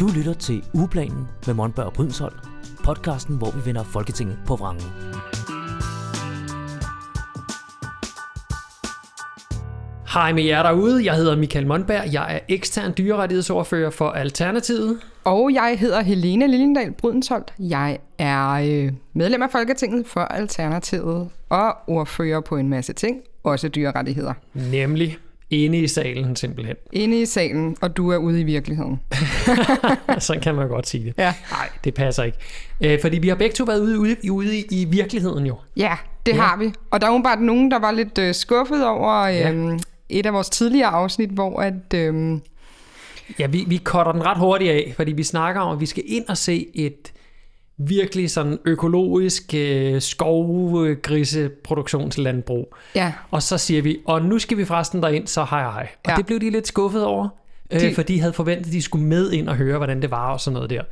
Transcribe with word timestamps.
Du 0.00 0.08
lytter 0.16 0.34
til 0.34 0.64
Ugeplanen 0.74 1.28
med 1.46 1.54
Monberg 1.54 1.86
og 1.86 1.92
Brydensholt, 1.92 2.36
podcasten, 2.84 3.36
hvor 3.36 3.50
vi 3.50 3.60
vender 3.64 3.84
Folketinget 3.84 4.38
på 4.46 4.56
vrangen. 4.56 4.84
Hej 10.14 10.32
med 10.32 10.42
jer 10.42 10.62
derude, 10.62 11.04
jeg 11.04 11.14
hedder 11.14 11.36
Michael 11.36 11.66
Monberg, 11.66 12.12
jeg 12.12 12.34
er 12.34 12.38
ekstern 12.48 12.94
dyrerettighedsordfører 12.98 13.90
for 13.90 14.10
Alternativet. 14.10 15.00
Og 15.24 15.54
jeg 15.54 15.76
hedder 15.78 16.00
Helene 16.00 16.46
Lillendal 16.46 16.92
Brydensholt. 16.92 17.54
Jeg 17.58 17.98
er 18.18 18.50
øh, 18.50 18.92
medlem 19.12 19.42
af 19.42 19.50
Folketinget 19.50 20.06
for 20.06 20.20
Alternativet 20.20 21.30
og 21.48 21.76
ordfører 21.86 22.40
på 22.40 22.56
en 22.56 22.68
masse 22.68 22.92
ting, 22.92 23.20
også 23.44 23.68
dyrerettigheder. 23.68 24.34
Nemlig 24.54 25.18
inde 25.50 25.78
i 25.78 25.86
salen 25.88 26.36
simpelthen. 26.36 26.76
Inde 26.92 27.20
i 27.20 27.26
salen, 27.26 27.76
og 27.80 27.96
du 27.96 28.10
er 28.10 28.16
ude 28.16 28.40
i 28.40 28.44
virkeligheden. 28.44 29.00
Sådan 30.18 30.42
kan 30.42 30.54
man 30.54 30.68
godt 30.68 30.88
sige 30.88 31.04
det. 31.04 31.14
Ja. 31.18 31.34
Nej, 31.50 31.68
det 31.84 31.94
passer 31.94 32.22
ikke. 32.22 32.38
Øh, 32.80 33.00
fordi 33.00 33.18
vi 33.18 33.28
har 33.28 33.34
begge 33.34 33.54
to 33.54 33.64
været 33.64 33.80
ude, 33.80 33.98
ude, 33.98 34.16
ude 34.32 34.58
i, 34.58 34.64
i 34.70 34.84
virkeligheden 34.84 35.46
jo. 35.46 35.56
Ja, 35.76 35.96
det 36.26 36.34
Ja. 36.34 36.40
har 36.40 36.56
vi. 36.56 36.72
Og 36.90 37.00
der 37.00 37.06
er 37.10 37.22
bare 37.22 37.40
nogen, 37.42 37.70
der 37.70 37.78
var 37.78 37.90
lidt 37.92 38.18
øh, 38.18 38.34
skuffet 38.34 38.86
over 38.86 39.26
Ja. 39.26 39.52
øh, 39.52 39.78
et 40.08 40.26
af 40.26 40.32
vores 40.32 40.48
tidligere 40.50 40.88
afsnit, 40.88 41.30
hvor 41.30 41.60
at... 41.60 41.94
Øh, 41.94 42.38
Ja, 43.38 43.46
vi, 43.46 43.64
vi 43.66 43.78
cutter 43.84 44.12
den 44.12 44.26
ret 44.26 44.38
hurtigt 44.38 44.70
af, 44.70 44.92
fordi 44.96 45.12
vi 45.12 45.22
snakker 45.22 45.60
om, 45.60 45.72
at 45.74 45.80
vi 45.80 45.86
skal 45.86 46.02
ind 46.06 46.24
og 46.28 46.36
se 46.36 46.66
et 46.74 47.12
virkelig 47.78 48.30
sådan 48.30 48.58
økologisk 48.64 49.54
øh, 49.54 50.00
skovgriseproduktionslandbrug. 50.00 52.74
ja, 52.94 53.12
Og 53.30 53.42
så 53.42 53.58
siger 53.58 53.82
vi, 53.82 53.98
og 54.06 54.22
nu 54.22 54.38
skal 54.38 54.56
vi 54.58 54.64
forresten 54.64 55.02
derind, 55.02 55.26
så 55.26 55.44
hej 55.50 55.62
hej. 55.62 55.88
Og 56.04 56.10
Ja. 56.10 56.16
det 56.16 56.26
blev 56.26 56.40
de 56.40 56.50
lidt 56.50 56.66
skuffet 56.68 57.04
over, 57.04 57.28
øh, 57.70 57.80
De- 57.80 57.94
for 57.94 58.02
de 58.02 58.20
havde 58.20 58.32
forventet, 58.32 58.66
at 58.66 58.72
de 58.72 58.82
skulle 58.82 59.04
med 59.04 59.32
ind 59.32 59.48
og 59.48 59.56
høre, 59.56 59.76
hvordan 59.76 60.02
det 60.02 60.10
var 60.10 60.32
og 60.32 60.40
sådan 60.40 60.54
noget 60.54 60.70
der. 60.70 60.82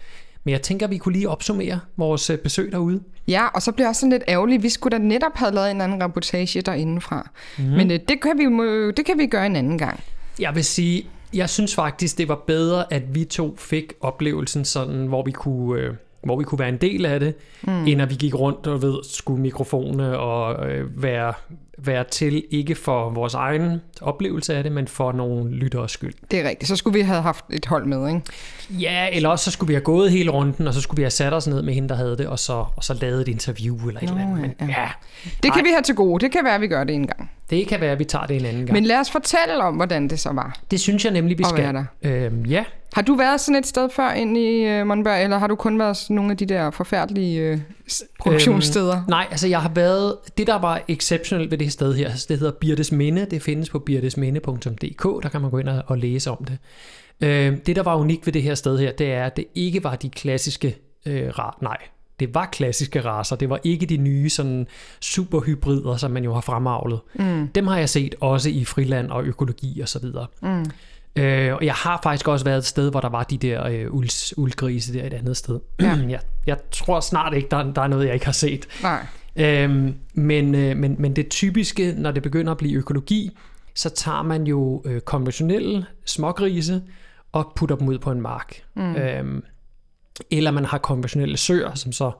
Men 0.44 0.52
jeg 0.52 0.62
tænker, 0.62 0.86
vi 0.86 0.98
kunne 0.98 1.12
lige 1.12 1.28
opsummere 1.28 1.80
vores 1.96 2.30
øh, 2.30 2.38
besøg 2.38 2.72
derude. 2.72 3.00
Ja, 3.28 3.46
og 3.54 3.62
så 3.62 3.72
bliver 3.72 3.88
også 3.88 4.00
sådan 4.00 4.12
lidt 4.12 4.22
ærgerligt. 4.28 4.62
Vi 4.62 4.68
skulle 4.68 4.98
da 4.98 5.02
netop 5.04 5.32
have 5.34 5.52
lavet 5.54 5.70
en 5.70 5.80
anden 5.80 6.04
reportage 6.04 6.62
derindefra. 6.62 7.30
Mm. 7.58 7.64
Men 7.64 7.90
øh, 7.90 7.98
det, 8.08 8.20
kan 8.20 8.32
vi, 8.38 8.44
det 8.96 9.06
kan 9.06 9.18
vi 9.18 9.26
gøre 9.26 9.46
en 9.46 9.56
anden 9.56 9.78
gang. 9.78 10.00
Jeg 10.40 10.54
vil 10.54 10.64
sige, 10.64 11.06
jeg 11.34 11.50
synes 11.50 11.74
faktisk, 11.74 12.18
det 12.18 12.28
var 12.28 12.38
bedre, 12.46 12.92
at 12.92 13.14
vi 13.14 13.24
to 13.24 13.54
fik 13.58 13.92
oplevelsen 14.00 14.64
sådan, 14.64 15.06
hvor 15.06 15.22
vi 15.24 15.30
kunne... 15.30 15.80
Øh, 15.80 15.94
hvor 16.26 16.36
vi 16.38 16.44
kunne 16.44 16.58
være 16.58 16.68
en 16.68 16.76
del 16.76 17.06
af 17.06 17.20
det, 17.20 17.34
mm. 17.62 17.86
end 17.86 18.02
at 18.02 18.10
vi 18.10 18.14
gik 18.14 18.34
rundt 18.34 18.66
og 18.66 18.82
ved, 18.82 18.94
skulle 19.04 19.42
mikrofone 19.42 20.18
og 20.18 20.68
øh, 20.68 21.02
være, 21.02 21.32
være 21.78 22.04
til, 22.04 22.44
ikke 22.50 22.74
for 22.74 23.10
vores 23.10 23.34
egen 23.34 23.80
oplevelse 24.00 24.54
af 24.54 24.62
det, 24.62 24.72
men 24.72 24.88
for 24.88 25.12
nogle 25.12 25.50
lytteres 25.50 25.90
skyld. 25.92 26.14
Det 26.30 26.40
er 26.40 26.48
rigtigt. 26.48 26.68
Så 26.68 26.76
skulle 26.76 26.94
vi 26.94 27.00
have 27.00 27.22
haft 27.22 27.44
et 27.50 27.66
hold 27.66 27.86
med, 27.86 28.08
ikke? 28.08 28.20
Ja, 28.70 29.08
eller 29.12 29.28
også 29.28 29.44
så 29.44 29.50
skulle 29.50 29.68
vi 29.68 29.74
have 29.74 29.84
gået 29.84 30.10
hele 30.10 30.30
runden, 30.30 30.66
og 30.66 30.74
så 30.74 30.80
skulle 30.80 30.96
vi 30.96 31.02
have 31.02 31.10
sat 31.10 31.32
os 31.32 31.46
ned 31.46 31.62
med 31.62 31.74
hende, 31.74 31.88
der 31.88 31.94
havde 31.94 32.16
det, 32.18 32.26
og 32.26 32.38
så, 32.38 32.64
og 32.76 32.84
så 32.84 32.94
lavet 33.00 33.20
et 33.20 33.28
interview 33.28 33.88
eller 33.88 34.00
et 34.00 34.08
Nå, 34.08 34.14
eller 34.14 34.26
andet. 34.28 34.40
Men, 34.40 34.68
ja, 34.68 34.80
ja. 34.80 34.88
Det 35.24 35.52
kan 35.52 35.60
Ej. 35.60 35.62
vi 35.62 35.68
have 35.70 35.82
til 35.82 35.94
gode. 35.94 36.24
Det 36.24 36.32
kan 36.32 36.44
være, 36.44 36.54
at 36.54 36.60
vi 36.60 36.68
gør 36.68 36.84
det 36.84 36.94
en 36.94 37.06
gang. 37.06 37.30
det 37.50 37.68
kan 37.68 37.80
være, 37.80 37.92
at 37.92 37.98
vi 37.98 38.04
tager 38.04 38.26
det 38.26 38.36
en 38.36 38.44
anden 38.44 38.66
gang. 38.66 38.72
Men 38.72 38.84
lad 38.84 39.00
os 39.00 39.10
fortælle 39.10 39.62
om, 39.62 39.74
hvordan 39.74 40.08
det 40.08 40.20
så 40.20 40.30
var. 40.32 40.58
det 40.70 40.80
synes 40.80 41.04
jeg 41.04 41.12
nemlig, 41.12 41.38
vi 41.38 41.44
skal. 41.44 41.74
være 41.74 41.86
Øhm, 42.02 42.44
ja, 42.44 42.64
Har 42.92 43.02
du 43.02 43.14
været 43.14 43.40
sådan 43.40 43.58
et 43.58 43.66
sted 43.66 43.88
før 43.90 44.10
ind 44.12 44.38
i 44.38 44.82
Monberg, 44.82 45.22
eller 45.22 45.38
har 45.38 45.46
du 45.46 45.54
kun 45.54 45.78
været 45.78 46.06
nogle 46.10 46.30
af 46.30 46.36
de 46.36 46.46
der 46.46 46.70
forfærdelige 46.70 47.52
uh, 47.52 47.58
produktionssteder? 48.20 48.96
Øhm, 48.96 49.04
nej, 49.08 49.26
altså 49.30 49.48
jeg 49.48 49.62
har 49.62 49.68
været... 49.68 50.14
Det, 50.38 50.46
der 50.46 50.54
var 50.58 50.82
exceptionelt 50.88 51.50
ved 51.50 51.58
det 51.58 51.72
sted 51.72 51.94
her, 51.94 52.10
det 52.28 52.38
hedder 52.38 52.52
Birtes 52.60 52.92
Minde. 52.92 53.26
Det 53.30 53.42
findes 53.42 53.70
på 53.70 53.78
birtesminde.dk. 53.78 55.02
Der 55.22 55.28
kan 55.28 55.40
man 55.40 55.50
gå 55.50 55.58
ind 55.58 55.68
og, 55.68 55.82
og 55.86 55.98
læse 55.98 56.30
om 56.30 56.44
det. 56.44 56.58
Øh, 57.20 57.56
det, 57.66 57.76
der 57.76 57.82
var 57.82 57.96
unikt 57.96 58.26
ved 58.26 58.32
det 58.32 58.42
her 58.42 58.54
sted 58.54 58.78
her, 58.78 58.92
det 58.92 59.12
er, 59.12 59.24
at 59.24 59.36
det 59.36 59.44
ikke 59.54 59.84
var 59.84 59.96
de 59.96 60.10
klassiske 60.10 60.76
øh, 61.06 61.28
ra- 61.28 61.58
Nej, 61.62 61.76
det 62.20 62.34
var 62.34 62.46
klassiske 62.52 63.00
raser. 63.00 63.36
Det 63.36 63.50
var 63.50 63.60
ikke 63.64 63.86
de 63.86 63.96
nye 63.96 64.30
sådan 64.30 64.66
superhybrider, 65.00 65.96
som 65.96 66.10
man 66.10 66.24
jo 66.24 66.34
har 66.34 66.40
fremavlet. 66.40 67.00
Mm. 67.14 67.48
Dem 67.48 67.66
har 67.66 67.78
jeg 67.78 67.88
set 67.88 68.14
også 68.20 68.50
i 68.50 68.64
friland 68.64 69.10
og 69.10 69.24
økologi 69.24 69.80
og 69.80 69.88
så 69.88 69.98
videre. 69.98 70.26
Mm. 70.42 70.64
Øh, 71.16 71.54
og 71.54 71.64
jeg 71.64 71.74
har 71.74 72.00
faktisk 72.02 72.28
også 72.28 72.44
været 72.44 72.58
et 72.58 72.64
sted, 72.64 72.90
hvor 72.90 73.00
der 73.00 73.08
var 73.08 73.22
de 73.22 73.38
der 73.38 73.66
øh, 73.66 73.94
ulds, 73.94 74.38
uldgrise 74.38 74.94
der 74.94 75.06
et 75.06 75.14
andet 75.14 75.36
sted. 75.36 75.60
Ja. 75.80 75.98
jeg, 76.08 76.20
jeg 76.46 76.56
tror 76.70 77.00
snart 77.00 77.34
ikke, 77.34 77.48
der, 77.50 77.72
der 77.72 77.82
er 77.82 77.86
noget, 77.86 78.06
jeg 78.06 78.14
ikke 78.14 78.26
har 78.26 78.32
set. 78.32 78.66
Nej. 78.82 79.06
Øhm, 79.36 79.94
men, 80.14 80.54
øh, 80.54 80.76
men, 80.76 80.96
men 80.98 81.16
det 81.16 81.28
typiske, 81.28 81.94
når 81.96 82.10
det 82.10 82.22
begynder 82.22 82.52
at 82.52 82.58
blive 82.58 82.78
økologi, 82.78 83.38
så 83.74 83.90
tager 83.90 84.22
man 84.22 84.46
jo 84.46 84.82
øh, 84.84 85.00
konventionelle 85.00 85.86
smågrise 86.04 86.82
og 87.32 87.52
putter 87.56 87.76
dem 87.76 87.88
ud 87.88 87.98
på 87.98 88.10
en 88.10 88.20
mark. 88.20 88.62
Mm. 88.74 88.96
Øhm, 88.96 89.44
eller 90.30 90.50
man 90.50 90.64
har 90.64 90.78
konventionelle 90.78 91.36
søer, 91.36 91.74
som 91.74 91.92
så 91.92 92.12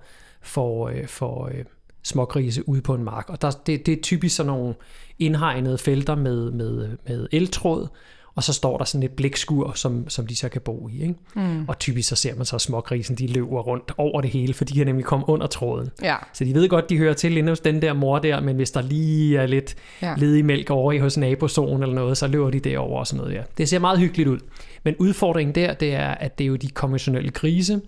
får, 0.43 0.89
øh, 0.89 1.07
får 1.07 1.49
øh, 1.49 1.65
smågrise 2.03 2.69
ude 2.69 2.83
på 2.83 2.95
en 2.95 3.05
mark. 3.05 3.31
Og 3.31 3.43
der, 3.43 3.51
det, 3.67 3.87
det 3.87 3.99
er 3.99 4.03
typisk 4.03 4.37
sådan 4.37 4.53
nogle 4.53 4.75
indhegnede 5.19 5.79
felter 5.79 6.15
med, 6.15 6.51
med, 6.51 6.97
med 7.09 7.29
eltråd, 7.33 7.89
og 8.37 8.43
så 8.43 8.53
står 8.53 8.79
der 8.79 8.85
sådan 8.85 9.03
et 9.03 9.11
blækskur, 9.11 9.73
som, 9.75 10.09
som 10.09 10.27
de 10.27 10.37
så 10.37 10.49
kan 10.49 10.61
bo 10.61 10.89
i. 10.89 11.03
Ikke? 11.03 11.15
Mm. 11.35 11.69
Og 11.69 11.79
typisk 11.79 12.09
så 12.09 12.17
ser 12.17 12.35
man 12.35 12.47
så 12.47 12.59
smågrisen, 12.59 13.17
de 13.17 13.27
løber 13.27 13.63
rundt 13.63 13.93
over 13.99 14.21
det 14.21 14.31
hele, 14.31 14.55
for 14.55 14.65
de 14.65 14.75
kan 14.75 14.87
nemlig 14.87 15.05
komme 15.05 15.29
under 15.29 15.47
tråden. 15.47 15.91
Ja. 16.03 16.17
Så 16.33 16.45
de 16.45 16.55
ved 16.55 16.69
godt, 16.69 16.91
de 16.91 16.99
hører 16.99 17.15
til 17.15 17.37
inde 17.37 17.49
hos 17.49 17.61
den 17.61 17.83
der 17.83 17.93
mor 17.93 18.19
der, 18.19 18.41
men 18.41 18.57
hvis 18.57 18.71
der 18.71 18.83
lige 18.83 19.39
er 19.39 19.47
lidt 19.47 19.77
ja. 20.03 20.09
Ja. 20.09 20.15
ledig 20.17 20.45
mælk 20.45 20.71
over 20.71 20.93
i 20.93 20.99
hos 20.99 21.17
nabozonen 21.17 21.83
eller 21.83 21.95
noget, 21.95 22.19
så 22.19 22.27
løber 22.27 22.51
de 22.51 22.61
derover 22.61 22.99
og 22.99 23.07
sådan 23.07 23.19
noget 23.19 23.35
der. 23.37 23.43
Det 23.59 23.69
ser 23.69 23.79
meget 23.79 23.99
hyggeligt 23.99 24.29
ud. 24.29 24.39
Men 24.83 24.95
udfordringen 24.99 25.55
der, 25.55 25.75
det 25.75 25.95
er, 25.95 26.09
at 26.09 26.39
det 26.39 26.45
er 26.45 26.49
jo 26.49 26.57
de 26.57 26.69
konventionelle 26.69 27.31
grise. 27.31 27.81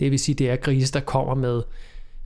Det 0.00 0.10
vil 0.10 0.18
sige, 0.18 0.34
det 0.34 0.50
er 0.50 0.56
grise, 0.56 0.92
der 0.92 1.00
kommer 1.00 1.34
med 1.34 1.62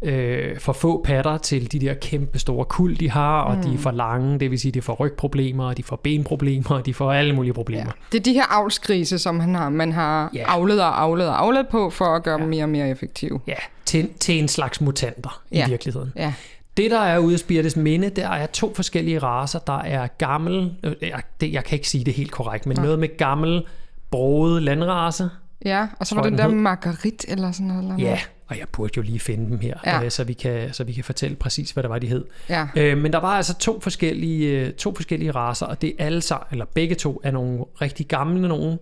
øh, 0.03 0.59
for 0.59 0.73
få 0.73 1.03
patter 1.05 1.39
til 1.39 1.73
de 1.73 1.79
der 1.79 1.95
kæmpe 1.95 2.39
store 2.39 2.65
kul, 2.65 2.97
de 3.01 3.11
har, 3.11 3.41
og 3.41 3.57
mm. 3.57 3.63
de 3.63 3.75
er 3.75 3.79
for 3.79 3.91
lange, 3.91 4.41
det 4.41 4.51
vil 4.51 4.61
sige, 4.61 4.73
de 4.73 4.83
får 4.83 4.95
rygproblemer, 4.95 5.65
og 5.65 5.77
de 5.77 5.83
får 5.83 5.97
benproblemer, 5.97 6.71
og 6.71 6.87
de 6.87 6.95
får 6.95 7.13
alle 7.13 7.35
mulige 7.35 7.53
problemer. 7.53 7.85
ja. 7.85 7.91
Det 8.13 8.19
er 8.19 8.23
de 8.23 8.33
her 8.33 8.47
avlsgrise, 8.59 9.19
som 9.19 9.41
han 9.41 9.55
har, 9.55 9.69
man 9.69 9.93
har 9.93 10.31
Ja. 10.35 10.45
avlet 10.47 10.83
og 10.83 11.01
avlet 11.03 11.29
og 11.29 11.43
avlet 11.43 11.69
på, 11.71 11.91
for 11.91 12.05
at 12.05 12.23
gøre 12.23 12.37
ja. 12.37 12.41
dem 12.43 12.49
mere 12.51 12.65
og 12.65 12.69
mere 12.69 12.89
effektive. 12.91 13.41
Ja, 13.47 13.55
til, 13.85 14.09
til 14.21 14.39
en 14.39 14.49
slags 14.49 14.81
mutanter 14.81 15.43
ja. 15.53 15.59
Ja. 15.59 15.67
i 15.67 15.71
virkeligheden. 15.71 16.13
Ja. 16.17 16.33
Det, 16.77 16.91
der 16.91 17.01
er 17.01 17.19
ude 17.19 17.33
af 17.35 17.39
Spirites 17.39 17.77
Minde, 17.77 18.09
der 18.11 18.29
er 18.29 18.47
to 18.47 18.73
forskellige 18.75 19.19
raser. 19.19 19.59
Der 19.59 19.79
er 19.83 20.07
gammel, 20.07 20.73
øh, 20.83 20.93
jeg, 21.03 21.23
det, 21.41 21.53
jeg 21.53 21.65
kan 21.65 21.77
ikke 21.77 21.89
sige 21.89 22.05
det 22.05 22.15
helt 22.15 22.31
korrekt, 22.31 22.67
men 22.67 22.77
noget 22.77 22.99
med 22.99 23.17
gammel, 23.17 23.63
broget 24.11 24.63
landrace. 24.63 25.31
Ja, 25.65 25.87
og 25.99 26.07
så 26.07 26.15
var 26.15 26.23
det 26.23 26.31
jeg, 26.31 26.39
der 26.39 26.45
den 26.45 26.55
hed. 26.55 26.63
margarit 26.63 27.25
eller 27.29 27.53
sådan 27.53 27.67
noget. 27.67 27.83
Eller 27.83 27.97
Ja, 27.99 28.05
noget. 28.05 28.31
Og 28.51 28.59
jeg 28.59 28.67
burde 28.73 28.93
jo 28.97 29.03
lige 29.03 29.21
finde 29.21 29.51
dem 29.51 29.59
her, 29.61 29.75
Ja. 29.87 30.05
øh, 30.05 30.11
så, 30.11 30.25
vi 30.25 30.33
kan, 30.33 30.75
så 30.75 30.85
vi 30.85 30.93
kan 30.93 31.05
fortælle 31.05 31.37
præcis, 31.37 31.71
hvad 31.71 31.83
det 31.83 31.91
var, 31.91 31.99
de 31.99 32.07
hed. 32.07 32.25
Ja. 32.49 32.67
Øh, 32.77 32.99
men 32.99 33.13
der 33.13 33.19
var 33.19 33.29
altså 33.37 33.55
to 33.59 33.81
forskellige, 33.81 34.47
øh, 34.61 34.73
to 34.73 34.95
forskellige 34.95 35.31
raser, 35.31 35.67
og 35.67 35.81
det 35.83 35.93
er 35.99 36.05
alle 36.07 36.23
sammen, 36.23 36.47
eller 36.53 36.65
begge 36.75 36.95
to 36.95 37.21
er 37.25 37.31
nogle 37.31 37.65
rigtig 37.81 38.07
gamle 38.07 38.49
nogen, 38.49 38.79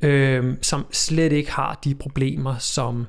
øh, 0.00 0.54
som 0.62 0.86
slet 0.92 1.32
ikke 1.32 1.52
har 1.52 1.78
de 1.84 1.94
problemer, 1.94 2.58
som 2.58 3.06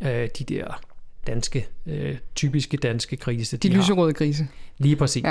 øh, 0.00 0.28
de 0.38 0.44
der 0.44 0.80
danske, 1.26 1.68
øh, 1.86 2.16
typiske 2.34 2.76
danske 2.76 3.16
grise, 3.16 3.56
De 3.56 3.70
har. 3.70 3.76
lyserøde 3.78 4.12
grise. 4.12 4.48
Lige 4.78 4.96
præcis. 4.96 5.24
Ja. 5.24 5.30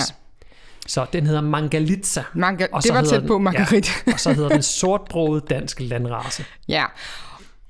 Så 0.87 1.05
den 1.13 1.25
hedder 1.27 1.41
Mangalitza. 1.41 2.21
Marga- 2.21 2.67
Og 2.71 2.81
det 2.83 2.87
så 2.87 2.93
var 2.93 3.03
tæt 3.03 3.27
på 3.27 3.37
margarit. 3.37 3.89
Ja, 4.07 4.13
og 4.13 4.19
så 4.19 4.33
hedder 4.33 4.49
den 4.49 4.63
sortbroget 4.63 5.49
dansk 5.49 5.79
landrace. 5.79 6.45
Ja. 6.67 6.85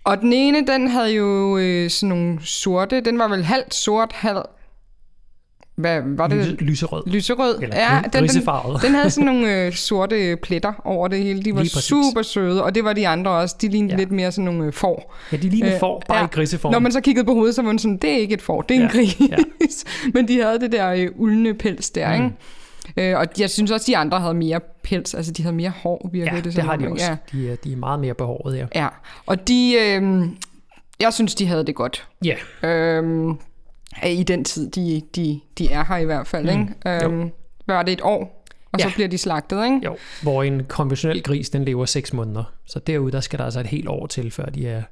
Og 0.03 0.21
den 0.21 0.33
ene, 0.33 0.67
den 0.67 0.87
havde 0.87 1.13
jo 1.15 1.57
øh, 1.57 1.89
sådan 1.89 2.09
nogle 2.09 2.37
sorte, 2.45 3.01
den 3.01 3.19
var 3.19 3.27
vel 3.27 3.43
halvt 3.43 3.73
sort, 3.73 4.11
halv... 4.13 4.37
Hvad 5.75 6.01
var 6.05 6.27
det? 6.27 6.37
Lyse, 6.37 6.51
lyserød. 6.55 7.03
Lyserød. 7.07 7.59
Eller 7.61 7.75
ja, 7.75 8.01
den, 8.13 8.23
den, 8.27 8.29
den 8.81 8.93
havde 8.95 9.09
sådan 9.09 9.25
nogle 9.33 9.53
øh, 9.65 9.73
sorte 9.73 10.37
pletter 10.43 10.73
over 10.85 11.07
det 11.07 11.19
hele. 11.23 11.43
De 11.43 11.55
var 11.55 11.63
super 11.63 12.21
søde, 12.21 12.63
og 12.63 12.75
det 12.75 12.83
var 12.83 12.93
de 12.93 13.07
andre 13.07 13.31
også. 13.31 13.55
De 13.61 13.67
lignede 13.67 13.93
Ja. 13.93 13.97
lidt 13.99 14.11
mere 14.11 14.31
sådan 14.31 14.45
nogle 14.45 14.65
øh, 14.65 14.73
får. 14.73 15.15
Ja, 15.31 15.37
de 15.37 15.49
ligner 15.49 15.73
Øh, 15.73 15.79
får, 15.79 16.03
bare 16.07 16.17
ja. 16.17 16.23
i 16.25 16.27
griseform. 16.31 16.71
Når 16.71 16.79
man 16.79 16.91
så 16.91 17.01
kiggede 17.01 17.25
på 17.25 17.33
hovedet, 17.33 17.55
så 17.55 17.61
var 17.61 17.67
man 17.69 17.79
sådan, 17.79 17.97
det 17.97 18.09
er 18.11 18.17
ikke 18.17 18.33
et 18.33 18.41
får, 18.41 18.61
det 18.61 18.77
er 18.77 18.81
en 18.81 18.85
Ja, 18.87 18.91
gris. 18.97 19.17
ja. 19.29 19.35
Men 20.13 20.27
de 20.27 20.41
havde 20.43 20.59
det 20.59 20.71
der 20.71 20.89
øh, 20.91 21.07
uldne 21.15 21.53
pels 21.53 21.89
der, 21.89 22.07
Mm. 22.17 22.23
ikke? 22.23 22.35
Øh, 22.97 23.17
og 23.17 23.25
jeg 23.39 23.49
synes 23.49 23.71
også, 23.71 23.85
de 23.87 23.97
andre 23.97 24.19
havde 24.19 24.33
mere 24.33 24.59
pels, 24.83 25.13
altså 25.13 25.31
de 25.31 25.41
havde 25.43 25.55
mere 25.55 25.69
hår, 25.69 26.09
virkede 26.13 26.35
ja, 26.35 26.41
det, 26.41 26.55
det, 26.55 26.63
har 26.63 26.75
de 26.75 26.87
også. 26.87 27.05
Ja. 27.05 27.17
De, 27.31 27.51
er, 27.51 27.55
de 27.55 27.71
er 27.73 27.77
meget 27.77 27.99
mere 27.99 28.13
behåret, 28.13 28.57
ja. 28.57 28.65
Ja, 28.75 28.87
og 29.25 29.47
de, 29.47 29.73
øh, 29.79 30.21
jeg 30.99 31.13
synes, 31.13 31.35
de 31.35 31.45
havde 31.47 31.65
det 31.65 31.75
godt. 31.75 32.07
Ja, 32.25 32.35
Øhm, 32.69 33.37
I 34.07 34.23
den 34.23 34.43
tid, 34.45 34.69
de, 34.71 35.01
de, 35.15 35.39
de 35.57 35.71
er 35.71 35.83
her 35.85 35.97
i 35.97 36.05
hvert 36.05 36.27
fald, 36.27 36.55
Mm, 36.55 36.61
ikke? 36.87 37.05
Øhm, 37.05 37.31
hvad 37.65 37.75
var 37.75 37.83
det, 37.83 37.91
et 37.91 38.01
år? 38.03 38.45
Og 38.71 38.79
Ja. 38.79 38.83
så 38.89 38.93
bliver 38.95 39.07
de 39.07 39.17
slagtet, 39.17 39.65
ikke? 39.65 39.79
jo. 39.85 39.97
Hvor 40.21 40.43
en 40.43 40.63
konventionel 40.67 41.23
gris, 41.23 41.49
den 41.49 41.65
lever 41.65 41.85
6 41.85 42.13
måneder. 42.13 42.43
Så 42.65 42.79
derude, 42.79 43.11
der 43.11 43.19
skal 43.19 43.39
der 43.39 43.45
altså 43.45 43.59
et 43.59 43.67
helt 43.67 43.87
år 43.87 44.07
til, 44.07 44.31
før 44.31 44.45
de 44.45 44.67
er, 44.67 44.83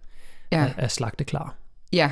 Ja. 0.52 0.58
er, 0.58 0.70
er 0.78 0.88
slagteklar. 0.88 1.56
Ja, 1.94 2.12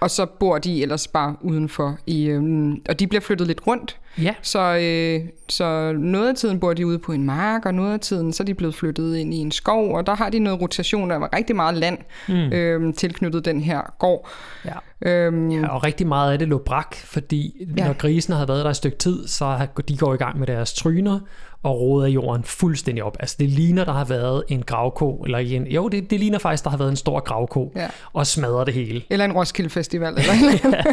og 0.00 0.10
så 0.10 0.26
bor 0.26 0.58
de 0.58 0.82
ellers 0.82 1.08
bare 1.08 1.36
udenfor. 1.40 1.98
I, 2.06 2.24
øhm, 2.26 2.82
og 2.88 3.00
de 3.00 3.06
bliver 3.06 3.20
flyttet 3.20 3.46
lidt 3.46 3.66
rundt. 3.66 3.98
Ja. 4.22 4.34
Så, 4.42 4.60
øh, 4.76 5.28
så 5.48 5.92
noget 5.92 6.28
af 6.28 6.34
tiden 6.34 6.60
bor 6.60 6.74
de 6.74 6.86
ude 6.86 6.98
på 6.98 7.12
en 7.12 7.24
mark, 7.24 7.66
og 7.66 7.74
noget 7.74 7.92
af 7.92 8.00
tiden 8.00 8.32
så 8.32 8.42
er 8.42 8.44
de 8.44 8.54
blevet 8.54 8.74
flyttet 8.74 9.16
ind 9.16 9.34
i 9.34 9.36
en 9.36 9.52
skov, 9.52 9.94
og 9.94 10.06
der 10.06 10.14
har 10.14 10.30
de 10.30 10.38
noget 10.38 10.60
rotation, 10.60 11.10
der 11.10 11.16
var 11.16 11.28
rigtig 11.36 11.56
meget 11.56 11.74
land 11.74 11.98
mm. 12.28 12.34
øh, 12.34 12.94
tilknyttet 12.94 13.44
den 13.44 13.60
her 13.60 13.94
gård. 13.98 14.28
Ja. 14.64 14.72
Øhm, 15.10 15.50
Ja, 15.50 15.68
og 15.68 15.84
rigtig 15.84 16.06
meget 16.06 16.32
af 16.32 16.38
det 16.38 16.48
lå 16.48 16.58
brak, 16.58 16.94
fordi 16.96 17.66
ja. 17.76 17.82
Ja. 17.82 17.86
når 17.86 17.92
grisen 17.94 18.34
har 18.34 18.46
været 18.46 18.64
der 18.64 18.70
et 18.70 18.76
stykke 18.76 18.98
tid, 18.98 19.26
så 19.28 19.66
de 19.88 19.96
går 19.96 20.14
i 20.14 20.16
gang 20.16 20.38
med 20.38 20.46
deres 20.46 20.72
tryner 20.74 21.20
og 21.62 21.80
råder 21.80 22.08
jorden 22.08 22.44
fuldstændig 22.44 23.04
op. 23.04 23.16
Altså 23.20 23.36
det 23.40 23.48
ligner, 23.48 23.84
der 23.84 23.92
har 23.92 24.04
været 24.04 24.42
en 24.48 24.62
gravko, 24.62 25.16
eller 25.16 25.38
en, 25.38 25.66
jo, 25.66 25.88
det, 25.88 26.10
det 26.10 26.20
ligner 26.20 26.38
faktisk, 26.38 26.64
der 26.64 26.70
har 26.70 26.76
været 26.76 26.90
en 26.90 26.96
stor 26.96 27.20
gravko, 27.20 27.72
Ja. 27.76 27.88
og 28.12 28.26
smadrer 28.26 28.64
det 28.64 28.74
hele. 28.74 29.02
eller 29.10 29.24
en 29.24 29.32
Roskilde 29.32 29.70
Festival, 29.70 30.14
eller, 30.18 30.32
eller 30.64 30.82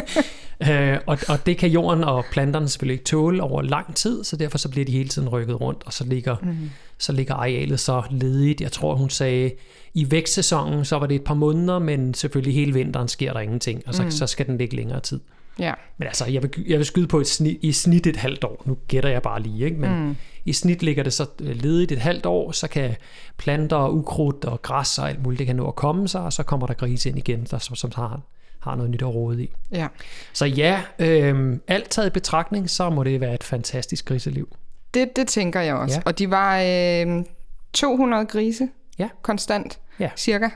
Øh, 0.70 0.98
og, 1.06 1.18
og 1.28 1.46
det 1.46 1.58
kan 1.58 1.68
jorden 1.70 2.04
og 2.04 2.24
planterne 2.32 2.68
selvfølgelig 2.68 2.94
ikke 2.94 3.04
tåle 3.10 3.42
over 3.42 3.62
lang 3.62 3.94
tid, 3.94 4.24
så 4.24 4.36
derfor 4.36 4.58
så 4.58 4.68
bliver 4.68 4.84
de 4.84 4.92
hele 4.92 5.08
tiden 5.08 5.28
rykket 5.28 5.60
rundt, 5.60 5.82
og 5.86 5.92
så 5.92 6.04
ligger, 6.04 6.36
mm. 6.42 6.70
så 6.98 7.12
ligger 7.12 7.34
arealet 7.34 7.80
så 7.80 8.02
ledigt. 8.10 8.60
Jeg 8.60 8.72
tror, 8.72 8.94
hun 8.94 9.10
sagde, 9.10 9.50
i 9.94 10.10
vækstsæsonen, 10.10 10.84
så 10.84 10.98
var 10.98 11.06
det 11.06 11.14
et 11.14 11.24
par 11.24 11.34
måneder, 11.34 11.78
men 11.78 12.14
selvfølgelig 12.14 12.54
hele 12.54 12.72
vinteren 12.72 13.08
sker 13.08 13.32
der 13.32 13.40
ingenting, 13.40 13.82
og 13.86 13.94
så, 13.94 14.02
mm. 14.02 14.10
så 14.10 14.26
skal 14.26 14.46
den 14.46 14.58
ligge 14.58 14.76
længere 14.76 15.00
tid. 15.00 15.20
ja. 15.58 15.72
Men 15.98 16.08
altså, 16.08 16.26
jeg 16.26 16.42
vil, 16.42 16.50
jeg 16.66 16.78
vil 16.78 16.86
skyde 16.86 17.06
på 17.06 17.20
et 17.20 17.26
snit, 17.26 17.58
i 17.62 17.72
snit 17.72 18.06
et 18.06 18.16
halvt 18.16 18.44
år. 18.44 18.62
Nu 18.66 18.78
gætter 18.88 19.10
jeg 19.10 19.22
bare 19.22 19.42
lige, 19.42 19.64
ikke? 19.64 19.80
Men 19.80 20.06
mm. 20.06 20.16
i 20.44 20.52
snit 20.52 20.82
ligger 20.82 21.02
det 21.02 21.12
så 21.12 21.26
øh, 21.40 21.56
ledigt 21.56 21.92
et 21.92 21.98
halvt 21.98 22.26
år, 22.26 22.52
så 22.52 22.68
kan 22.68 22.96
planter 23.36 23.76
og 23.76 23.94
ukrudt 23.94 24.44
og 24.44 24.62
græs 24.62 24.98
og 24.98 25.08
alt 25.08 25.22
muligt, 25.22 25.38
det 25.38 25.46
kan 25.46 25.56
nå 25.56 25.68
at 25.68 25.74
komme 25.74 26.08
sig, 26.08 26.20
og 26.20 26.32
så 26.32 26.42
kommer 26.42 26.66
der 26.66 26.74
grise 26.74 27.08
ind 27.08 27.18
igen, 27.18 27.46
der, 27.50 27.58
som, 27.58 27.76
som 27.76 27.90
har, 27.94 28.20
har 28.68 28.76
noget 28.76 28.90
nyt 28.90 29.02
at 29.02 29.14
rode 29.14 29.42
i. 29.42 29.50
ja. 29.72 29.86
Så 30.32 30.46
ja, 30.46 30.82
øh, 30.98 31.56
alt 31.68 31.90
taget 31.90 32.06
i 32.06 32.10
betragtning, 32.10 32.70
så 32.70 32.90
må 32.90 33.04
det 33.04 33.20
være 33.20 33.34
et 33.34 33.44
fantastisk 33.44 34.04
griseliv. 34.04 34.56
Det, 34.94 35.16
det 35.16 35.28
tænker 35.28 35.60
jeg 35.60 35.74
også. 35.74 35.96
Ja. 35.96 36.02
Og 36.04 36.18
de 36.18 36.30
var 36.30 36.60
øh, 36.60 37.24
200 37.72 38.26
grise 38.26 38.68
Ja. 38.98 39.08
konstant, 39.22 39.78
Ja. 40.00 40.10
cirka. 40.16 40.48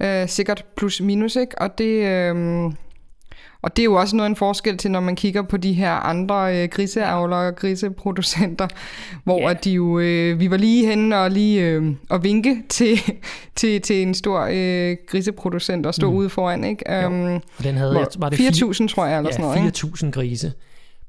Øh, 0.00 0.28
sikkert 0.28 0.64
plus 0.76 1.00
minus, 1.00 1.36
ikke? 1.36 1.58
Og 1.58 1.78
det, 1.78 2.04
øh, 2.06 2.36
og 3.62 3.76
det 3.76 3.82
er 3.82 3.84
jo 3.84 3.94
også 3.94 4.16
noget 4.16 4.30
en 4.30 4.36
forskel 4.36 4.76
til, 4.76 4.90
når 4.90 5.00
man 5.00 5.16
kigger 5.16 5.42
på 5.42 5.56
de 5.56 5.72
her 5.72 5.90
andre 5.92 6.62
øh, 6.62 6.68
griseavlere 6.68 7.48
og 7.48 7.56
griseproducenter, 7.56 8.68
hvor 9.24 9.38
Ja. 9.38 9.46
yeah. 9.46 9.56
de 9.64 9.70
jo, 9.70 9.98
øh, 9.98 10.40
vi 10.40 10.50
var 10.50 10.56
lige 10.56 10.86
henne 10.86 11.18
og 11.18 11.30
lige 11.30 11.62
øh, 11.62 11.92
og 12.10 12.24
vinke 12.24 12.62
til, 12.68 12.98
til, 13.56 13.80
til 13.80 14.02
en 14.02 14.14
stor 14.14 14.48
øh, 14.52 14.96
griseproducent 15.06 15.86
og 15.86 15.94
stå 15.94 16.10
mm. 16.10 16.16
ude 16.16 16.30
foran, 16.30 16.64
ikke? 16.64 17.06
Um, 17.06 17.34
Og 17.34 17.64
den 17.64 17.76
havde, 17.76 18.06
var 18.18 18.28
det 18.28 18.36
4.000, 18.36 18.88
tror 18.88 19.06
jeg, 19.06 19.18
eller 19.18 19.30
sådan 19.32 19.44
noget, 19.44 19.56
ja, 19.56 19.64
ikke? 19.66 20.04
4.000 20.06 20.10
grise 20.10 20.52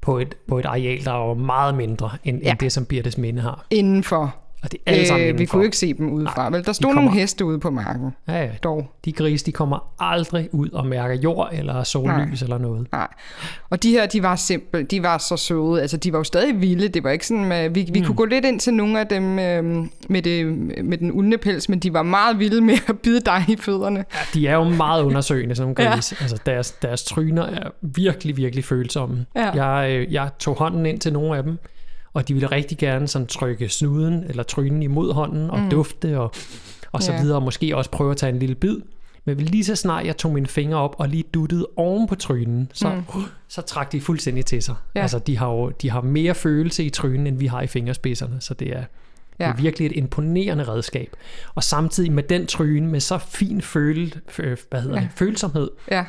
på 0.00 0.18
et, 0.18 0.34
på 0.48 0.58
et 0.58 0.66
areal, 0.66 1.04
der 1.04 1.12
var 1.12 1.34
meget 1.34 1.74
mindre 1.74 2.10
end, 2.24 2.38
ja. 2.38 2.44
Ja. 2.46 2.50
end 2.50 2.58
det, 2.58 2.72
som 2.72 2.84
Birtes 2.84 3.18
Minde 3.18 3.42
har. 3.42 3.66
Indenfor. 3.70 4.34
Og 4.62 4.72
det 4.72 4.80
er 4.86 4.92
alle 4.92 5.06
sammen 5.06 5.28
Øh, 5.28 5.38
vi 5.38 5.44
kunne 5.44 5.64
ikke 5.64 5.76
se 5.76 5.94
dem 5.94 6.10
udefra, 6.12 6.42
Nej, 6.42 6.50
vel? 6.50 6.64
Der 6.64 6.72
de 6.72 6.74
stod 6.74 6.84
kommer- 6.88 7.02
nogle 7.02 7.20
heste 7.20 7.44
ude 7.44 7.60
på 7.60 7.70
marken, 7.70 8.10
Ja, 8.28 8.42
ja. 8.42 8.50
dog. 8.62 8.90
De 9.04 9.12
grise, 9.12 9.46
de 9.46 9.52
kommer 9.52 9.92
aldrig 9.98 10.48
ud 10.52 10.70
og 10.70 10.86
mærker 10.86 11.14
jord 11.14 11.48
eller 11.52 11.82
sollys 11.82 12.06
Nej. 12.06 12.28
eller 12.42 12.58
noget. 12.58 12.86
Nej. 12.92 13.08
Og 13.70 13.82
de 13.82 13.90
her, 13.90 14.06
de 14.06 14.22
var 14.22 14.36
simpel, 14.36 14.84
de 14.90 15.02
var 15.02 15.18
så 15.18 15.36
søde. 15.36 15.80
Altså, 15.80 15.96
de 15.96 16.12
var 16.12 16.18
jo 16.18 16.24
stadig 16.24 16.60
vilde. 16.60 16.88
Det 16.88 17.04
var 17.04 17.10
ikke 17.10 17.26
sådan, 17.26 17.52
at 17.52 17.74
vi, 17.74 17.90
vi 17.92 18.00
mm. 18.00 18.06
kunne 18.06 18.16
gå 18.16 18.24
lidt 18.24 18.44
ind 18.44 18.60
til 18.60 18.74
nogle 18.74 19.00
af 19.00 19.06
dem 19.06 19.38
øh, 19.38 19.64
med, 20.08 20.22
det, 20.22 20.46
med 20.84 20.98
den 20.98 21.12
uldne 21.12 21.38
pels, 21.38 21.68
men 21.68 21.78
de 21.78 21.92
var 21.92 22.02
meget 22.02 22.38
vilde 22.38 22.60
med 22.60 22.74
at 22.88 22.98
bide 22.98 23.20
dig 23.20 23.44
i 23.48 23.56
fødderne. 23.56 24.04
Ja, 24.14 24.18
de 24.34 24.46
er 24.46 24.54
jo 24.54 24.64
meget 24.64 25.02
undersøgende, 25.02 25.54
sådan 25.54 25.74
nogle 25.78 25.82
Ja. 25.90 25.94
grise. 25.94 26.16
Altså, 26.20 26.38
deres, 26.46 26.70
deres 26.72 27.04
tryner 27.04 27.42
er 27.46 27.70
virkelig, 27.82 28.36
virkelig 28.36 28.64
følsomme. 28.64 29.26
Ja. 29.36 29.64
Jeg, 29.64 29.90
øh, 29.90 30.12
jeg 30.12 30.28
tog 30.38 30.54
hånden 30.56 30.86
ind 30.86 31.00
til 31.00 31.12
nogle 31.12 31.36
af 31.36 31.42
dem, 31.42 31.58
og 32.12 32.28
de 32.28 32.34
ville 32.34 32.46
rigtig 32.50 32.78
gerne 32.78 33.08
sådan 33.08 33.26
trykke 33.26 33.68
snuden 33.68 34.24
eller 34.28 34.42
trynen 34.42 34.82
imod 34.82 35.12
hånden 35.14 35.50
og 35.50 35.58
mm. 35.58 35.70
dufte 35.70 36.18
og, 36.20 36.32
og 36.92 37.02
så 37.02 37.12
Ja. 37.12 37.20
videre, 37.22 37.36
og 37.36 37.42
måske 37.42 37.76
også 37.76 37.90
prøve 37.90 38.10
at 38.10 38.16
tage 38.16 38.32
en 38.32 38.38
lille 38.38 38.54
bid. 38.54 38.76
Men 39.24 39.36
lige 39.36 39.64
så 39.64 39.76
snart 39.76 40.06
jeg 40.06 40.16
tog 40.16 40.32
mine 40.32 40.46
fingre 40.46 40.78
op 40.78 40.94
og 40.98 41.08
lige 41.08 41.24
duttede 41.34 41.66
oven 41.76 42.08
på 42.08 42.14
trynen, 42.14 42.70
så, 42.74 42.88
mm. 43.14 43.22
så 43.48 43.62
trak 43.62 43.92
de 43.92 44.00
fuldstændig 44.00 44.46
til 44.46 44.62
sig. 44.62 44.74
Ja. 44.94 45.00
Altså, 45.02 45.18
de 45.18 45.36
har 45.38 45.48
jo 45.48 45.70
de 45.70 45.90
har 45.90 46.00
mere 46.00 46.34
følelse 46.34 46.84
i 46.84 46.90
trynen, 46.90 47.26
end 47.26 47.38
vi 47.38 47.46
har 47.46 47.62
i 47.62 47.66
fingerspidserne, 47.66 48.40
så 48.40 48.54
det 48.54 48.68
er, 48.68 48.84
ja. 49.40 49.44
det 49.46 49.52
er 49.52 49.56
virkelig 49.62 49.86
et 49.86 49.92
imponerende 49.96 50.64
redskab. 50.64 51.16
Og 51.54 51.64
samtidig 51.64 52.12
med 52.12 52.22
den 52.22 52.46
tryne, 52.46 52.86
med 52.88 53.00
så 53.00 53.18
fin 53.18 53.62
føle, 53.62 54.10
øh, 54.38 54.56
hvad 54.70 54.80
hedder 54.82 54.96
Ja. 54.96 55.02
det, 55.02 55.10
følsomhed, 55.16 55.70
Ja, 55.90 56.04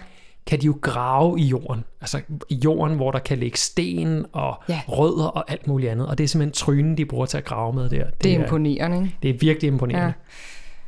kan 0.52 0.62
de 0.62 0.66
jo 0.66 0.78
grave 0.82 1.40
i 1.40 1.44
jorden. 1.44 1.84
Altså 2.02 2.22
i 2.50 2.56
jorden, 2.56 2.96
hvor 2.96 3.12
der 3.12 3.20
kan 3.20 3.38
ligge 3.38 3.58
sten 3.58 4.26
og 4.34 4.64
Ja. 4.70 4.82
rødder 4.88 5.26
og 5.26 5.52
alt 5.52 5.68
muligt 5.68 5.92
andet. 5.92 6.08
Og 6.08 6.18
det 6.18 6.24
er 6.24 6.28
simpelthen 6.28 6.54
trynen, 6.54 6.98
de 6.98 7.06
bruger 7.06 7.26
til 7.26 7.38
at 7.38 7.46
grave 7.46 7.74
med 7.74 7.90
der. 7.90 8.06
Det, 8.06 8.24
det 8.24 8.32
er 8.34 8.40
er, 8.40 8.44
imponerende, 8.44 8.98
ikke? 8.98 9.16
det 9.24 9.30
er 9.30 9.34
virkelig 9.40 9.68
imponerende. 9.68 10.14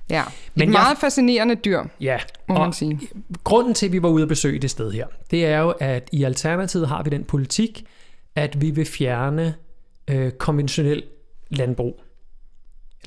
Ja. 0.10 0.16
Ja. 0.16 0.24
Men 0.24 0.32
Men 0.56 0.70
Et 0.70 0.74
jeg- 0.74 0.82
meget 0.82 0.98
fascinerende 0.98 1.56
dyr, 1.56 1.84
Ja, 2.02 2.18
må 2.50 2.56
og 2.56 2.62
man 2.62 2.74
sige. 2.74 3.00
grunden 3.44 3.74
til, 3.74 3.86
at 3.86 3.92
vi 3.92 4.02
var 4.04 4.10
ude 4.10 4.22
at 4.22 4.30
besøge 4.30 4.60
det 4.60 4.70
sted 4.70 4.92
her, 4.92 5.08
det 5.32 5.46
er 5.46 5.60
jo, 5.60 5.70
at 5.80 6.10
i 6.12 6.24
Alternativet 6.24 6.88
har 6.88 7.04
vi 7.04 7.10
den 7.10 7.24
politik, 7.24 7.86
at 8.36 8.62
vi 8.62 8.72
vil 8.72 8.86
fjerne 8.86 9.56
øh, 10.08 10.32
konventionel 10.32 11.04
landbrug. 11.50 12.02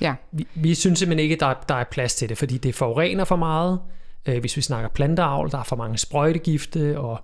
Ja. 0.01 0.13
Vi, 0.31 0.47
vi 0.55 0.75
synes 0.75 0.99
simpelthen 0.99 1.23
ikke, 1.23 1.33
at 1.33 1.39
der, 1.39 1.47
er- 1.47 1.63
der 1.69 1.75
er 1.75 1.83
plads 1.91 2.15
til 2.15 2.29
det, 2.29 2.37
fordi 2.37 2.57
det 2.57 2.75
forurener 2.75 3.23
for 3.25 3.35
meget. 3.35 3.79
Øh, 4.27 4.39
hvis 4.39 4.57
vi 4.57 4.61
snakker 4.61 4.89
planteavl, 4.89 5.51
der 5.51 5.57
er 5.57 5.63
for 5.63 5.75
mange 5.75 5.97
sprøjtegifte, 5.97 6.99
og 6.99 7.19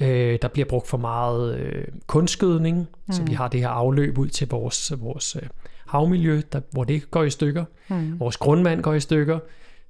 øh, 0.00 0.38
der 0.42 0.48
bliver 0.48 0.68
brugt 0.68 0.88
for 0.88 0.98
meget 0.98 1.58
øh, 1.58 1.84
kunstgødning, 2.06 2.78
mm. 3.06 3.12
så 3.12 3.22
vi 3.22 3.32
har 3.32 3.48
det 3.48 3.60
her 3.60 3.68
afløb 3.68 4.18
ud 4.18 4.28
til 4.28 4.48
vores, 4.48 4.92
vores 5.00 5.36
øh, 5.36 5.48
havmiljø, 5.86 6.40
der, 6.52 6.60
hvor 6.70 6.84
det 6.84 7.10
går 7.10 7.22
i 7.22 7.30
stykker. 7.30 7.64
Mm. 7.88 8.20
Vores 8.20 8.36
grundvand 8.36 8.82
går 8.82 8.94
i 8.94 9.00
stykker. 9.00 9.38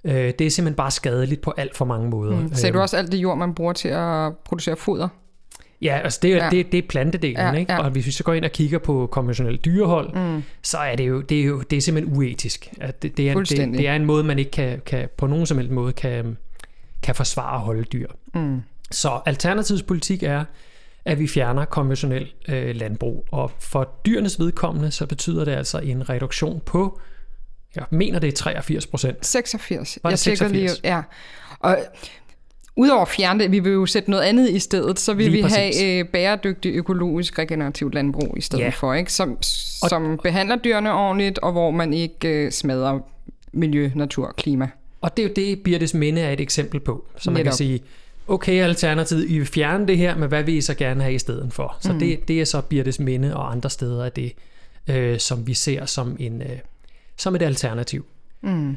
Øh, 0.05 0.13
det 0.15 0.41
er 0.41 0.51
simpelthen 0.51 0.77
bare 0.77 0.91
skadeligt 0.91 1.41
på 1.41 1.53
alt 1.57 1.77
for 1.77 1.85
mange 1.85 2.11
måder. 2.11 2.41
Mm. 2.41 2.55
Ser 2.55 2.73
du 2.73 2.81
også 2.81 2.97
alt 2.97 3.13
det 3.13 3.19
jord, 3.19 3.39
man 3.39 3.55
bruger 3.55 3.73
til 3.73 3.89
at 3.89 4.37
producere 4.45 4.77
foder? 4.77 5.09
Ja, 5.83 6.01
altså 6.05 6.19
det, 6.23 6.33
er, 6.33 6.45
ja. 6.45 6.51
Det, 6.51 6.73
det 6.73 6.79
er 6.79 6.89
plantedelen, 6.89 7.37
Ja, 7.37 7.53
ikke? 7.53 7.73
ja. 7.73 7.83
Og 7.83 7.91
hvis 7.91 8.07
vi 8.07 8.11
så 8.11 8.25
går 8.25 8.33
ind 8.33 8.45
og 8.45 8.51
kigger 8.51 8.79
på 8.79 9.09
konventionelt 9.13 9.65
dyrehold, 9.65 10.15
mm. 10.15 10.43
så 10.63 10.79
er 10.79 10.97
det 10.97 11.09
jo, 11.09 11.21
det 11.21 11.41
er 11.41 11.45
jo 11.45 11.61
det 11.61 11.77
er 11.77 11.81
simpelthen 11.81 12.17
uetisk. 12.17 12.69
At 12.81 13.03
det, 13.03 13.17
det, 13.17 13.31
er, 13.31 13.35
det, 13.35 13.59
det 13.59 13.89
er 13.89 13.95
en 13.95 14.05
måde, 14.05 14.25
man 14.25 14.39
ikke 14.39 14.51
kan, 14.51 14.81
kan 14.87 15.09
på 15.17 15.27
nogen 15.27 15.47
som 15.47 15.59
helst 15.59 15.73
måde 15.73 15.93
kan, 15.93 16.37
kan 17.03 17.15
forsvare 17.15 17.55
at 17.55 17.61
holde 17.61 17.85
dyr. 17.85 18.09
Mm. 18.35 18.63
Så 18.91 19.21
alternativets 19.27 19.83
politik 19.83 20.23
er, 20.23 20.45
at 21.05 21.19
vi 21.19 21.27
fjerner 21.27 21.65
konventionel 21.65 22.33
øh, 22.49 22.77
landbrug. 22.77 23.27
Og 23.31 23.51
for 23.59 24.01
dyrenes 24.07 24.41
vedkommende, 24.41 24.91
så 24.91 25.07
betyder 25.07 25.45
det 25.45 25.53
altså 25.53 25.79
en 25.79 26.09
reduktion 26.09 26.61
på, 26.67 27.01
jeg 27.77 27.85
mener 27.91 28.19
det 28.19 28.29
er 28.29 28.33
83 28.33 28.87
procent. 28.87 29.27
86. 29.27 29.99
Var 30.03 30.11
det 30.11 30.13
jeg 30.13 30.19
tjekker 30.19 30.45
86? 30.49 30.83
Lige, 30.83 30.95
ja. 30.95 31.03
Og 31.61 31.79
udover 32.77 33.03
at 33.03 33.09
fjerne 33.09 33.41
det, 33.43 33.51
vi 33.53 33.59
vil 33.59 33.73
jo 33.73 33.87
sætte 33.87 34.11
noget 34.11 34.25
andet 34.25 34.51
i 34.51 34.59
stedet, 34.59 34.99
så 34.99 35.15
vil 35.15 35.25
Lige 35.31 35.37
vi 35.37 35.43
præcis. 35.43 35.81
have 35.81 35.99
øh, 35.99 36.05
bæredygtig 36.09 36.75
økologisk 36.75 37.39
regenerativt 37.39 37.95
landbrug 37.95 38.35
i 38.37 38.41
stedet 38.41 38.65
Ja. 38.65 38.69
for, 38.69 38.95
ikke? 38.95 39.13
Som, 39.13 39.39
som 39.89 40.21
behandler 40.23 40.57
dyrene 40.57 40.93
ordentligt, 40.93 41.39
og 41.39 41.53
hvor 41.53 41.71
man 41.71 41.93
ikke 41.93 42.29
øh, 42.29 42.53
smadrer 42.53 42.99
miljø, 43.53 43.91
natur, 43.95 44.35
klima. 44.37 44.69
Og 45.01 45.17
det 45.17 45.23
er 45.25 45.29
jo 45.29 45.33
det, 45.37 45.63
Birtes 45.63 45.95
Minde 45.95 46.21
er 46.21 46.31
et 46.33 46.41
eksempel 46.41 46.81
på. 46.81 47.05
Så 47.19 47.31
man 47.31 47.37
kan 47.37 47.45
Netop. 47.45 47.57
sige, 47.57 47.81
okay, 48.29 48.63
Alternativet, 48.63 49.31
I 49.31 49.39
vil 49.39 49.47
fjerne 49.47 49.87
det 49.87 49.99
her, 49.99 50.17
men 50.17 50.29
hvad 50.29 50.43
vil 50.43 50.55
I 50.55 50.61
så 50.61 50.75
gerne 50.75 51.03
have 51.03 51.15
i 51.15 51.19
stedet 51.19 51.53
for? 51.53 51.77
Så 51.81 51.93
mm. 51.93 51.99
det, 51.99 52.29
det 52.29 52.41
er 52.41 52.45
så 52.45 52.61
Birtes 52.61 52.99
Minde 53.01 53.37
og 53.37 53.53
andre 53.53 53.71
steder 53.71 54.05
af 54.05 54.13
det, 54.13 54.33
øh, 54.91 55.19
som 55.19 55.47
vi 55.47 55.55
ser 55.55 55.87
som, 55.87 56.17
en, 56.21 56.43
øh, 56.43 56.49
som 57.17 57.35
et 57.35 57.43
alternativ. 57.43 58.05
Mm. 58.41 58.77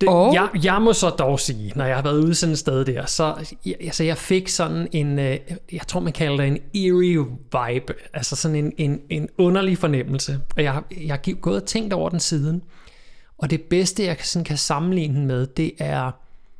Det, 0.00 0.08
Og- 0.08 0.34
jeg, 0.34 0.48
jeg 0.64 0.82
må 0.82 0.92
så 0.92 1.10
dog 1.10 1.40
sige, 1.40 1.72
når 1.76 1.84
jeg 1.84 1.94
har 1.96 2.02
været 2.02 2.24
ude 2.24 2.34
sådan 2.34 2.52
et 2.52 2.58
sted 2.58 2.84
der, 2.84 3.06
så 3.06 3.54
jeg, 3.66 3.74
altså 3.80 4.04
jeg 4.04 4.16
fik 4.16 4.48
sådan 4.48 4.88
en, 4.92 5.18
øh, 5.18 5.38
jeg 5.72 5.80
tror 5.88 6.00
man 6.00 6.12
kalder 6.12 6.36
det 6.36 6.46
en 6.46 6.58
eerie 6.74 7.18
vibe, 7.52 7.94
altså 8.14 8.36
sådan 8.36 8.56
en, 8.56 8.72
en, 8.78 9.00
en 9.10 9.28
underlig 9.38 9.78
fornemmelse. 9.78 10.40
Og 10.56 10.62
jeg, 10.62 10.82
jeg 11.00 11.18
har 11.24 11.34
gået 11.34 11.56
og 11.56 11.64
tænkt 11.68 11.92
over 11.92 12.08
den 12.08 12.20
siden, 12.20 12.62
og 13.38 13.50
det 13.50 13.62
bedste, 13.62 14.04
jeg 14.04 14.16
sådan 14.22 14.44
kan 14.44 14.56
sammenligne 14.56 15.14
den 15.18 15.26
med, 15.26 15.46
det 15.46 15.72
er 15.78 16.10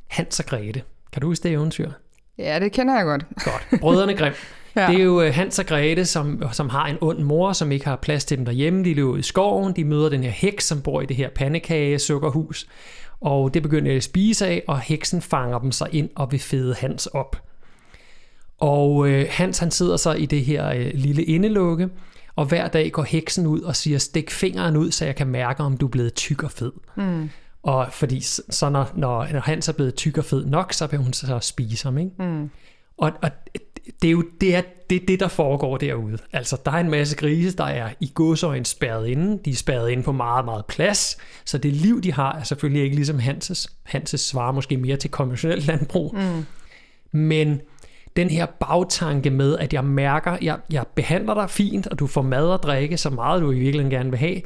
Hans 0.07 0.39
og 0.39 0.45
Grete. 0.45 0.81
Kan 1.13 1.21
du 1.21 1.27
huske 1.27 1.43
det 1.43 1.51
eventyr? 1.51 1.91
Ja, 2.37 2.59
det 2.59 2.71
kender 2.71 2.95
jeg 2.95 3.05
godt. 3.05 3.25
Godt. 3.43 3.81
Brødrene 3.81 4.13
Grimm. 4.17 4.35
ja. 4.75 4.87
Det 4.87 4.99
er 4.99 5.03
jo 5.03 5.21
øh, 5.21 5.33
Hans 5.33 5.59
og 5.59 5.65
Grete, 5.65 6.05
som, 6.05 6.43
som 6.51 6.69
har 6.69 6.85
en 6.85 6.97
ond 7.01 7.19
mor, 7.19 7.53
som 7.53 7.71
ikke 7.71 7.85
har 7.85 7.95
plads 7.95 8.25
til 8.25 8.37
dem 8.37 8.45
derhjemme. 8.45 8.83
De 8.83 8.93
løber 8.93 9.11
ud 9.11 9.19
i 9.19 9.21
skoven, 9.21 9.73
de 9.75 9.83
møder 9.85 10.09
den 10.09 10.23
her 10.23 10.29
heks, 10.29 10.65
som 10.67 10.81
bor 10.81 11.01
i 11.01 11.05
det 11.05 11.15
her 11.15 11.29
pandekage 11.29 11.99
sukkerhus. 11.99 12.67
Og 13.21 13.53
det 13.53 13.63
begynder 13.63 13.91
de 13.91 13.97
at 13.97 14.03
spise 14.03 14.47
af, 14.47 14.63
og 14.67 14.79
heksen 14.79 15.21
fanger 15.21 15.59
dem 15.59 15.71
så 15.71 15.87
ind 15.91 16.09
og 16.15 16.31
vil 16.31 16.39
fede 16.39 16.75
Hans 16.75 17.05
op. 17.05 17.43
Og 18.59 19.09
øh, 19.09 19.25
Hans 19.29 19.57
han 19.57 19.71
sidder 19.71 19.97
så 19.97 20.13
i 20.13 20.25
det 20.25 20.45
her 20.45 20.69
øh, 20.69 20.91
lille 20.93 21.23
indelukke, 21.23 21.89
og 22.35 22.45
hver 22.45 22.67
dag 22.67 22.91
går 22.91 23.03
heksen 23.03 23.47
ud 23.47 23.61
og 23.61 23.75
siger, 23.75 23.97
stik 23.97 24.31
fingeren 24.31 24.77
ud, 24.77 24.91
så 24.91 25.05
jeg 25.05 25.15
kan 25.15 25.27
mærke, 25.27 25.63
om 25.63 25.77
du 25.77 25.85
er 25.85 25.89
blevet 25.89 26.13
tyk 26.13 26.43
og 26.43 26.51
fed. 26.51 26.71
Mm. 26.95 27.29
Og 27.63 27.87
fordi 27.91 28.21
så 28.49 28.69
når, 28.69 28.91
når, 28.95 29.27
når 29.33 29.39
Hans 29.39 29.69
er 29.69 29.73
blevet 29.73 29.95
tyk 29.95 30.17
og 30.17 30.25
fed 30.25 30.45
nok, 30.45 30.73
så 30.73 30.87
vil 30.87 30.99
hun 30.99 31.13
så 31.13 31.39
spise 31.39 31.83
ham. 31.83 31.97
Ikke? 31.97 32.11
Mm. 32.19 32.49
Og, 32.97 33.11
og 33.21 33.31
det 34.01 34.07
er 34.07 34.11
jo 34.11 34.23
det, 34.41 34.55
er, 34.55 34.61
det, 34.89 35.01
er 35.01 35.05
det, 35.05 35.19
der 35.19 35.27
foregår 35.27 35.77
derude. 35.77 36.17
Altså, 36.33 36.57
der 36.65 36.71
er 36.71 36.77
en 36.77 36.89
masse 36.89 37.15
grise, 37.15 37.57
der 37.57 37.63
er 37.63 37.89
i 37.99 38.11
godsøjen 38.13 38.65
spærret 38.65 39.07
inde. 39.07 39.39
De 39.45 39.51
er 39.51 39.55
spærret 39.55 39.89
inde 39.89 40.03
på 40.03 40.11
meget, 40.11 40.45
meget 40.45 40.65
plads. 40.65 41.17
Så 41.45 41.57
det 41.57 41.73
liv, 41.73 42.01
de 42.01 42.13
har, 42.13 42.35
er 42.35 42.43
selvfølgelig 42.43 42.83
ikke 42.83 42.95
ligesom 42.95 43.19
Hanses. 43.19 43.67
Hanses 43.83 44.21
svarer 44.21 44.51
måske 44.51 44.77
mere 44.77 44.97
til 44.97 45.11
konventionelt 45.11 45.67
landbrug. 45.67 46.15
Mm. 46.15 46.45
Men 47.19 47.61
den 48.15 48.29
her 48.29 48.45
bagtanke 48.45 49.29
med, 49.29 49.57
at 49.57 49.73
jeg 49.73 49.85
mærker, 49.85 50.37
jeg, 50.41 50.57
jeg 50.71 50.85
behandler 50.95 51.33
dig 51.33 51.49
fint, 51.49 51.87
og 51.87 51.99
du 51.99 52.07
får 52.07 52.21
mad 52.21 52.47
og 52.47 52.63
drikke 52.63 52.97
så 52.97 53.09
meget, 53.09 53.41
du 53.41 53.51
i 53.51 53.59
virkeligheden 53.59 53.91
gerne 53.91 54.09
vil 54.09 54.19
have, 54.19 54.41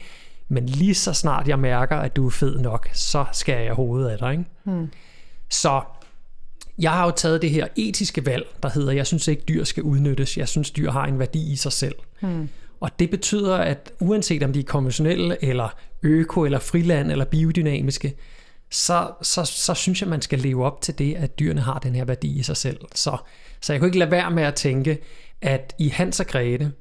men 0.47 0.65
lige 0.65 0.95
så 0.95 1.13
snart 1.13 1.47
jeg 1.47 1.59
mærker, 1.59 1.97
at 1.97 2.15
du 2.15 2.25
er 2.25 2.31
fed 2.31 2.59
nok, 2.59 2.89
så 2.93 3.25
skal 3.31 3.63
jeg 3.63 3.73
hovedet 3.73 4.09
af 4.09 4.17
dig. 4.17 4.31
Ikke? 4.31 4.45
Hmm. 4.63 4.89
Så 5.49 5.81
jeg 6.79 6.91
har 6.91 7.05
jo 7.05 7.12
taget 7.12 7.41
det 7.41 7.50
her 7.50 7.67
etiske 7.75 8.25
valg, 8.25 8.48
der 8.63 8.70
hedder, 8.70 8.91
jeg 8.91 9.08
synes 9.08 9.27
ikke, 9.27 9.44
dyr 9.48 9.63
skal 9.63 9.84
udnyttes. 9.84 10.38
Jeg 10.38 10.48
synes, 10.48 10.72
dyr 10.72 10.91
har 10.91 11.05
en 11.05 11.20
værdi 11.20 11.51
i 11.51 11.55
sig 11.55 11.72
selv. 11.72 11.96
Hmm. 12.22 12.50
Og 12.79 13.00
det 13.00 13.10
betyder, 13.10 13.55
at 13.55 13.91
uanset 14.00 14.44
om 14.44 14.53
de 14.53 14.60
er 14.60 14.63
konventionelle, 14.63 15.44
eller 15.44 15.70
øko, 16.03 16.44
eller 16.44 16.60
friland, 16.60 17.12
eller 17.12 17.25
biodynamiske, 17.25 18.15
så, 18.72 19.12
så, 19.22 19.46
så 19.46 19.74
synes 19.74 20.01
jeg, 20.01 20.10
man 20.10 20.22
skal 20.22 20.39
leve 20.39 20.65
op 20.65 20.82
til 20.82 21.00
det, 21.00 21.15
at 21.15 21.39
dyrene 21.39 21.62
har 21.62 21.79
den 21.79 21.96
her 21.96 22.05
værdi 22.05 22.39
i 22.39 22.44
sig 22.44 22.58
selv. 22.58 22.79
Så, 22.96 23.17
så 23.62 23.74
jeg 23.74 23.79
kunne 23.79 23.88
ikke 23.88 24.00
lade 24.00 24.12
være 24.12 24.32
med 24.32 24.44
at 24.44 24.55
tænke, 24.55 24.98
at 25.41 25.75
i 25.79 25.89
Hans 25.89 26.20
og 26.20 26.27
Grete, 26.27 26.72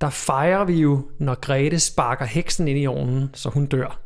der 0.00 0.10
fejrer 0.10 0.64
vi 0.64 0.74
jo, 0.80 1.10
når 1.18 1.34
Grete 1.34 1.80
sparker 1.80 2.24
heksen 2.24 2.68
ind 2.68 2.78
i 2.78 2.86
ovnen, 2.86 3.30
så 3.34 3.48
hun 3.48 3.66
dør. 3.66 4.00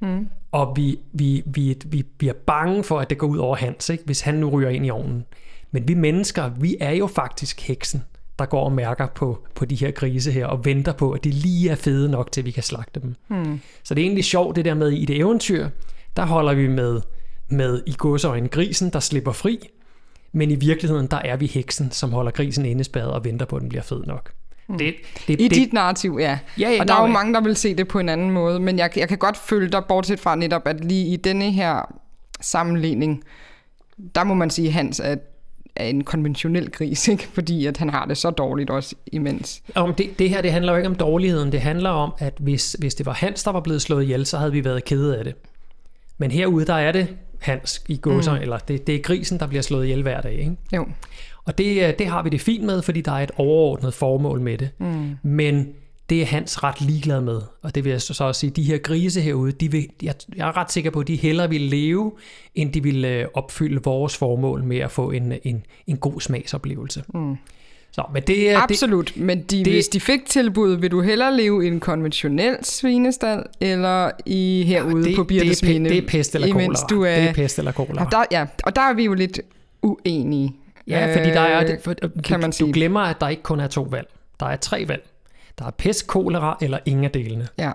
Mm. 0.00 0.28
Og 0.52 0.76
vi, 0.76 0.98
vi, 1.12 1.42
vi, 1.46 1.76
vi 1.86 2.02
bliver 2.18 2.34
bange 2.46 2.84
for, 2.84 3.00
at 3.00 3.10
det 3.10 3.18
går 3.18 3.26
ud 3.26 3.38
over 3.38 3.56
Hans, 3.56 3.88
ikke? 3.88 4.04
hvis 4.04 4.20
han 4.20 4.34
nu 4.34 4.50
ryger 4.50 4.70
ind 4.70 4.86
i 4.86 4.90
ovnen. 4.90 5.24
Men 5.70 5.88
vi 5.88 5.94
mennesker, 5.94 6.48
vi 6.48 6.76
er 6.80 6.92
jo 6.92 7.06
faktisk 7.06 7.60
heksen, 7.60 8.02
der 8.38 8.46
går 8.46 8.64
og 8.64 8.72
mærker 8.72 9.06
på, 9.06 9.46
på 9.54 9.64
de 9.64 9.74
her 9.74 9.90
grise 9.90 10.32
her, 10.32 10.46
og 10.46 10.64
venter 10.64 10.92
på, 10.92 11.12
at 11.12 11.24
de 11.24 11.30
lige 11.30 11.70
er 11.70 11.74
fede 11.74 12.10
nok, 12.10 12.32
til 12.32 12.44
vi 12.44 12.50
kan 12.50 12.62
slagte 12.62 13.00
dem. 13.00 13.14
Mm. 13.28 13.60
Så 13.82 13.94
det 13.94 14.02
er 14.02 14.04
egentlig 14.04 14.24
sjovt, 14.24 14.56
det 14.56 14.64
der 14.64 14.74
med 14.74 14.90
i 14.90 15.04
det 15.04 15.16
eventyr, 15.16 15.68
der 16.16 16.26
holder 16.26 16.54
vi 16.54 16.68
med, 16.68 17.00
med 17.48 17.82
i 17.86 17.94
godsøjne 17.98 18.48
grisen, 18.48 18.90
der 18.90 19.00
slipper 19.00 19.32
fri, 19.32 19.58
men 20.32 20.50
i 20.50 20.54
virkeligheden, 20.54 21.06
der 21.06 21.16
er 21.16 21.36
vi 21.36 21.46
heksen, 21.46 21.90
som 21.90 22.12
holder 22.12 22.30
grisen 22.30 22.64
indespærret 22.64 23.12
og 23.12 23.24
venter 23.24 23.46
på, 23.46 23.56
at 23.56 23.60
den 23.60 23.68
bliver 23.68 23.82
fed 23.82 24.04
nok. 24.04 24.32
Mm. 24.70 24.78
Det, 24.78 24.94
det, 25.28 25.40
I 25.40 25.48
det, 25.48 25.50
dit 25.50 25.72
narrativ, 25.72 26.16
ja. 26.20 26.38
ja, 26.58 26.70
ja 26.70 26.80
og 26.80 26.88
der 26.88 26.94
er 26.94 27.00
jo 27.00 27.06
mange, 27.06 27.34
der 27.34 27.40
vil 27.40 27.56
se 27.56 27.74
det 27.74 27.88
på 27.88 27.98
en 27.98 28.08
anden 28.08 28.30
måde, 28.30 28.60
men 28.60 28.78
jeg, 28.78 28.90
jeg 28.96 29.08
kan 29.08 29.18
godt 29.18 29.36
følge 29.36 29.68
dig, 29.68 29.84
bortset 29.88 30.20
fra 30.20 30.34
netop, 30.36 30.62
at 30.66 30.84
lige 30.84 31.06
i 31.06 31.16
denne 31.16 31.50
her 31.50 31.94
sammenligning, 32.40 33.22
der 34.14 34.24
må 34.24 34.34
man 34.34 34.50
sige, 34.50 34.68
at 34.68 34.74
Hans 34.74 35.00
er, 35.00 35.16
er 35.76 35.84
en 35.84 36.04
konventionel 36.04 36.70
gris, 36.70 37.08
ikke? 37.14 37.28
fordi 37.32 37.66
at 37.66 37.76
han 37.76 37.90
har 37.90 38.04
det 38.04 38.16
så 38.16 38.30
dårligt 38.30 38.70
også 38.70 38.94
imens. 39.12 39.62
Om 39.74 39.94
det, 39.94 40.18
det 40.18 40.30
her 40.30 40.42
det 40.42 40.52
handler 40.52 40.72
jo 40.72 40.76
ikke 40.76 40.88
om 40.88 40.94
dårligheden, 40.94 41.52
det 41.52 41.60
handler 41.60 41.90
om, 41.90 42.12
at 42.18 42.34
hvis, 42.38 42.76
hvis 42.78 42.94
det 42.94 43.06
var 43.06 43.12
Hans, 43.12 43.42
der 43.42 43.50
var 43.50 43.60
blevet 43.60 43.82
slået 43.82 44.02
ihjel, 44.02 44.26
så 44.26 44.38
havde 44.38 44.52
vi 44.52 44.64
været 44.64 44.84
kede 44.84 45.18
af 45.18 45.24
det. 45.24 45.34
Men 46.18 46.30
herude, 46.30 46.66
der 46.66 46.74
er 46.74 46.92
det 46.92 47.16
Hans 47.40 47.82
i 47.88 47.96
gåser, 47.96 48.34
mm. 48.34 48.42
eller 48.42 48.58
det, 48.58 48.86
det 48.86 48.94
er 48.94 48.98
grisen, 48.98 49.40
der 49.40 49.46
bliver 49.46 49.62
slået 49.62 49.84
ihjel 49.84 50.02
hver 50.02 50.20
dag. 50.20 50.32
Ikke? 50.32 50.56
Jo. 50.72 50.86
Og 51.44 51.58
det, 51.58 51.88
øh, 51.88 51.94
det 51.98 52.06
har 52.06 52.22
vi 52.22 52.30
det 52.30 52.40
fint 52.40 52.64
med, 52.64 52.82
fordi 52.82 53.00
der 53.00 53.12
er 53.12 53.22
et 53.22 53.30
overordnet 53.36 53.94
formål 53.94 54.40
med 54.40 54.58
det. 54.58 54.70
Mm. 54.78 55.16
Men 55.22 55.68
det 56.10 56.22
er 56.22 56.26
Hans 56.26 56.62
ret 56.62 56.80
ligeglad 56.80 57.20
med. 57.20 57.40
Og 57.62 57.74
det 57.74 57.84
vil 57.84 57.90
jeg 57.90 58.02
så 58.02 58.24
også 58.24 58.38
sige, 58.40 58.50
de 58.50 58.62
her 58.62 58.78
grise 58.78 59.20
herude, 59.20 59.52
de 59.52 59.70
vil, 59.70 59.88
jeg, 60.02 60.14
jeg 60.36 60.48
er 60.48 60.56
ret 60.56 60.72
sikker 60.72 60.90
på, 60.90 61.00
at 61.00 61.08
de 61.08 61.16
hellere 61.16 61.48
vil 61.48 61.60
leve, 61.60 62.12
end 62.54 62.72
de 62.72 62.82
vil 62.82 63.04
øh, 63.04 63.26
opfylde 63.34 63.82
vores 63.84 64.16
formål 64.16 64.64
med 64.64 64.78
at 64.78 64.90
få 64.90 65.10
en, 65.10 65.32
en, 65.44 65.66
en 65.86 65.96
god 65.96 66.20
smagsoplevelse. 66.20 67.04
Mm. 67.14 67.36
Så, 67.92 68.04
men 68.12 68.22
det, 68.22 68.56
Absolut, 68.56 69.12
det, 69.14 69.22
men 69.22 69.42
de, 69.42 69.64
det, 69.64 69.72
hvis 69.72 69.88
de 69.88 70.00
fik 70.00 70.26
tilbud, 70.26 70.76
vil 70.76 70.90
du 70.90 71.00
hellere 71.00 71.36
leve 71.36 71.64
i 71.64 71.68
en 71.68 71.80
konventionel 71.80 72.56
svinestal, 72.62 73.42
eller 73.60 74.10
i 74.26 74.64
herude 74.66 75.02
ja, 75.02 75.08
det, 75.08 75.16
på 75.16 75.24
Birtes 75.24 75.60
det, 75.60 75.80
det 75.80 75.98
er 75.98 76.06
pest 76.08 76.34
eller 76.34 76.52
kolera. 76.52 76.86
Du 76.90 77.02
er, 77.02 77.14
det 77.14 77.28
er 77.28 77.32
pest 77.32 77.58
eller 77.58 77.72
kolera. 77.72 78.04
Og 78.04 78.12
der, 78.12 78.24
ja, 78.30 78.46
og 78.64 78.76
der 78.76 78.82
er 78.82 78.94
vi 78.94 79.04
jo 79.04 79.14
lidt 79.14 79.40
uenige. 79.82 80.56
Ja, 80.86 81.16
fordi 81.16 81.30
der 81.30 81.40
er, 81.40 81.76
for, 81.84 81.94
kan 82.24 82.40
man 82.40 82.52
sige. 82.52 82.66
du 82.66 82.72
glemmer, 82.72 83.00
at 83.00 83.20
der 83.20 83.28
ikke 83.28 83.42
kun 83.42 83.60
er 83.60 83.66
to 83.66 83.82
valg. 83.82 84.08
Der 84.40 84.46
er 84.46 84.56
tre 84.56 84.84
valg. 84.88 85.02
Der 85.58 85.64
er 85.66 85.70
pest, 85.70 86.06
kolera 86.06 86.58
eller 86.60 86.78
ingen 86.86 87.04
af 87.04 87.10
delene. 87.10 87.48
Ja. 87.58 87.72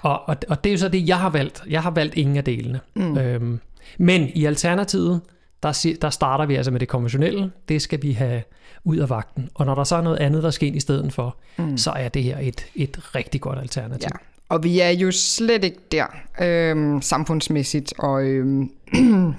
Og, 0.00 0.28
og, 0.28 0.36
og 0.48 0.64
det 0.64 0.70
er 0.70 0.74
jo 0.74 0.78
så 0.78 0.88
det, 0.88 1.08
jeg 1.08 1.18
har 1.18 1.30
valgt. 1.30 1.62
Jeg 1.68 1.82
har 1.82 1.90
valgt 1.90 2.14
ingen 2.14 2.36
af 2.36 2.44
delene. 2.44 2.80
Mm. 2.94 3.18
Øhm, 3.18 3.60
men 3.98 4.28
i 4.34 4.44
alternativet, 4.44 5.20
der, 5.62 5.96
der 6.02 6.10
starter 6.10 6.46
vi 6.46 6.54
altså 6.54 6.70
med 6.70 6.80
det 6.80 6.88
konventionelle. 6.88 7.50
Det 7.68 7.82
skal 7.82 8.02
vi 8.02 8.12
have 8.12 8.42
ud 8.84 8.96
af 8.96 9.10
vagten. 9.10 9.50
Og 9.54 9.66
når 9.66 9.74
der 9.74 9.84
så 9.84 9.96
er 9.96 10.02
noget 10.02 10.16
andet, 10.16 10.42
der 10.42 10.50
skal 10.50 10.66
ind 10.66 10.76
i 10.76 10.80
stedet 10.80 11.12
for, 11.12 11.36
mm. 11.56 11.76
så 11.76 11.90
er 11.90 12.08
det 12.08 12.22
her 12.22 12.38
et, 12.40 12.66
et 12.74 13.14
rigtig 13.14 13.40
godt 13.40 13.58
alternativ. 13.58 14.08
Ja. 14.12 14.18
Og 14.48 14.64
vi 14.64 14.80
er 14.80 14.88
jo 14.88 15.10
slet 15.10 15.64
ikke 15.64 15.78
der 15.92 16.06
øhm, 16.40 17.02
samfundsmæssigt, 17.02 17.94
og, 17.98 18.24
øhm, 18.24 18.70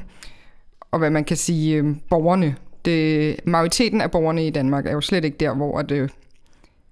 og 0.91 1.00
hvad 1.00 1.10
man 1.10 1.24
kan 1.24 1.38
sige, 1.38 1.77
øhm, 1.77 2.00
borgerne, 2.10 2.55
det, 2.86 3.36
majoriteten 3.45 4.01
af 4.01 4.12
borgerne 4.12 4.48
i 4.48 4.50
Danmark 4.50 4.86
er 4.86 4.91
jo 4.91 5.01
slet 5.01 5.25
ikke 5.25 5.38
der, 5.38 5.53
hvor 5.53 5.79
at, 5.79 5.91
øh, 5.91 6.10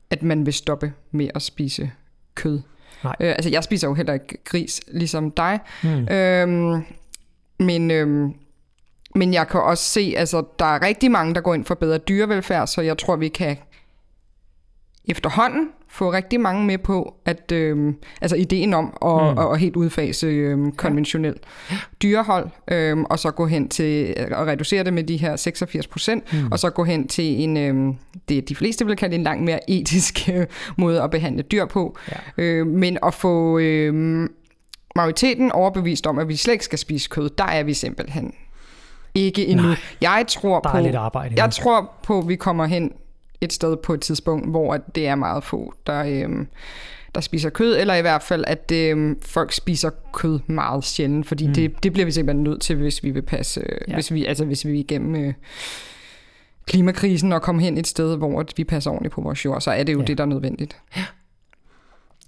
at 0.10 0.24
man 0.24 0.46
vil 0.46 0.54
stoppe 0.54 0.94
med 1.12 1.30
at 1.36 1.42
spise 1.42 1.92
kød. 2.36 2.62
Nej. 3.04 3.16
Øh, 3.20 3.30
altså 3.30 3.50
jeg 3.50 3.64
spiser 3.64 3.88
jo 3.88 3.94
heller 3.94 4.14
ikke 4.14 4.38
gris, 4.44 4.82
ligesom 4.88 5.32
dig. 5.32 5.60
Mm. 5.84 6.08
Øhm, 6.08 6.84
men 7.60 7.92
øhm, 7.92 8.34
men 9.16 9.34
jeg 9.34 9.48
kan 9.48 9.62
også 9.62 9.84
se, 9.84 10.14
altså 10.18 10.44
der 10.60 10.66
er 10.66 10.82
rigtig 10.82 11.12
mange, 11.12 11.36
der 11.36 11.42
går 11.42 11.54
ind 11.54 11.66
for 11.66 11.76
bedre 11.76 11.98
dyrevelfærd, 11.98 12.68
så 12.68 12.82
jeg 12.82 12.98
tror, 12.98 13.16
vi 13.16 13.28
kan 13.28 13.58
efterhånden 15.10 15.70
få 15.92 16.12
rigtig 16.14 16.40
mange 16.40 16.66
med 16.66 16.78
på, 16.78 17.16
at 17.26 17.52
øh, 17.52 17.94
altså 18.22 18.36
ideen 18.36 18.74
om 18.74 18.98
at, 19.06 19.34
mm. 19.34 19.40
at, 19.40 19.52
at 19.54 19.60
helt 19.60 19.76
udfase 19.76 20.28
øh, 20.28 20.72
konventionel 20.72 21.36
ja. 21.72 21.76
dyrehold, 22.02 22.50
øh, 22.68 22.98
og 23.00 23.20
så 23.20 23.32
gå 23.32 23.46
hen 23.46 23.70
til 23.70 24.14
at 24.18 24.48
reducere 24.48 24.84
det 24.84 24.94
med 24.94 25.04
de 25.04 25.18
her 25.18 25.36
86 25.36 25.88
procent, 25.88 26.34
mm. 26.34 26.52
og 26.52 26.60
så 26.60 26.70
gå 26.70 26.84
hen 26.84 27.08
til 27.08 27.44
en, 27.44 27.58
øh, 27.58 27.94
det 28.30 28.50
de 28.50 28.56
fleste 28.56 28.86
vil 28.86 28.96
kalde 28.96 29.16
en 29.16 29.24
langt 29.24 29.44
mere 29.44 29.70
etisk 29.70 30.30
øh, 30.34 30.46
måde 30.78 31.02
at 31.02 31.12
behandle 31.12 31.44
dyr 31.44 31.66
på, 31.66 31.98
ja. 32.12 32.44
øh, 32.44 32.68
men 32.68 32.98
at 33.06 33.14
få 33.14 33.60
øh, 33.60 34.30
majoriteten 34.96 35.52
overbevist 35.52 36.08
om, 36.08 36.20
at 36.20 36.28
vi 36.28 36.36
slet 36.36 36.54
ikke 36.54 36.66
skal 36.66 36.80
spise 36.80 37.10
kød, 37.10 37.30
der 37.30 37.44
er 37.44 37.64
vi 37.64 37.74
simpelthen 37.74 38.34
ikke 39.16 39.46
endnu. 39.46 39.68
Nej, 39.68 39.78
jeg 40.02 40.26
tror 40.28 40.60
der 40.60 40.72
på, 40.72 40.78
er 40.78 40.82
lidt 40.82 40.96
arbejde 40.96 41.44
jeg 41.44 41.52
tror 41.52 41.92
på, 42.04 42.20
at 42.20 42.28
vi 42.28 42.36
kommer 42.36 42.66
hen 42.66 42.92
et 43.42 43.54
sted 43.54 43.78
på 43.78 43.94
et 43.94 44.02
tidspunkt, 44.02 44.50
hvor 44.50 44.78
det 44.78 45.08
er 45.08 45.16
meget 45.16 45.44
få, 45.44 45.74
der, 45.88 46.04
øhm, 46.08 46.48
der 47.16 47.22
spiser 47.22 47.50
kød, 47.50 47.78
eller 47.78 47.96
i 47.96 48.02
hvert 48.02 48.24
fald, 48.24 48.44
at 48.48 48.72
øhm, 48.72 49.22
folk 49.22 49.52
spiser 49.52 49.90
kød 50.14 50.40
meget 50.48 50.84
sjældent, 50.84 51.28
fordi 51.28 51.48
mm. 51.48 51.54
det, 51.54 51.84
det 51.84 51.94
bliver 51.94 52.06
vi 52.06 52.12
simpelthen 52.12 52.44
nødt 52.44 52.62
til, 52.62 52.76
hvis 52.76 53.04
vi 53.04 53.10
vil 53.10 53.22
passe, 53.22 53.62
øh, 53.62 53.78
ja. 53.88 53.94
hvis 53.94 54.14
vi, 54.14 54.26
altså 54.26 54.46
hvis 54.46 54.66
vi 54.66 54.80
igennem 54.80 55.16
øh, 55.16 55.34
klimakrisen 56.66 57.34
og 57.34 57.42
komme 57.42 57.62
hen 57.62 57.78
et 57.78 57.88
sted, 57.88 58.18
hvor 58.18 58.46
vi 58.58 58.64
passer 58.64 58.92
ordentligt 58.92 59.14
på 59.14 59.22
vores 59.22 59.46
jord, 59.46 59.62
så 59.62 59.72
er 59.72 59.84
det 59.84 59.94
jo 59.94 60.00
ja. 60.00 60.06
det, 60.06 60.18
der 60.18 60.24
er 60.24 60.28
nødvendigt. 60.28 60.78
Ja. 60.98 61.06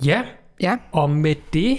ja. 0.05 0.23
Ja. 0.61 0.77
Og 0.91 1.09
med 1.09 1.35
det, 1.53 1.77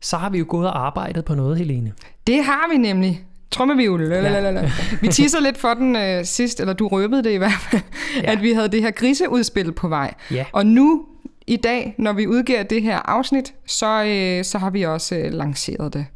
så 0.00 0.16
har 0.16 0.30
vi 0.30 0.38
jo 0.38 0.46
gået 0.48 0.66
og 0.66 0.86
arbejdet 0.86 1.24
på 1.24 1.34
noget, 1.34 1.58
Helene. 1.58 1.92
Det 2.26 2.44
har 2.44 2.72
vi 2.72 2.78
nemlig. 2.78 3.24
Trommevivl. 3.50 4.02
Ja. 4.02 4.70
Vi 5.00 5.08
teaser 5.08 5.40
lidt 5.40 5.58
for 5.58 5.74
den 5.74 5.96
øh, 5.96 6.24
sidst, 6.24 6.60
eller 6.60 6.72
du 6.72 6.88
røbede 6.88 7.24
det 7.24 7.30
i 7.30 7.36
hvert 7.36 7.60
fald, 7.70 7.82
ja. 8.16 8.32
at 8.32 8.42
vi 8.42 8.52
havde 8.52 8.68
det 8.68 8.82
her 8.82 8.90
griseudspil 8.90 9.72
på 9.72 9.88
vej. 9.88 10.14
Ja. 10.30 10.44
Og 10.52 10.66
nu 10.66 11.06
i 11.46 11.56
dag, 11.56 11.94
når 11.98 12.12
vi 12.12 12.26
udgiver 12.26 12.62
det 12.62 12.82
her 12.82 12.98
afsnit, 12.98 13.54
så, 13.66 14.04
øh, 14.04 14.44
så 14.44 14.58
har 14.58 14.70
vi 14.70 14.82
også 14.82 15.14
øh, 15.14 15.32
lanceret 15.32 15.94
det. 15.94 16.06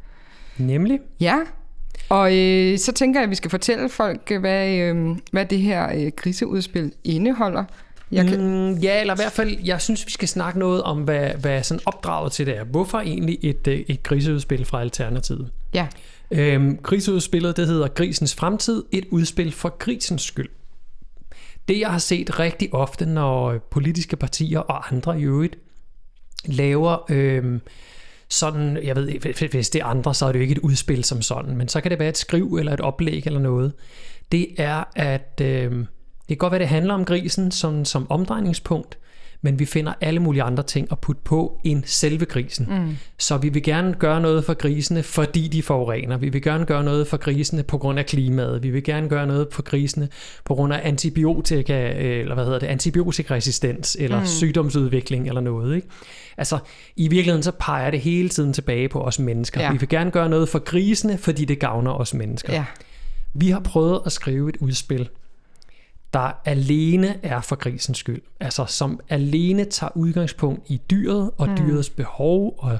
Nemlig? 0.57 0.99
Ja, 1.19 1.35
og 2.09 2.37
øh, 2.37 2.77
så 2.77 2.91
tænker 2.91 3.19
jeg, 3.19 3.23
at 3.23 3.29
vi 3.29 3.35
skal 3.35 3.49
fortælle 3.49 3.89
folk, 3.89 4.31
øh, 4.31 4.39
hvad, 4.39 4.69
øh, 4.69 5.17
hvad 5.31 5.45
det 5.45 5.59
her 5.59 5.89
øh, 5.95 6.11
griseudspil 6.15 6.93
indeholder. 7.03 7.63
Jeg 8.11 8.25
kan... 8.25 8.41
mm, 8.41 8.73
ja, 8.73 9.01
eller 9.01 9.13
i 9.13 9.17
hvert 9.17 9.31
fald, 9.31 9.57
jeg 9.63 9.81
synes, 9.81 10.05
vi 10.05 10.11
skal 10.11 10.27
snakke 10.27 10.59
noget 10.59 10.83
om, 10.83 10.97
hvad, 10.97 11.29
hvad 11.29 11.63
sådan 11.63 11.81
opdraget 11.85 12.31
til 12.31 12.45
det 12.45 12.57
er. 12.57 12.63
Hvorfor 12.63 12.99
egentlig 12.99 13.39
et, 13.41 13.67
øh, 13.67 13.79
et 13.87 14.03
griseudspil 14.03 14.65
fra 14.65 14.81
Alternativet? 14.81 15.51
Ja. 15.73 15.87
Øhm, 16.31 16.77
krigsudspillet, 16.77 17.57
det 17.57 17.67
hedder 17.67 17.87
Grisens 17.87 18.35
Fremtid, 18.35 18.83
et 18.91 19.05
udspil 19.11 19.51
for 19.51 19.77
grisens 19.77 20.21
skyld. 20.21 20.49
Det 21.67 21.79
jeg 21.79 21.91
har 21.91 21.97
set 21.97 22.39
rigtig 22.39 22.73
ofte, 22.73 23.05
når 23.05 23.45
øh, 23.45 23.59
politiske 23.71 24.17
partier 24.17 24.59
og 24.59 24.93
andre 24.93 25.19
i 25.19 25.23
øvrigt 25.23 25.57
laver 26.45 27.11
øhm, 27.11 27.61
sådan, 28.29 28.83
jeg 28.83 28.95
ved, 28.95 29.47
hvis 29.49 29.69
det 29.69 29.81
er 29.81 29.85
andre, 29.85 30.13
så 30.13 30.25
er 30.25 30.31
det 30.31 30.39
jo 30.39 30.41
ikke 30.41 30.51
et 30.51 30.59
udspil 30.59 31.03
som 31.03 31.21
sådan, 31.21 31.57
men 31.57 31.67
så 31.67 31.81
kan 31.81 31.91
det 31.91 31.99
være 31.99 32.09
et 32.09 32.17
skriv 32.17 32.55
eller 32.55 32.73
et 32.73 32.81
oplæg 32.81 33.23
eller 33.25 33.39
noget. 33.39 33.73
Det 34.31 34.47
er, 34.57 34.83
at 34.95 35.41
øh, 35.41 35.71
det 35.71 36.27
kan 36.27 36.37
godt 36.37 36.51
være, 36.51 36.59
det 36.59 36.67
handler 36.67 36.93
om 36.93 37.05
grisen 37.05 37.51
som, 37.51 37.85
som 37.85 38.11
omdrejningspunkt, 38.11 38.97
men 39.43 39.59
vi 39.59 39.65
finder 39.65 39.93
alle 40.01 40.19
mulige 40.19 40.43
andre 40.43 40.63
ting 40.63 40.87
at 40.91 40.99
putte 40.99 41.21
på 41.25 41.59
end 41.63 41.83
selve 41.85 42.25
grisen. 42.25 42.67
Mm. 42.69 42.97
Så 43.17 43.37
vi 43.37 43.49
vil 43.49 43.63
gerne 43.63 43.93
gøre 43.93 44.21
noget 44.21 44.45
for 44.45 44.53
grisene, 44.53 45.03
fordi 45.03 45.47
de 45.47 45.63
forurener. 45.63 46.17
Vi 46.17 46.29
vil 46.29 46.41
gerne 46.41 46.65
gøre 46.65 46.83
noget 46.83 47.07
for 47.07 47.17
grisene 47.17 47.63
på 47.63 47.77
grund 47.77 47.99
af 47.99 48.05
klimaet. 48.05 48.63
Vi 48.63 48.69
vil 48.69 48.83
gerne 48.83 49.09
gøre 49.09 49.27
noget 49.27 49.47
for 49.51 49.61
grisene 49.61 50.09
på 50.45 50.55
grund 50.55 50.73
af 50.73 50.81
antibiotika, 50.83 51.93
eller 51.97 52.33
hvad 52.33 52.45
hedder 52.45 52.59
det, 52.59 52.67
antibiotikaresistens, 52.67 53.97
eller 53.99 54.19
mm. 54.19 54.25
sygdomsudvikling, 54.25 55.27
eller 55.27 55.41
noget. 55.41 55.75
Ikke? 55.75 55.87
Altså, 56.37 56.57
i 56.95 57.07
virkeligheden 57.07 57.43
så 57.43 57.51
peger 57.59 57.91
det 57.91 57.99
hele 57.99 58.29
tiden 58.29 58.53
tilbage 58.53 58.89
på 58.89 59.01
os 59.01 59.19
mennesker. 59.19 59.61
Ja. 59.61 59.71
Vi 59.71 59.77
vil 59.77 59.89
gerne 59.89 60.11
gøre 60.11 60.29
noget 60.29 60.49
for 60.49 60.59
grisene, 60.59 61.17
fordi 61.17 61.45
det 61.45 61.59
gavner 61.59 61.91
os 61.91 62.13
mennesker. 62.13 62.53
Ja. 62.53 62.65
Vi 63.33 63.49
har 63.49 63.59
prøvet 63.59 64.01
at 64.05 64.11
skrive 64.11 64.49
et 64.49 64.57
udspil, 64.59 65.09
der 66.13 66.31
alene 66.45 67.25
er 67.25 67.41
for 67.41 67.55
grisens 67.55 67.97
skyld. 67.97 68.21
Altså 68.39 68.65
som 68.65 68.99
alene 69.09 69.65
tager 69.65 69.91
udgangspunkt 69.97 70.69
i 70.69 70.81
dyret 70.91 71.31
og 71.37 71.49
mm. 71.49 71.57
dyrets 71.57 71.89
behov 71.89 72.55
og 72.57 72.79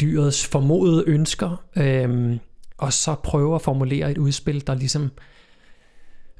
dyrets 0.00 0.46
formodede 0.46 1.04
ønsker, 1.06 1.64
øhm, 1.76 2.38
og 2.78 2.92
så 2.92 3.14
prøver 3.14 3.54
at 3.56 3.62
formulere 3.62 4.10
et 4.10 4.18
udspil, 4.18 4.66
der 4.66 4.74
ligesom 4.74 5.10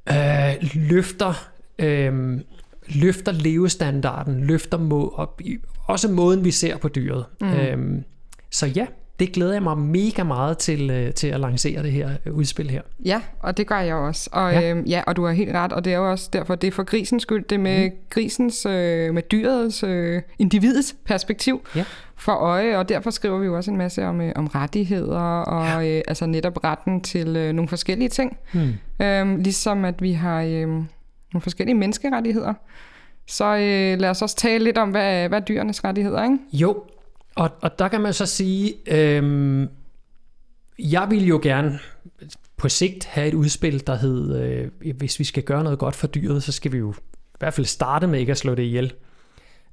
øh, 0.09 0.71
løfter, 0.75 1.49
øh, 1.79 2.41
løfter 2.89 3.33
levestandarden, 3.33 4.45
løfter 4.45 4.79
må, 4.79 5.09
op, 5.09 5.41
også 5.85 6.09
måden, 6.09 6.45
vi 6.45 6.51
ser 6.51 6.77
på 6.77 6.89
dyret. 6.89 7.25
Mm. 7.41 7.53
Øhm, 7.53 8.05
så 8.51 8.67
ja, 8.67 8.87
det 9.21 9.33
glæder 9.33 9.53
jeg 9.53 9.63
mig 9.63 9.79
mega 9.79 10.23
meget 10.23 10.59
til, 10.59 10.91
øh, 10.91 11.15
til 11.15 11.27
at 11.27 11.41
lancere 11.41 11.83
det 11.83 11.93
her 11.93 12.11
øh, 12.27 12.35
udspil 12.35 12.71
her. 12.71 12.83
Ja, 13.05 13.21
og 13.41 13.57
det 13.57 13.67
gør 13.67 13.79
jeg 13.79 13.95
også. 13.95 14.31
Og, 14.33 14.53
ja. 14.53 14.75
Øh, 14.75 14.91
ja, 14.91 15.03
og 15.07 15.17
du 15.17 15.25
har 15.25 15.33
helt 15.33 15.55
ret, 15.55 15.73
og 15.73 15.85
det 15.85 15.93
er 15.93 15.97
jo 15.97 16.11
også 16.11 16.31
derfor, 16.33 16.55
det 16.55 16.69
er 16.69 16.73
for 16.73 16.85
grisens 16.85 17.23
skyld, 17.23 17.45
det 17.45 17.61
med 17.61 17.91
mm. 17.91 17.97
grisens, 18.11 18.67
øh, 18.67 19.15
med 19.15 19.23
dyrets, 19.23 19.83
øh, 19.83 20.23
individets 20.39 20.97
perspektiv 21.05 21.67
ja. 21.77 21.85
for 22.17 22.33
øje, 22.33 22.79
og 22.79 22.89
derfor 22.89 23.11
skriver 23.11 23.39
vi 23.39 23.47
jo 23.47 23.57
også 23.57 23.71
en 23.71 23.77
masse 23.77 24.07
om, 24.07 24.21
øh, 24.21 24.33
om 24.37 24.47
rettigheder, 24.47 25.41
og 25.41 25.85
ja. 25.85 25.97
øh, 25.97 26.03
altså 26.09 26.27
netop 26.27 26.65
retten 26.65 27.01
til 27.01 27.37
øh, 27.37 27.53
nogle 27.53 27.69
forskellige 27.69 28.09
ting. 28.09 28.37
Mm. 28.53 29.05
Øh, 29.05 29.39
ligesom 29.39 29.85
at 29.85 30.03
vi 30.03 30.13
har 30.13 30.43
øh, 30.43 30.69
nogle 30.69 31.41
forskellige 31.41 31.75
menneskerettigheder. 31.75 32.55
Så 33.27 33.45
øh, 33.45 34.01
lad 34.01 34.11
os 34.11 34.23
også 34.23 34.37
tale 34.37 34.65
lidt 34.65 34.79
om, 34.79 34.91
hvad, 34.91 35.29
hvad 35.29 35.41
er 35.41 35.45
dyrenes 35.45 35.85
rettigheder, 35.85 36.25
ikke? 36.25 36.39
Jo, 36.53 36.83
og, 37.37 37.51
og 37.61 37.79
der 37.79 37.89
kan 37.89 38.01
man 38.01 38.13
så 38.13 38.27
sige, 38.27 38.75
øh, 38.87 39.69
jeg 40.79 41.07
vil 41.11 41.27
jo 41.27 41.41
gerne 41.43 41.79
på 42.57 42.69
sigt 42.69 43.05
have 43.05 43.29
et 43.29 43.35
udspil, 43.35 43.87
der 43.87 43.97
hed, 43.97 44.37
øh, 44.41 44.95
hvis 44.97 45.19
vi 45.19 45.25
skal 45.25 45.43
gøre 45.43 45.65
noget 45.65 45.79
godt 45.79 45.97
for 45.97 46.07
dyret, 46.07 46.43
så 46.43 46.53
skal 46.53 46.73
vi 46.73 46.79
jo 46.79 46.93
i 46.93 47.39
hvert 47.39 47.55
fald 47.55 47.67
starte 47.67 48.07
med 48.07 48.21
ikke 48.21 48.33
at 48.33 48.39
slå 48.39 48.55
det 48.55 48.63
ihjel. 48.63 48.93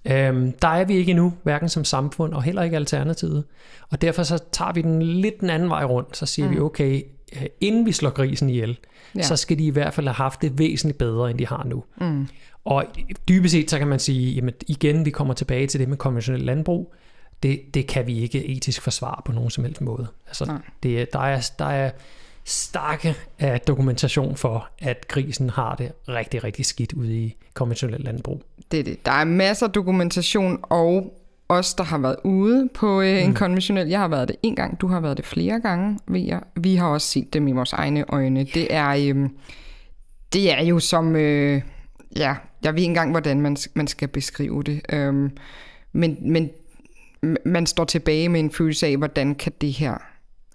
Øhm, 0.05 0.51
der 0.51 0.67
er 0.67 0.85
vi 0.85 0.93
ikke 0.93 1.09
endnu, 1.09 1.33
hverken 1.43 1.69
som 1.69 1.83
samfund 1.83 2.33
og 2.33 2.43
heller 2.43 2.63
ikke 2.63 2.75
alternativet. 2.75 3.43
Og 3.89 4.01
derfor 4.01 4.23
så 4.23 4.43
tager 4.51 4.73
vi 4.73 4.81
den 4.81 5.01
lidt 5.01 5.41
den 5.41 5.49
anden 5.49 5.69
vej 5.69 5.83
rundt. 5.83 6.17
Så 6.17 6.25
siger 6.25 6.47
mm. 6.47 6.55
vi, 6.55 6.59
okay, 6.59 7.01
øh, 7.35 7.45
inden 7.61 7.85
vi 7.85 7.91
slår 7.91 8.09
grisen 8.09 8.49
ihjel, 8.49 8.77
ja. 9.15 9.21
så 9.21 9.35
skal 9.35 9.59
de 9.59 9.65
i 9.65 9.69
hvert 9.69 9.93
fald 9.93 10.07
have 10.07 10.13
haft 10.13 10.41
det 10.41 10.59
væsentligt 10.59 10.97
bedre, 10.97 11.29
end 11.29 11.39
de 11.39 11.47
har 11.47 11.63
nu. 11.63 11.83
Mm. 12.01 12.27
Og 12.65 12.85
dybest 13.27 13.51
set 13.51 13.69
så 13.69 13.77
kan 13.77 13.87
man 13.87 13.99
sige, 13.99 14.31
jamen 14.31 14.53
igen, 14.67 15.05
vi 15.05 15.09
kommer 15.09 15.33
tilbage 15.33 15.67
til 15.67 15.79
det 15.79 15.89
med 15.89 15.97
konventionel 15.97 16.41
landbrug 16.41 16.93
det, 17.43 17.73
det 17.73 17.87
kan 17.87 18.07
vi 18.07 18.19
ikke 18.19 18.45
etisk 18.45 18.81
forsvare 18.81 19.21
på 19.25 19.31
nogen 19.31 19.49
som 19.49 19.63
helst 19.63 19.81
måde. 19.81 20.07
Altså, 20.27 20.57
det, 20.83 21.13
der, 21.13 21.19
er, 21.19 21.49
der 21.59 21.65
er 21.65 21.91
stakke 22.43 23.15
af 23.39 23.61
dokumentation 23.61 24.35
for, 24.35 24.69
at 24.79 25.07
grisen 25.07 25.49
har 25.49 25.75
det 25.75 25.91
rigtig, 26.09 26.43
rigtig 26.43 26.65
skidt 26.65 26.93
ude 26.93 27.17
i 27.17 27.35
konventionelt 27.53 28.03
landbrug. 28.03 28.43
Det 28.71 28.79
er 28.79 28.83
det. 28.83 29.05
Der 29.05 29.11
er 29.11 29.23
masser 29.23 29.67
af 29.67 29.71
dokumentation, 29.71 30.59
og 30.61 31.19
os, 31.49 31.73
der 31.73 31.83
har 31.83 31.97
været 31.97 32.15
ude 32.23 32.69
på 32.73 33.01
øh, 33.01 33.23
en 33.23 33.29
mm. 33.29 33.35
konventionel, 33.35 33.87
jeg 33.87 33.99
har 33.99 34.07
været 34.07 34.27
det 34.27 34.35
en 34.43 34.55
gang, 34.55 34.81
du 34.81 34.87
har 34.87 34.99
været 34.99 35.17
det 35.17 35.25
flere 35.25 35.59
gange, 35.59 35.99
ved 36.07 36.21
jeg. 36.21 36.41
Vi 36.55 36.75
har 36.75 36.87
også 36.87 37.07
set 37.07 37.33
dem 37.33 37.47
i 37.47 37.51
vores 37.51 37.73
egne 37.73 38.05
øjne. 38.09 38.43
Det 38.43 38.73
er, 38.73 38.89
øh, 38.89 39.29
det 40.33 40.51
er 40.51 40.63
jo 40.63 40.79
som, 40.79 41.15
øh, 41.15 41.61
ja, 42.15 42.35
jeg 42.63 42.73
ved 42.73 42.79
ikke 42.79 42.89
engang, 42.89 43.11
hvordan 43.11 43.41
man, 43.41 43.57
man 43.73 43.87
skal 43.87 44.07
beskrive 44.07 44.63
det. 44.63 44.81
Øh, 44.93 45.29
men, 45.93 46.17
men 46.21 46.49
man 47.45 47.65
står 47.65 47.85
tilbage 47.85 48.29
med 48.29 48.39
en 48.39 48.51
følelse 48.51 48.87
af, 48.87 48.97
hvordan 48.97 49.35
kan 49.35 49.51
det 49.61 49.71
her 49.71 49.97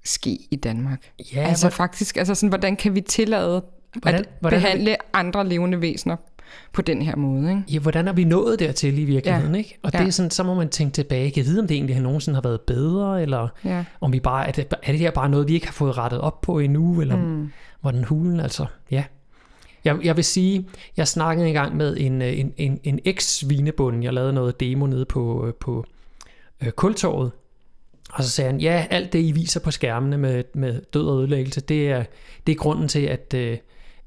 ske 0.05 0.39
i 0.51 0.57
Danmark? 0.57 1.11
Ja, 1.35 1.41
altså 1.41 1.65
hvordan, 1.65 1.77
faktisk, 1.77 2.17
altså 2.17 2.35
sådan, 2.35 2.49
hvordan 2.49 2.77
kan 2.77 2.95
vi 2.95 3.01
tillade 3.01 3.63
hvordan, 3.97 4.21
at 4.21 4.29
hvordan 4.41 4.61
behandle 4.61 4.91
vi... 4.91 4.97
andre 5.13 5.49
levende 5.49 5.81
væsener 5.81 6.17
på 6.73 6.83
den 6.83 7.03
her 7.03 7.17
måde. 7.17 7.51
Ikke? 7.51 7.63
Ja, 7.73 7.79
hvordan 7.79 8.09
er 8.09 8.13
vi 8.13 8.25
nået 8.25 8.59
dertil 8.59 8.99
i 8.99 9.05
virkeligheden? 9.05 9.55
Ja. 9.55 9.59
Ikke? 9.59 9.79
Og 9.83 9.91
ja. 9.95 9.99
det 9.99 10.07
er 10.07 10.11
sådan, 10.11 10.31
så 10.31 10.43
må 10.43 10.55
man 10.55 10.69
tænke 10.69 10.95
tilbage, 10.95 11.31
kan 11.31 11.45
vide, 11.45 11.61
om 11.61 11.67
det 11.67 11.75
egentlig 11.75 11.97
har 11.97 12.03
nogensinde 12.03 12.37
har 12.37 12.43
været 12.43 12.61
bedre, 12.61 13.23
eller 13.23 13.49
ja. 13.65 13.85
om 14.01 14.13
vi 14.13 14.21
bare, 14.21 14.49
er 14.49 14.53
det, 14.53 14.75
er 14.83 14.93
det 14.93 14.99
her 14.99 15.11
bare 15.11 15.29
noget, 15.29 15.49
vi 15.49 15.55
ikke 15.55 15.67
har 15.67 15.73
fået 15.73 15.99
rettet 15.99 16.21
op 16.21 16.41
på 16.41 16.59
endnu, 16.59 17.01
eller 17.01 17.17
mm. 17.17 17.51
hvordan 17.81 18.05
hulen, 18.05 18.41
altså, 18.41 18.67
ja. 18.91 19.05
Jeg, 19.85 19.97
jeg 20.05 20.17
vil 20.17 20.25
sige, 20.25 20.67
jeg 20.97 21.09
snakkede 21.09 21.49
engang 21.49 21.77
med 21.77 21.97
en, 21.97 22.23
en, 22.23 22.53
en, 22.57 22.81
en 22.85 23.01
eks-svinebund, 23.05 24.03
jeg 24.03 24.13
lavede 24.13 24.33
noget 24.33 24.61
demo 24.61 24.87
nede 24.87 25.05
på, 25.05 25.53
på 25.61 25.85
øh, 26.63 26.71
kultorvet. 26.71 27.31
Og 28.13 28.25
så 28.25 28.31
sagde 28.31 28.51
han, 28.51 28.61
ja, 28.61 28.87
alt 28.91 29.13
det 29.13 29.19
I 29.19 29.33
viser 29.33 29.61
på 29.61 29.71
skærmene 29.71 30.19
med, 30.19 30.45
med 30.55 30.81
død 30.95 31.09
og 31.09 31.19
ødelæggelse, 31.19 31.61
det 31.61 31.91
er, 31.91 32.05
det 32.47 32.53
er 32.53 32.57
grunden 32.57 32.89
til, 32.89 33.01
at, 33.01 33.35
øh, 33.35 33.59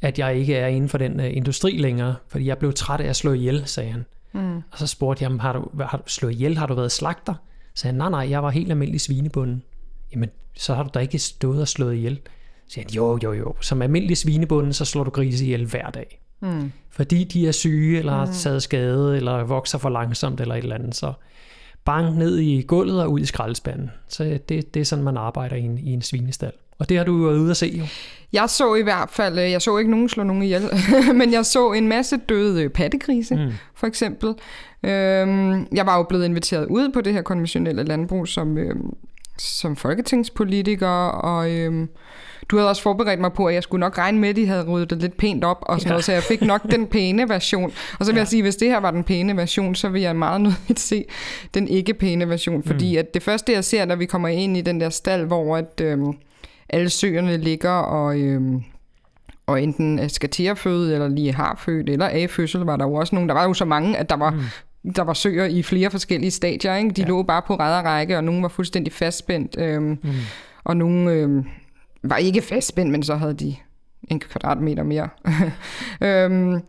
at 0.01 0.19
jeg 0.19 0.35
ikke 0.35 0.55
er 0.55 0.67
inden 0.67 0.89
for 0.89 0.97
den 0.97 1.19
øh, 1.19 1.37
industri 1.37 1.77
længere, 1.77 2.15
fordi 2.27 2.45
jeg 2.45 2.57
blev 2.57 2.73
træt 2.73 3.01
af 3.01 3.09
at 3.09 3.15
slå 3.15 3.33
ihjel, 3.33 3.63
sagde 3.65 3.91
han. 3.91 4.05
Mm. 4.33 4.55
Og 4.55 4.77
så 4.77 4.87
spurgte 4.87 5.23
jeg 5.23 5.29
ham, 5.29 5.39
har 5.39 5.53
du, 5.53 5.69
har 5.79 5.97
du 5.97 6.03
slået 6.05 6.33
ihjel, 6.33 6.57
har 6.57 6.67
du 6.67 6.73
været 6.73 6.91
slagter? 6.91 7.33
Så 7.73 7.81
sagde 7.81 7.91
han, 7.91 7.97
nej, 7.97 8.09
nej, 8.09 8.29
jeg 8.29 8.43
var 8.43 8.49
helt 8.49 8.71
almindelig 8.71 9.01
svinebunden. 9.01 9.63
Jamen, 10.13 10.29
så 10.53 10.73
har 10.73 10.83
du 10.83 10.89
da 10.93 10.99
ikke 10.99 11.19
stået 11.19 11.61
og 11.61 11.67
slået 11.67 11.95
ihjel. 11.95 12.19
Så 12.67 12.73
sagde 12.73 12.87
han, 12.87 12.95
jo, 12.95 13.19
jo, 13.23 13.33
jo, 13.33 13.55
som 13.61 13.81
almindelig 13.81 14.17
svinebunden, 14.17 14.73
så 14.73 14.85
slår 14.85 15.03
du 15.03 15.09
grise 15.09 15.45
ihjel 15.45 15.65
hver 15.65 15.89
dag. 15.89 16.21
Mm. 16.39 16.71
Fordi 16.89 17.23
de 17.23 17.47
er 17.47 17.51
syge, 17.51 17.99
eller 17.99 18.11
har 18.11 18.25
mm. 18.25 18.31
taget 18.31 18.63
skade, 18.63 19.17
eller 19.17 19.43
vokser 19.43 19.77
for 19.77 19.89
langsomt, 19.89 20.41
eller 20.41 20.55
et 20.55 20.63
eller 20.63 20.75
andet, 20.75 20.95
så 20.95 21.13
bang 21.91 22.17
ned 22.17 22.37
i 22.37 22.61
gulvet 22.61 23.03
og 23.03 23.11
ud 23.11 23.19
i 23.19 23.25
skraldespanden. 23.25 23.91
Så 24.07 24.23
det, 24.49 24.73
det 24.73 24.79
er 24.79 24.83
sådan, 24.83 25.03
man 25.03 25.17
arbejder 25.17 25.55
i 25.55 25.61
en, 25.61 25.77
i 25.77 25.93
en 25.93 26.01
svinestal. 26.01 26.51
Og 26.79 26.89
det 26.89 26.97
har 26.97 27.03
du 27.03 27.23
været 27.23 27.37
ude 27.37 27.51
at 27.51 27.57
se 27.57 27.73
jo. 27.79 27.83
Jeg 28.33 28.49
så 28.49 28.75
i 28.75 28.81
hvert 28.81 29.09
fald, 29.09 29.39
øh, 29.39 29.51
jeg 29.51 29.61
så 29.61 29.77
ikke 29.77 29.91
nogen 29.91 30.09
slå 30.09 30.23
nogen 30.23 30.43
ihjel, 30.43 30.61
men 31.19 31.33
jeg 31.33 31.45
så 31.45 31.71
en 31.71 31.87
masse 31.87 32.17
døde 32.17 32.69
pattegrise, 32.69 33.35
mm. 33.35 33.51
for 33.75 33.87
eksempel. 33.87 34.29
Øhm, 34.83 35.67
jeg 35.71 35.85
var 35.85 35.97
jo 35.97 36.03
blevet 36.03 36.25
inviteret 36.25 36.65
ud 36.65 36.89
på 36.89 37.01
det 37.01 37.13
her 37.13 37.21
konventionelle 37.21 37.83
landbrug 37.83 38.27
som, 38.27 38.57
øhm, 38.57 38.93
som 39.41 39.75
folketingspolitiker, 39.75 40.87
og 41.07 41.51
øhm, 41.51 41.89
du 42.49 42.57
havde 42.57 42.69
også 42.69 42.81
forberedt 42.81 43.19
mig 43.19 43.33
på, 43.33 43.45
at 43.45 43.53
jeg 43.53 43.63
skulle 43.63 43.79
nok 43.79 43.97
regne 43.97 44.19
med, 44.19 44.29
at 44.29 44.35
de 44.35 44.47
havde 44.47 44.63
ryddet 44.63 44.89
det 44.89 44.97
lidt 44.97 45.17
pænt 45.17 45.43
op, 45.43 45.57
og 45.61 45.79
sådan 45.79 45.87
ja. 45.87 45.89
noget, 45.89 46.05
så 46.05 46.11
jeg 46.11 46.23
fik 46.23 46.41
nok 46.41 46.71
den 46.71 46.87
pæne 46.87 47.29
version. 47.29 47.71
Og 47.99 48.05
så 48.05 48.11
vil 48.11 48.15
ja. 48.15 48.21
jeg 48.21 48.27
sige, 48.27 48.39
at 48.39 48.45
hvis 48.45 48.55
det 48.55 48.67
her 48.67 48.79
var 48.79 48.91
den 48.91 49.03
pæne 49.03 49.37
version, 49.37 49.75
så 49.75 49.89
vil 49.89 50.01
jeg 50.01 50.15
meget 50.15 50.41
nødigt 50.41 50.79
se 50.79 51.05
den 51.53 51.67
ikke 51.67 51.93
pæne 51.93 52.29
version, 52.29 52.63
fordi 52.63 52.95
mm. 52.95 52.99
at 52.99 53.13
det 53.13 53.23
første, 53.23 53.51
jeg 53.51 53.63
ser, 53.63 53.85
når 53.85 53.95
vi 53.95 54.05
kommer 54.05 54.27
ind 54.27 54.57
i 54.57 54.61
den 54.61 54.81
der 54.81 54.89
stald, 54.89 55.25
hvor 55.25 55.57
at, 55.57 55.81
øhm, 55.81 56.13
alle 56.69 56.89
søerne 56.89 57.37
ligger 57.37 57.71
og... 57.71 58.19
Øhm, 58.19 58.63
og 59.47 59.61
enten 59.61 60.09
skal 60.09 60.29
til 60.29 60.43
at 60.43 60.57
føde, 60.57 60.93
eller 60.93 61.07
lige 61.07 61.33
har 61.33 61.61
født, 61.65 61.89
eller 61.89 62.07
af 62.07 62.29
fødsel, 62.29 62.61
var 62.61 62.75
der 62.75 62.85
jo 62.85 62.93
også 62.93 63.15
nogen. 63.15 63.29
Der 63.29 63.35
var 63.35 63.43
jo 63.43 63.53
så 63.53 63.65
mange, 63.65 63.97
at 63.97 64.09
der 64.09 64.15
var 64.15 64.29
mm. 64.29 64.41
Der 64.95 65.01
var 65.01 65.13
søer 65.13 65.45
i 65.45 65.63
flere 65.63 65.91
forskellige 65.91 66.31
stadier. 66.31 66.75
Ikke? 66.75 66.89
De 66.89 67.01
ja. 67.01 67.07
lå 67.07 67.23
bare 67.23 67.41
på 67.47 67.55
række, 67.55 68.17
og 68.17 68.23
nogle 68.23 68.41
var 68.41 68.47
fuldstændig 68.47 68.93
fastspændt. 68.93 69.55
Øhm, 69.59 69.99
mm. 70.03 70.11
Og 70.63 70.77
nogle 70.77 71.11
øhm, 71.11 71.45
var 72.03 72.17
ikke 72.17 72.41
fastspændt, 72.41 72.91
men 72.91 73.03
så 73.03 73.15
havde 73.15 73.33
de 73.33 73.55
en 74.09 74.19
kvadratmeter 74.19 74.83
mere. 74.83 75.09
øhm, 76.07 76.61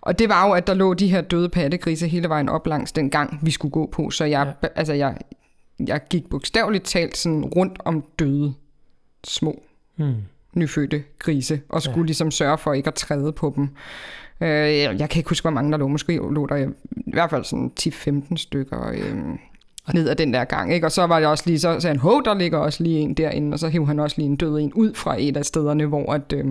og 0.00 0.18
det 0.18 0.28
var 0.28 0.46
jo, 0.46 0.52
at 0.52 0.66
der 0.66 0.74
lå 0.74 0.94
de 0.94 1.08
her 1.08 1.20
døde 1.20 1.48
pattegrise 1.48 2.08
hele 2.08 2.28
vejen 2.28 2.48
op 2.48 2.66
langs 2.66 2.92
den 2.92 3.10
gang, 3.10 3.38
vi 3.42 3.50
skulle 3.50 3.72
gå 3.72 3.86
på. 3.92 4.10
Så 4.10 4.24
jeg, 4.24 4.54
ja. 4.62 4.68
altså 4.74 4.92
jeg, 4.92 5.16
jeg 5.86 6.00
gik 6.10 6.30
bogstaveligt 6.30 6.84
talt 6.84 7.16
sådan 7.16 7.44
rundt 7.44 7.78
om 7.84 8.04
døde 8.18 8.54
små 9.24 9.62
hmm. 9.96 10.14
Nyfødte 10.54 11.02
grise, 11.18 11.60
og 11.68 11.82
skulle 11.82 12.00
ja. 12.00 12.06
ligesom 12.06 12.30
sørge 12.30 12.58
for 12.58 12.72
ikke 12.72 12.88
at 12.88 12.94
træde 12.94 13.32
på 13.32 13.52
dem. 13.56 13.68
Øh, 14.40 14.48
jeg 15.00 15.10
kan 15.10 15.18
ikke 15.18 15.28
huske, 15.28 15.44
hvor 15.44 15.50
mange 15.50 15.72
der 15.72 15.78
lå. 15.78 15.88
Måske 15.88 16.16
lå 16.16 16.46
der 16.46 16.56
i 16.56 16.66
hvert 17.12 17.30
fald 17.30 17.44
sådan 17.44 17.70
10-15 17.80 18.36
stykker. 18.36 18.88
Øh, 18.88 19.14
ned 19.94 20.08
ad 20.08 20.16
den 20.16 20.34
der 20.34 20.44
gang. 20.44 20.74
Ikke? 20.74 20.86
Og 20.86 20.92
så 20.92 21.06
var 21.06 21.18
det 21.18 21.28
også 21.28 21.44
lige, 21.46 21.58
så 21.58 21.80
sagde 21.80 21.94
han, 21.94 22.00
hov, 22.00 22.24
der 22.24 22.34
ligger 22.34 22.58
også 22.58 22.82
lige 22.82 23.00
en 23.00 23.14
derinde, 23.14 23.54
og 23.54 23.58
så 23.58 23.68
hævde 23.68 23.86
han 23.86 23.98
også 23.98 24.16
lige 24.18 24.26
en 24.26 24.36
død 24.36 24.58
en 24.58 24.72
ud 24.72 24.94
fra 24.94 25.16
et 25.18 25.36
af 25.36 25.44
stederne, 25.44 25.86
hvor 25.86 26.12
at, 26.12 26.32
øh, 26.32 26.44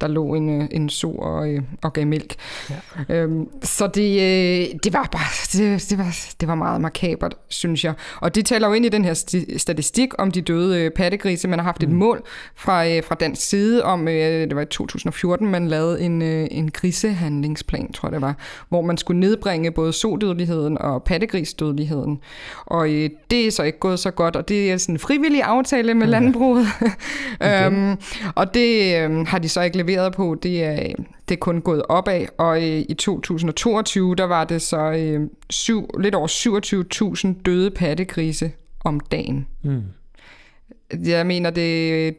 der 0.00 0.06
lå 0.06 0.34
en, 0.34 0.62
øh, 0.62 0.68
en 0.70 0.88
so 0.88 1.12
og, 1.12 1.48
øh, 1.48 1.62
og 1.82 1.92
gav 1.92 2.06
mælk. 2.06 2.34
Ja. 2.70 3.14
Øhm, 3.14 3.48
så 3.62 3.86
det, 3.86 4.12
øh, 4.12 4.66
det 4.84 4.92
var 4.92 5.08
bare, 5.12 5.22
det, 5.52 5.90
det, 5.90 5.98
var, 5.98 6.16
det 6.40 6.48
var 6.48 6.54
meget 6.54 6.80
markabert, 6.80 7.36
synes 7.48 7.84
jeg. 7.84 7.94
Og 8.20 8.34
det 8.34 8.46
taler 8.46 8.68
jo 8.68 8.74
ind 8.74 8.86
i 8.86 8.88
den 8.88 9.04
her 9.04 9.14
sti- 9.14 9.58
statistik 9.58 10.08
om 10.18 10.30
de 10.30 10.40
døde 10.40 10.80
øh, 10.80 10.90
pattegrise. 10.90 11.48
Man 11.48 11.58
har 11.58 11.64
haft 11.64 11.82
mm. 11.82 11.88
et 11.88 11.94
mål 11.94 12.22
fra, 12.56 12.88
øh, 12.88 13.02
fra 13.04 13.14
dansk 13.14 13.48
side 13.48 13.84
om, 13.84 14.08
øh, 14.08 14.14
det 14.48 14.56
var 14.56 14.62
i 14.62 14.66
2014, 14.66 15.48
man 15.48 15.68
lavede 15.68 16.00
en, 16.00 16.22
øh, 16.22 16.46
en 16.50 16.70
grisehandlingsplan, 16.70 17.92
tror 17.92 18.08
jeg 18.08 18.12
det 18.12 18.22
var, 18.22 18.34
hvor 18.68 18.82
man 18.82 18.96
skulle 18.96 19.20
nedbringe 19.20 19.70
både 19.70 19.92
sodødeligheden 19.92 20.78
og 20.78 21.02
pattegrisdødeligheden. 21.02 22.20
Og 22.66 22.92
øh, 22.92 23.10
det 23.30 23.46
er 23.46 23.50
så 23.50 23.62
ikke 23.62 23.78
gået 23.78 23.98
så 23.98 24.10
godt, 24.10 24.36
og 24.36 24.48
det 24.48 24.72
er 24.72 24.76
sådan 24.76 24.94
en 24.94 24.98
frivillig 24.98 25.42
aftale 25.42 25.94
med 25.94 26.06
landbruget. 26.06 26.66
øhm, 27.48 27.96
og 28.34 28.54
det 28.54 28.96
øh, 28.96 29.26
har 29.26 29.38
de 29.38 29.48
så 29.48 29.62
ikke 29.62 29.76
leveret 29.76 30.12
på. 30.12 30.36
Det 30.42 30.64
er, 30.64 30.92
det 31.28 31.34
er 31.34 31.38
kun 31.38 31.60
gået 31.60 31.82
opad, 31.88 32.26
og 32.38 32.56
øh, 32.56 32.84
i 32.88 32.94
2022, 32.94 34.14
der 34.14 34.24
var 34.24 34.44
det 34.44 34.62
så 34.62 34.92
øh, 34.92 35.28
syv, 35.50 35.90
lidt 36.00 36.14
over 36.14 36.28
27.000 37.36 37.42
døde 37.42 37.70
pattegrise 37.70 38.50
om 38.84 39.00
dagen. 39.00 39.46
Mm. 39.62 39.82
Jeg 41.04 41.26
mener, 41.26 41.50
det, 41.50 42.16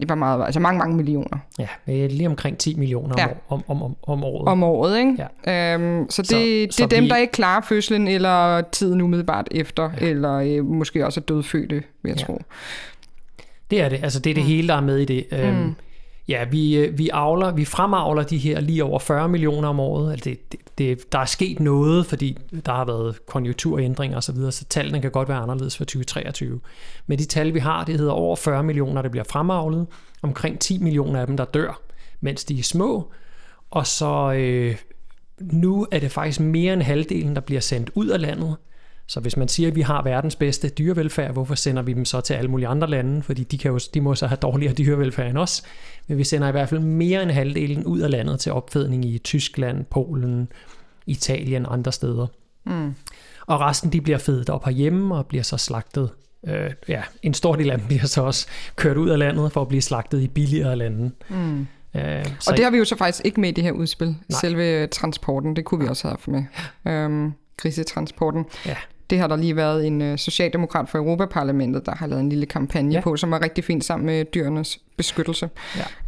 det 0.00 0.08
var 0.08 0.14
meget, 0.14 0.44
altså 0.44 0.60
mange, 0.60 0.78
mange 0.78 0.96
millioner 0.96 1.38
Ja, 1.58 1.68
er 1.86 2.08
lige 2.08 2.26
omkring 2.28 2.58
10 2.58 2.74
millioner 2.74 3.14
Ja. 3.18 3.22
ja. 3.28 3.32
om, 3.48 3.62
om, 3.68 3.82
om, 3.82 3.96
om 4.02 4.24
året. 4.24 4.48
om 4.48 4.62
året. 4.62 4.98
Ikke? 4.98 5.16
Ja. 5.46 5.74
Øhm, 5.74 6.10
så 6.10 6.22
det, 6.22 6.28
Så- 6.28 6.36
det 6.38 6.74
så 6.74 6.82
er 6.84 6.88
dem, 6.88 7.04
vi- 7.04 7.08
der 7.08 7.16
ikke 7.16 7.32
klarer 7.32 7.60
fødslen, 7.60 8.08
eller 8.08 8.60
tiden 8.72 9.00
umiddelbart 9.00 9.48
efter, 9.50 9.90
ja. 10.00 10.06
eller 10.06 10.32
øh, 10.34 10.64
måske 10.64 11.06
også 11.06 11.20
er 11.20 11.24
dødfødte, 11.24 11.74
vil 12.02 12.10
jeg 12.10 12.18
Ja. 12.20 12.24
tro. 12.24 12.42
Det 13.70 13.80
er 13.80 13.88
det. 13.88 14.00
Altså 14.02 14.20
det 14.20 14.30
er 14.30 14.34
det 14.34 14.42
mm. 14.42 14.48
hele, 14.48 14.68
der 14.68 14.74
er 14.74 14.80
med 14.80 14.98
i 14.98 15.04
det. 15.04 15.26
Øhm, 15.32 15.74
Ja, 16.28 16.44
vi, 16.44 16.76
øh, 16.76 16.98
vi, 16.98 17.08
avler, 17.12 17.52
vi 17.52 17.64
fremavler 17.64 18.22
de 18.22 18.38
her 18.38 18.60
lige 18.60 18.84
over 18.84 18.98
40 18.98 19.28
millioner 19.28 19.68
om 19.68 19.80
året. 19.80 20.12
Altså 20.12 20.30
det, 20.30 20.52
det, 20.52 20.60
det, 20.78 21.12
der 21.12 21.18
er 21.18 21.24
sket 21.24 21.60
noget, 21.60 22.06
fordi 22.06 22.38
der 22.66 22.72
har 22.72 22.84
været 22.84 23.26
konjunkturændringer 23.26 24.16
osv., 24.16 24.36
så, 24.36 24.50
så 24.50 24.64
tallene 24.64 25.00
kan 25.00 25.10
godt 25.10 25.28
være 25.28 25.38
anderledes 25.38 25.76
for 25.76 25.84
2023. 25.84 26.60
Men 27.06 27.18
de 27.18 27.24
tal, 27.24 27.54
vi 27.54 27.58
har, 27.58 27.84
det 27.84 27.98
hedder 27.98 28.12
over 28.12 28.36
40 28.36 28.62
millioner, 28.62 29.02
der 29.02 29.08
bliver 29.08 29.24
fremavlet. 29.24 29.86
Omkring 30.22 30.58
10 30.58 30.78
millioner 30.78 31.20
af 31.20 31.26
dem, 31.26 31.36
der 31.36 31.44
dør, 31.44 31.80
mens 32.20 32.44
de 32.44 32.58
er 32.58 32.62
små. 32.62 33.12
Og 33.70 33.86
så 33.86 34.32
øh, 34.32 34.76
nu 35.40 35.86
er 35.90 35.98
det 35.98 36.12
faktisk 36.12 36.40
mere 36.40 36.72
end 36.72 36.82
halvdelen, 36.82 37.34
der 37.34 37.40
bliver 37.40 37.60
sendt 37.60 37.90
ud 37.94 38.08
af 38.08 38.20
landet. 38.20 38.56
Så 39.08 39.20
hvis 39.20 39.36
man 39.36 39.48
siger, 39.48 39.68
at 39.68 39.76
vi 39.76 39.80
har 39.80 40.02
verdens 40.02 40.36
bedste 40.36 40.68
dyrevelfærd, 40.68 41.32
hvorfor 41.32 41.54
sender 41.54 41.82
vi 41.82 41.92
dem 41.92 42.04
så 42.04 42.20
til 42.20 42.34
alle 42.34 42.50
mulige 42.50 42.68
andre 42.68 42.90
lande? 42.90 43.22
Fordi 43.22 43.44
de, 43.44 43.58
kan 43.58 43.70
jo, 43.70 43.78
de 43.94 44.00
må 44.00 44.14
så 44.14 44.26
have 44.26 44.36
dårligere 44.36 44.74
dyrevelfærd 44.74 45.30
end 45.30 45.38
os. 45.38 45.62
Men 46.06 46.18
vi 46.18 46.24
sender 46.24 46.48
i 46.48 46.50
hvert 46.50 46.68
fald 46.68 46.80
mere 46.80 47.22
end 47.22 47.30
halvdelen 47.30 47.84
ud 47.84 48.00
af 48.00 48.10
landet 48.10 48.40
til 48.40 48.52
opfedning 48.52 49.04
i 49.04 49.18
Tyskland, 49.18 49.84
Polen, 49.84 50.48
Italien 51.06 51.66
og 51.66 51.72
andre 51.72 51.92
steder. 51.92 52.26
Mm. 52.64 52.94
Og 53.46 53.60
resten 53.60 53.92
de 53.92 54.00
bliver 54.00 54.18
fedet 54.18 54.50
op 54.50 54.64
herhjemme 54.64 55.14
og 55.14 55.26
bliver 55.26 55.42
så 55.42 55.56
slagtet. 55.56 56.10
Øh, 56.46 56.70
ja, 56.88 57.02
en 57.22 57.34
stor 57.34 57.56
del 57.56 57.70
af 57.70 57.78
dem 57.78 57.86
bliver 57.86 58.06
så 58.06 58.22
også 58.22 58.46
kørt 58.76 58.96
ud 58.96 59.08
af 59.08 59.18
landet 59.18 59.52
for 59.52 59.60
at 59.60 59.68
blive 59.68 59.82
slagtet 59.82 60.22
i 60.22 60.28
billigere 60.28 60.76
lande. 60.76 61.10
Mm. 61.28 61.66
Øh, 61.94 62.24
så 62.40 62.50
Og 62.50 62.56
det 62.56 62.64
har 62.64 62.70
vi 62.70 62.78
jo 62.78 62.84
så 62.84 62.96
faktisk 62.96 63.24
ikke 63.24 63.40
med 63.40 63.48
i 63.48 63.52
det 63.52 63.64
her 63.64 63.72
udspil. 63.72 64.06
Nej. 64.06 64.40
Selve 64.40 64.86
transporten, 64.86 65.56
det 65.56 65.64
kunne 65.64 65.84
vi 65.84 65.88
også 65.88 66.08
have 66.08 66.12
haft 66.12 66.28
med. 66.28 66.44
Øhm, 66.92 67.32
grisetransporten. 67.56 68.44
Ja. 68.66 68.76
Det 69.10 69.18
har 69.18 69.26
der 69.26 69.36
lige 69.36 69.56
været 69.56 69.86
en 69.86 70.02
øh, 70.02 70.18
socialdemokrat 70.18 70.88
fra 70.88 70.98
Europaparlamentet, 70.98 71.86
der 71.86 71.94
har 71.94 72.06
lavet 72.06 72.20
en 72.22 72.28
lille 72.28 72.46
kampagne 72.46 72.92
Ja. 72.92 73.00
på, 73.00 73.16
som 73.16 73.30
var 73.30 73.42
rigtig 73.42 73.64
fint 73.64 73.84
sammen 73.84 74.06
med 74.06 74.24
dyrenes 74.24 74.80
beskyttelse. 74.96 75.48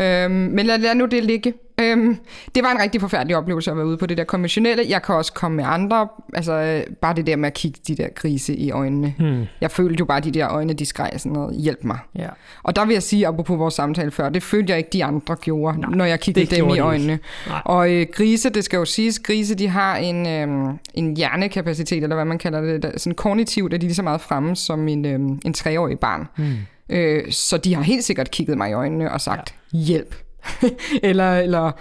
Ja. 0.01 0.25
Øhm, 0.25 0.31
men 0.35 0.67
lad, 0.67 0.79
lad 0.79 0.95
nu 0.95 1.07
det 1.07 1.25
ligge. 1.25 1.55
Øhm, 1.81 2.17
det 2.55 2.63
var 2.63 2.71
en 2.73 2.81
rigtig 2.81 3.01
forfærdelig 3.01 3.37
oplevelse 3.37 3.71
at 3.71 3.77
være 3.77 3.87
ude 3.87 3.97
på 3.97 4.07
det 4.07 4.17
der 4.19 4.25
konventionelle. 4.25 4.85
Jeg 4.89 5.03
kan 5.03 5.15
også 5.15 5.33
komme 5.33 5.57
med 5.57 5.65
andre, 5.67 6.09
altså 6.35 6.53
øh, 6.53 6.95
bare 7.03 7.15
det 7.15 7.27
der 7.27 7.37
med 7.37 7.47
at 7.47 7.55
kigge 7.55 7.81
de 7.89 7.97
der 7.97 8.09
grise 8.15 8.55
i 8.57 8.71
øjnene. 8.71 9.15
Hmm, 9.19 9.45
Jeg 9.61 9.71
følte 9.71 9.97
jo 10.01 10.05
bare, 10.05 10.19
at 10.19 10.25
de 10.25 10.31
der 10.31 10.49
øjne, 10.53 10.73
de 10.73 10.87
skreg 10.87 11.11
sådan 11.17 11.33
noget, 11.33 11.57
hjælp 11.61 11.85
mig. 11.85 11.99
ja. 12.19 12.29
Og 12.63 12.77
der 12.77 12.85
vil 12.85 12.93
jeg 12.93 13.03
sige, 13.03 13.27
apropos 13.27 13.59
vores 13.59 13.75
samtale 13.75 14.11
før, 14.11 14.29
det 14.29 14.43
følte 14.43 14.71
jeg 14.71 14.79
ikke, 14.79 14.91
de 14.93 15.05
andre 15.05 15.37
gjorde, 15.37 15.81
Nej, 15.81 15.91
når 15.91 16.05
jeg 16.05 16.21
kiggede 16.21 16.57
dem 16.57 16.69
i 16.69 16.79
øjnene. 16.79 17.19
Og 17.65 17.93
øh, 17.93 18.07
grise, 18.13 18.51
det 18.51 18.65
skal 18.65 18.77
jo 18.77 18.85
siges, 18.85 19.19
grise 19.19 19.55
de 19.55 19.69
har 19.69 19.97
en, 19.97 20.27
øh, 20.29 20.75
en 20.95 21.17
hjernekapacitet, 21.17 22.03
eller 22.03 22.17
hvad 22.17 22.25
man 22.25 22.39
kalder 22.39 22.61
det, 22.61 22.83
der, 22.83 22.91
sådan 22.97 23.15
kognitivt 23.15 23.75
er 23.75 23.79
de 23.79 23.87
lige 23.87 23.95
så 23.95 24.03
meget 24.03 24.21
fremme 24.21 24.57
som 24.57 24.89
en, 24.89 25.05
øh, 25.07 25.21
en 25.45 25.53
treårig 25.53 25.99
barn. 25.99 26.29
Hmm. 26.37 26.55
Øh, 26.89 27.33
så 27.33 27.59
de 27.59 27.75
har 27.75 27.83
helt 27.83 28.05
sikkert 28.05 28.31
kigget 28.31 28.59
mig 28.59 28.71
i 28.71 28.73
øjnene 28.73 29.13
og 29.13 29.21
sagt, 29.21 29.55
ja. 29.73 29.79
hjælp. 29.79 30.15
eller, 31.03 31.39
eller 31.39 31.73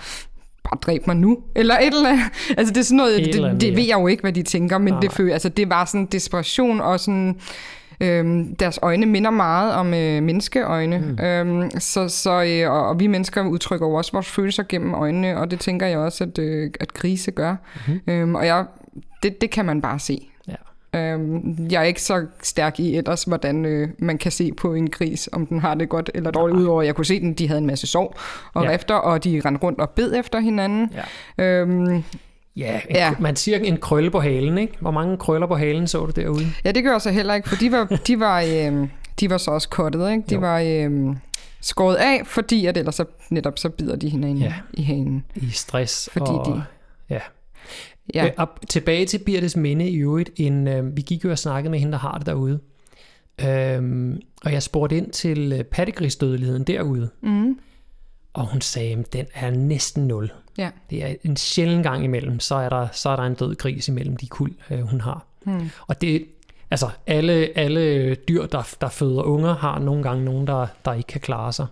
bare 0.69 0.79
dræb 0.81 1.07
mig 1.07 1.15
nu, 1.15 1.37
eller 1.55 1.77
et 1.77 1.93
eller 1.93 2.09
andet. 2.09 2.25
Altså 2.57 2.73
det 2.73 2.79
er 2.79 2.85
sådan 2.85 2.97
noget, 2.97 3.25
det, 3.25 3.61
det 3.61 3.67
ja. 3.67 3.75
ved 3.75 3.83
jeg 3.87 3.97
jo 3.99 4.07
ikke, 4.07 4.21
hvad 4.21 4.33
de 4.33 4.43
tænker, 4.43 4.77
men 4.77 4.93
Nej, 4.93 4.99
det, 4.99 5.11
føler, 5.11 5.33
altså, 5.33 5.49
det 5.49 5.69
var 5.69 5.85
sådan 5.85 6.05
desperation 6.05 6.81
og 6.81 6.99
sådan... 6.99 7.39
Øhm, 8.01 8.55
deres 8.55 8.79
øjne 8.81 9.05
minder 9.05 9.29
meget 9.29 9.73
om 9.73 9.93
øh, 9.93 10.23
menneskeøjne, 10.23 10.97
mm. 10.97 11.25
øhm, 11.25 11.69
så, 11.79 12.09
så, 12.09 12.43
øh, 12.43 12.71
og, 12.71 12.87
og 12.87 12.99
vi 12.99 13.07
mennesker 13.07 13.47
udtrykker 13.47 13.87
jo 13.87 13.93
også 13.93 14.11
vores 14.11 14.29
følelser 14.29 14.63
gennem 14.69 14.93
øjnene, 14.93 15.37
og 15.37 15.51
det 15.51 15.59
tænker 15.59 15.87
jeg 15.87 15.97
også, 15.97 16.23
at, 16.23 16.39
øh, 16.39 16.71
at 16.79 16.93
grise 16.93 17.31
gør. 17.31 17.55
Mm-hmm. 17.87 18.13
Øhm, 18.13 18.35
og 18.35 18.45
jeg, 18.45 18.65
det, 19.23 19.41
det 19.41 19.49
kan 19.49 19.65
man 19.65 19.81
bare 19.81 19.99
se. 19.99 20.29
Øhm, 20.97 21.67
jeg 21.71 21.79
er 21.79 21.83
ikke 21.85 22.01
så 22.01 22.25
stærk 22.43 22.79
i 22.79 22.95
ellers, 22.95 23.23
hvordan 23.23 23.65
øh, 23.65 23.89
man 23.99 24.17
kan 24.17 24.31
se 24.31 24.51
på 24.53 24.73
en 24.73 24.89
gris, 24.89 25.29
om 25.31 25.45
den 25.47 25.59
har 25.59 25.75
det 25.75 25.89
godt 25.89 26.09
eller 26.13 26.31
dårligt, 26.31 26.57
udover 26.59 26.81
at 26.81 26.87
jeg 26.87 26.95
kunne 26.95 27.05
se 27.05 27.19
den, 27.19 27.33
de 27.33 27.47
havde 27.47 27.57
en 27.59 27.65
masse 27.67 27.87
sov 27.87 28.15
og 28.53 28.63
Ja. 28.63 28.71
rifter, 28.71 28.95
og 28.95 29.23
de 29.23 29.41
rendte 29.45 29.63
rundt 29.63 29.79
og 29.81 29.89
bed 29.89 30.13
efter 30.15 30.39
hinanden. 30.39 30.91
Ja. 31.37 31.43
Øhm, 31.45 32.03
Ja, 32.55 32.79
en, 32.89 32.95
Ja. 32.95 33.13
man 33.19 33.35
siger 33.35 33.57
en 33.59 33.77
krølle 33.77 34.11
på 34.11 34.19
halen, 34.19 34.57
ikke? 34.57 34.73
Hvor 34.79 34.91
mange 34.91 35.17
krøller 35.17 35.47
på 35.47 35.55
halen 35.55 35.87
så 35.87 36.05
du 36.05 36.11
derude? 36.21 36.45
ja, 36.65 36.71
det 36.71 36.83
gør 36.83 36.91
jeg 36.91 37.01
så 37.01 37.11
heller 37.11 37.33
ikke, 37.33 37.49
for 37.49 37.55
de 37.55 37.71
var, 37.71 37.85
de 38.07 38.19
var, 38.19 38.41
øh, 38.41 38.87
de 39.19 39.29
var 39.29 39.37
så 39.37 39.51
også 39.51 39.69
kottet, 39.69 40.11
ikke? 40.11 40.23
De 40.29 40.33
Jo. 40.35 40.39
var 40.41 40.59
øh, 40.65 41.15
skåret 41.61 41.95
af, 41.95 42.21
fordi 42.25 42.65
at 42.65 42.77
ellers 42.77 42.95
så, 42.95 43.05
netop 43.29 43.59
så 43.59 43.69
bider 43.69 43.95
de 43.95 44.09
hinanden 44.09 44.37
ja. 44.37 44.53
i 44.73 44.81
hanen. 44.83 45.23
I 45.35 45.49
stress 45.49 46.09
Fordi 46.13 46.25
og... 46.31 46.45
de- 46.45 46.63
Ja. 47.09 47.19
Ja. 48.13 48.25
Øh, 48.25 48.31
op, 48.37 48.59
tilbage 48.69 49.05
til 49.05 49.17
Birtes 49.17 49.57
minde 49.57 49.89
i 49.89 49.95
øvrigt. 49.95 50.29
En, 50.35 50.67
øh, 50.67 50.97
vi 50.97 51.01
gik 51.01 51.23
jo 51.23 51.31
og 51.31 51.39
snakkede 51.39 51.71
med 51.71 51.79
hende, 51.79 51.91
der 51.91 51.99
har 51.99 52.17
det 52.17 52.25
derude. 52.25 52.59
Øhm, 53.45 54.21
og 54.43 54.51
jeg 54.53 54.63
spurgte 54.63 54.97
ind 54.97 55.11
til 55.11 55.53
øh, 55.53 55.63
pattegrisdødeligheden 55.63 56.63
derude. 56.63 57.09
Mm. 57.21 57.59
Og 58.33 58.45
hun 58.51 58.61
sagde, 58.61 58.95
at 58.95 59.13
den 59.13 59.25
er 59.33 59.49
næsten 59.49 60.07
nul. 60.07 60.31
Ja. 60.57 60.69
Det 60.89 61.03
er 61.03 61.15
en 61.23 61.37
sjælden 61.37 61.83
gang 61.83 62.03
imellem, 62.03 62.39
så 62.39 62.55
er 62.55 62.69
der, 62.69 62.87
så 62.91 63.09
er 63.09 63.15
der 63.15 63.23
en 63.23 63.33
død 63.33 63.55
gris 63.55 63.87
imellem 63.87 64.17
de 64.17 64.27
kuld, 64.27 64.53
øh, 64.71 64.79
hun 64.79 65.01
har. 65.01 65.25
Mm. 65.45 65.69
Og 65.87 66.01
det, 66.01 66.25
altså 66.71 66.89
alle, 67.07 67.49
alle 67.55 68.15
dyr, 68.15 68.45
der, 68.45 68.75
der 68.81 68.89
føder 68.89 69.21
unger, 69.21 69.55
har 69.55 69.79
nogle 69.79 70.03
gange 70.03 70.25
nogen, 70.25 70.47
der, 70.47 70.67
der 70.85 70.93
ikke 70.93 71.07
kan 71.07 71.21
klare 71.21 71.53
sig. 71.53 71.67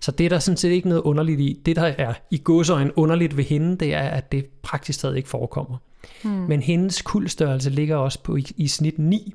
Så 0.00 0.12
det 0.12 0.24
er 0.24 0.28
der 0.28 0.38
sådan 0.38 0.56
set 0.56 0.70
ikke 0.70 0.88
noget 0.88 1.02
underligt 1.02 1.40
i. 1.40 1.60
Det, 1.66 1.76
der 1.76 1.94
er 1.98 2.14
i 2.30 2.40
godsøjne 2.44 2.98
underligt 2.98 3.36
ved 3.36 3.44
hende, 3.44 3.76
det 3.76 3.94
er, 3.94 4.00
at 4.08 4.32
det 4.32 4.46
praktisk 4.62 5.00
taget 5.00 5.16
ikke 5.16 5.28
forekommer. 5.28 5.76
Mm. 6.24 6.30
Men 6.30 6.62
hendes 6.62 7.02
kuldstørrelse 7.02 7.70
ligger 7.70 7.96
også 7.96 8.22
på 8.22 8.36
i, 8.36 8.46
i 8.56 8.68
snit 8.68 8.98
9. 8.98 9.34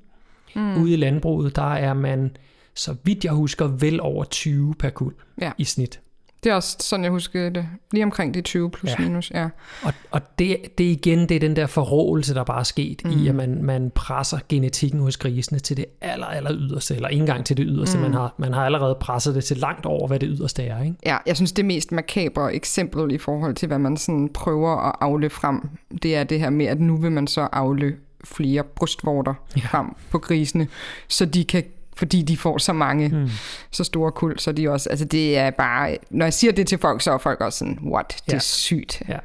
Mm. 0.56 0.82
Ude 0.82 0.94
i 0.94 0.96
landbruget, 0.96 1.56
der 1.56 1.74
er 1.74 1.94
man, 1.94 2.36
så 2.76 2.96
vidt 3.04 3.26
jeg 3.26 3.34
husker, 3.34 3.68
vel 3.68 4.02
over 4.02 4.24
20 4.24 4.76
per 4.76 4.90
kuld 4.90 5.16
Ja. 5.42 5.52
i 5.58 5.64
snit. 5.64 6.00
Det 6.44 6.50
er 6.50 6.56
også 6.56 6.78
sådan, 6.80 7.04
jeg 7.04 7.12
husker 7.12 7.50
det. 7.50 7.66
Lige 7.92 8.04
omkring 8.04 8.34
de 8.34 8.42
20 8.42 8.72
plus 8.72 8.92
Ja. 8.92 8.96
minus, 9.04 9.32
ja. 9.32 9.50
Og, 9.84 9.94
og 10.12 10.22
det, 10.40 10.58
det 10.78 10.84
igen, 10.84 11.20
det 11.20 11.36
er 11.36 11.40
den 11.40 11.56
der 11.56 11.68
forrådelse, 11.68 12.34
der 12.34 12.44
bare 12.44 12.60
er 12.60 12.64
sket 12.64 13.02
mm. 13.06 13.12
i, 13.12 13.28
at 13.28 13.36
man, 13.36 13.64
man 13.64 13.92
presser 13.96 14.38
genetikken 14.50 15.00
hos 15.00 15.18
grisene 15.18 15.60
til 15.60 15.78
det 15.78 15.86
aller, 16.02 16.26
aller 16.26 16.52
yderste, 16.54 16.96
eller 16.96 17.10
ikke 17.10 17.22
engang 17.22 17.46
til 17.46 17.58
det 17.58 17.66
yderste, 17.70 17.98
mm. 17.98 18.04
man, 18.04 18.14
har, 18.14 18.34
man 18.38 18.54
har 18.54 18.66
allerede 18.66 18.96
presset 18.96 19.36
det 19.36 19.44
til 19.44 19.58
langt 19.58 19.86
over, 19.86 20.08
hvad 20.08 20.20
det 20.20 20.30
yderste 20.32 20.64
er. 20.64 20.84
Ikke? 20.84 20.96
Ja, 21.06 21.18
jeg 21.26 21.36
synes, 21.36 21.52
det 21.52 21.66
mest 21.66 21.92
makabre 21.92 22.54
eksempel 22.54 23.12
i 23.12 23.18
forhold 23.18 23.56
til, 23.56 23.68
hvad 23.68 23.80
man 23.80 23.98
sådan 23.98 24.30
prøver 24.34 24.88
at 24.88 24.96
afle 25.02 25.30
frem, 25.30 25.70
det 26.04 26.16
er 26.16 26.24
det 26.24 26.40
her 26.40 26.50
med, 26.50 26.66
at 26.66 26.80
nu 26.80 26.98
vil 26.98 27.12
man 27.12 27.28
så 27.28 27.42
afle 27.42 27.96
flere 28.24 28.64
brystvorter 28.64 29.34
ja. 29.56 29.62
frem 29.62 29.86
på 30.12 30.20
grisene, 30.20 30.68
så 31.08 31.26
de 31.26 31.46
kan 31.46 31.64
fordi 32.02 32.22
de 32.22 32.38
får 32.38 32.58
så 32.58 32.74
mange, 32.74 33.10
Mm. 33.10 33.30
så 33.72 33.84
store 33.84 34.12
kuld, 34.12 34.40
så 34.40 34.52
de 34.52 34.70
også, 34.70 34.90
altså 34.90 35.06
det 35.06 35.38
er 35.38 35.50
bare, 35.50 35.98
når 36.10 36.26
jeg 36.26 36.34
siger 36.34 36.54
det 36.54 36.68
til 36.68 36.78
folk, 36.78 37.02
så 37.02 37.12
er 37.12 37.18
folk 37.18 37.42
også 37.42 37.60
sådan, 37.60 37.80
what, 37.84 38.22
det 38.26 38.32
Ja. 38.32 38.36
er 38.38 38.40
sygt. 38.42 39.02
Ja. 39.10 39.18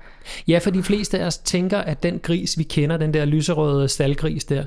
ja, 0.49 0.59
for 0.59 0.71
de 0.71 0.83
fleste 0.83 1.19
af 1.19 1.27
os 1.27 1.39
tænker, 1.39 1.79
at 1.79 2.03
den 2.03 2.19
gris, 2.19 2.59
vi 2.59 2.63
kender, 2.63 2.97
den 2.97 3.15
der 3.15 3.25
lyserøde 3.25 3.89
staldgris 3.89 4.45
der, 4.45 4.65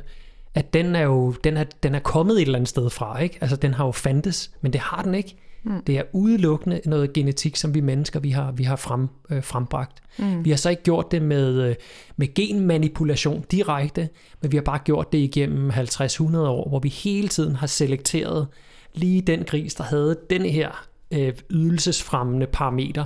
at 0.55 0.73
den 0.73 0.95
er 0.95 1.01
jo 1.01 1.31
den 1.43 1.57
er, 1.57 1.63
den 1.83 1.95
er 1.95 1.99
kommet 1.99 2.35
et 2.35 2.41
eller 2.41 2.55
andet 2.55 2.69
sted 2.69 2.89
fra. 2.89 3.19
Ikke? 3.19 3.37
Altså, 3.41 3.55
den 3.55 3.73
har 3.73 3.85
jo 3.85 3.91
fandtes, 3.91 4.51
men 4.61 4.73
det 4.73 4.81
har 4.81 5.01
den 5.01 5.13
ikke. 5.15 5.35
Mm. 5.63 5.83
Det 5.87 5.97
er 5.97 6.03
udelukkende 6.13 6.81
noget 6.85 7.13
genetik, 7.13 7.55
som 7.55 7.73
vi 7.73 7.81
mennesker 7.81 8.19
vi 8.19 8.29
har, 8.29 8.51
vi 8.51 8.63
har 8.63 8.75
frem, 8.75 9.07
øh, 9.29 9.43
frembragt. 9.43 10.01
Mm. 10.19 10.45
Vi 10.45 10.49
har 10.49 10.57
så 10.57 10.69
ikke 10.69 10.83
gjort 10.83 11.11
det 11.11 11.21
med, 11.21 11.61
øh, 11.61 11.75
med 12.17 12.33
genmanipulation 12.33 13.45
direkte, 13.51 14.09
men 14.41 14.51
vi 14.51 14.57
har 14.57 14.61
bare 14.61 14.79
gjort 14.79 15.11
det 15.11 15.17
igennem 15.17 15.69
50-100 15.69 16.37
år, 16.37 16.69
hvor 16.69 16.79
vi 16.79 16.89
hele 16.89 17.27
tiden 17.27 17.55
har 17.55 17.67
selekteret 17.67 18.47
lige 18.93 19.21
den 19.21 19.43
gris, 19.43 19.73
der 19.75 19.83
havde 19.83 20.17
den 20.29 20.45
her 20.45 20.87
øh, 21.11 21.33
ydelsesfremmende 21.49 22.47
parameter, 22.47 23.05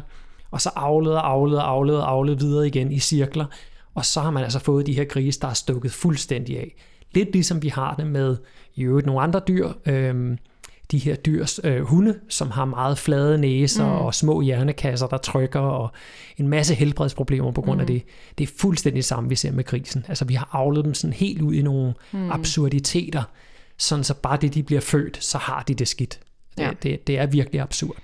og 0.51 0.61
så 0.61 0.69
og 0.75 1.29
avlet 1.67 1.97
og 1.97 2.09
avlet 2.09 2.41
videre 2.41 2.67
igen 2.67 2.91
i 2.91 2.99
cirkler, 2.99 3.45
og 3.95 4.05
så 4.05 4.21
har 4.21 4.31
man 4.31 4.43
altså 4.43 4.59
fået 4.59 4.87
de 4.87 4.93
her 4.93 5.03
grise, 5.03 5.39
der 5.39 5.47
er 5.47 5.53
stukket 5.53 5.91
fuldstændig 5.91 6.59
af. 6.59 6.75
Lidt 7.11 7.31
ligesom 7.33 7.63
vi 7.63 7.67
har 7.67 7.95
det 7.95 8.07
med 8.07 8.37
i 8.75 8.83
øvrigt 8.83 9.05
nogle 9.05 9.21
andre 9.21 9.41
dyr, 9.47 9.69
øh, 9.85 10.37
de 10.91 10.97
her 10.97 11.15
dyrs 11.15 11.59
øh, 11.63 11.81
hunde, 11.81 12.19
som 12.29 12.51
har 12.51 12.65
meget 12.65 12.97
flade 12.97 13.37
næser 13.37 13.85
mm. 13.85 13.91
og 13.91 14.15
små 14.15 14.41
hjernekasser, 14.41 15.07
der 15.07 15.17
trykker, 15.17 15.59
og 15.59 15.91
en 16.37 16.47
masse 16.47 16.75
helbredsproblemer 16.75 17.51
på 17.51 17.61
grund 17.61 17.77
mm. 17.77 17.81
af 17.81 17.87
det. 17.87 18.03
Det 18.37 18.43
er 18.49 18.53
fuldstændig 18.57 19.03
samme, 19.03 19.29
vi 19.29 19.35
ser 19.35 19.51
med 19.51 19.63
grisen. 19.63 20.05
Altså, 20.07 20.25
vi 20.25 20.33
har 20.33 20.49
avlet 20.51 20.85
dem 20.85 20.93
sådan 20.93 21.13
helt 21.13 21.41
ud 21.41 21.53
i 21.53 21.61
nogle 21.61 21.93
mm. 22.11 22.31
absurditeter, 22.31 23.23
sådan 23.77 24.03
så 24.03 24.13
bare 24.13 24.37
det, 24.37 24.53
de 24.53 24.63
bliver 24.63 24.81
født, 24.81 25.23
så 25.23 25.37
har 25.37 25.63
de 25.67 25.73
det 25.73 25.87
skidt. 25.87 26.19
Det, 26.57 26.63
ja. 26.63 26.71
det, 26.83 27.07
det 27.07 27.19
er 27.19 27.25
virkelig 27.25 27.61
absurd. 27.61 27.97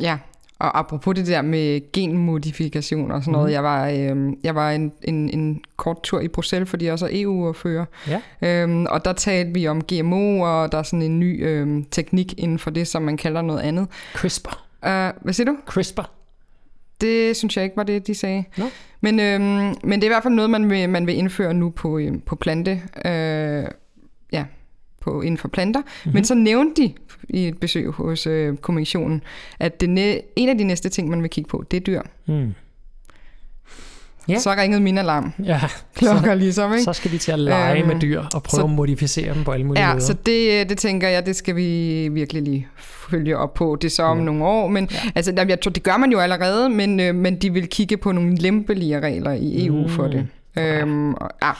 Ja, 0.00 0.18
og 0.60 0.78
apropos 0.78 1.14
det 1.14 1.26
der 1.26 1.42
med 1.42 1.92
genmodifikation 1.92 3.10
og 3.10 3.22
sådan 3.22 3.32
noget, 3.32 3.48
mm. 3.48 3.52
jeg 3.52 3.64
var, 3.64 3.88
øh, 3.88 4.32
jeg 4.44 4.54
var 4.54 4.70
en, 4.70 4.92
en, 5.02 5.30
en 5.30 5.60
kort 5.76 6.02
tur 6.02 6.20
i 6.20 6.28
Bruxelles, 6.28 6.70
fordi 6.70 6.84
jeg 6.84 6.92
også 6.92 7.06
er 7.06 7.10
EU-fører. 7.12 7.84
Ja. 8.08 8.20
Øhm, 8.42 8.86
og 8.86 9.04
der 9.04 9.12
talte 9.12 9.54
vi 9.54 9.66
om 9.66 9.82
GMO, 9.84 10.40
og 10.40 10.72
der 10.72 10.78
er 10.78 10.82
sådan 10.82 11.02
en 11.02 11.20
ny 11.20 11.46
øh, 11.46 11.84
teknik 11.90 12.34
inden 12.38 12.58
for 12.58 12.70
det, 12.70 12.88
som 12.88 13.02
man 13.02 13.16
kalder 13.16 13.42
noget 13.42 13.60
andet. 13.60 13.86
CRISPR. 14.14 14.64
Uh, 14.82 15.22
hvad 15.22 15.32
siger 15.32 15.44
du? 15.44 15.56
CRISPR. 15.66 16.10
Det 17.00 17.36
synes 17.36 17.56
jeg 17.56 17.64
ikke 17.64 17.76
var 17.76 17.82
det, 17.82 18.06
de 18.06 18.14
sagde. 18.14 18.44
No. 18.56 18.64
Men, 19.00 19.20
øhm, 19.20 19.74
men 19.84 19.92
det 19.92 20.02
er 20.02 20.04
i 20.04 20.08
hvert 20.08 20.22
fald 20.22 20.34
noget, 20.34 20.50
man 20.50 20.70
vil, 20.70 20.88
man 20.88 21.06
vil 21.06 21.16
indføre 21.16 21.54
nu 21.54 21.70
på, 21.70 21.98
øh, 21.98 22.12
på 22.26 22.36
plante. 22.36 22.82
Øh, 23.04 23.64
ja, 24.32 24.44
på, 25.00 25.22
inden 25.22 25.38
for 25.38 25.48
planter. 25.48 25.80
Mm-hmm. 25.80 26.14
Men 26.14 26.24
så 26.24 26.34
nævnte 26.34 26.82
de 26.82 26.92
i 27.28 27.48
et 27.48 27.58
besøg 27.58 27.90
hos 27.90 28.26
øh, 28.26 28.56
kommissionen, 28.56 29.22
at 29.58 29.80
det 29.80 29.90
næ- 29.90 30.20
en 30.36 30.48
af 30.48 30.58
de 30.58 30.64
næste 30.64 30.88
ting, 30.88 31.08
man 31.08 31.22
vil 31.22 31.30
kigge 31.30 31.48
på, 31.48 31.64
det 31.70 31.76
er 31.76 31.80
dyr. 31.80 32.02
Mm. 32.26 32.54
Ja. 34.28 34.38
Så 34.38 34.54
ringede 34.54 34.80
min 34.82 34.98
alarm. 34.98 35.32
Ja, 35.44 35.60
Klokker 35.94 36.24
så, 36.24 36.34
ligesom, 36.34 36.72
ikke? 36.72 36.84
Så 36.84 36.92
skal 36.92 37.12
vi 37.12 37.18
til 37.18 37.32
at 37.32 37.38
lege 37.38 37.78
øhm, 37.78 37.88
med 37.88 38.00
dyr 38.00 38.20
og 38.34 38.42
prøve 38.42 38.60
så, 38.60 38.64
at 38.64 38.70
modificere 38.70 39.34
dem 39.34 39.44
på 39.44 39.52
alle 39.52 39.66
mulige 39.66 39.86
ja, 39.86 39.92
måder. 39.92 40.06
så 40.06 40.12
det, 40.12 40.68
det 40.68 40.78
tænker 40.78 41.08
jeg, 41.08 41.26
det 41.26 41.36
skal 41.36 41.56
vi 41.56 42.08
virkelig 42.08 42.42
lige 42.42 42.68
følge 43.10 43.36
op 43.36 43.54
på. 43.54 43.78
Det 43.80 43.88
er 43.88 43.90
så 43.90 44.02
om 44.02 44.18
ja. 44.18 44.24
nogle 44.24 44.44
år, 44.44 44.68
men 44.68 44.88
ja. 44.92 45.10
altså, 45.14 45.44
jeg 45.48 45.60
tror, 45.60 45.70
det 45.70 45.82
gør 45.82 45.96
man 45.96 46.12
jo 46.12 46.18
allerede, 46.18 46.68
men, 46.68 47.00
øh, 47.00 47.14
men 47.14 47.36
de 47.36 47.52
vil 47.52 47.68
kigge 47.68 47.96
på 47.96 48.12
nogle 48.12 48.36
lempelige 48.36 49.00
regler 49.00 49.32
i 49.32 49.66
EU 49.66 49.82
mm. 49.82 49.88
for 49.88 50.06
det. 50.06 50.28
Øhm, 50.56 51.10
ja. 51.10 51.50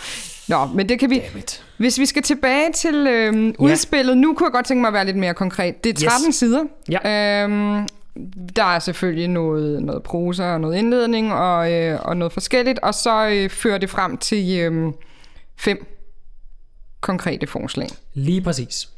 Nå, 0.50 0.66
men 0.66 0.88
det 0.88 0.98
kan 0.98 1.10
vi... 1.10 1.18
Dammit. 1.18 1.64
Hvis 1.76 1.98
vi 1.98 2.06
skal 2.06 2.22
tilbage 2.22 2.72
til 2.72 2.94
øhm, 2.94 3.54
udspillet, 3.58 4.14
ja. 4.14 4.20
nu 4.20 4.34
kunne 4.34 4.46
jeg 4.46 4.52
godt 4.52 4.66
tænke 4.66 4.80
mig 4.80 4.88
at 4.88 4.94
være 4.94 5.04
lidt 5.04 5.16
mere 5.16 5.34
konkret. 5.34 5.84
Det 5.84 6.02
er 6.02 6.08
13 6.08 6.28
yes. 6.28 6.34
sider. 6.34 6.64
Ja. 6.90 7.42
Øhm, 7.44 7.88
der 8.56 8.64
er 8.64 8.78
selvfølgelig 8.78 9.28
noget, 9.28 9.82
noget 9.82 10.02
prosa 10.02 10.52
og 10.52 10.60
noget 10.60 10.76
indledning 10.76 11.32
og, 11.32 11.72
øh, 11.72 11.98
og 12.02 12.16
noget 12.16 12.32
forskelligt, 12.32 12.78
og 12.78 12.94
så 12.94 13.28
øh, 13.28 13.50
fører 13.50 13.78
det 13.78 13.90
frem 13.90 14.16
til 14.16 14.58
øh, 14.58 14.92
fem 15.56 15.86
konkrete 17.00 17.46
forslag. 17.46 17.88
Lige 18.14 18.40
præcis. 18.40 18.88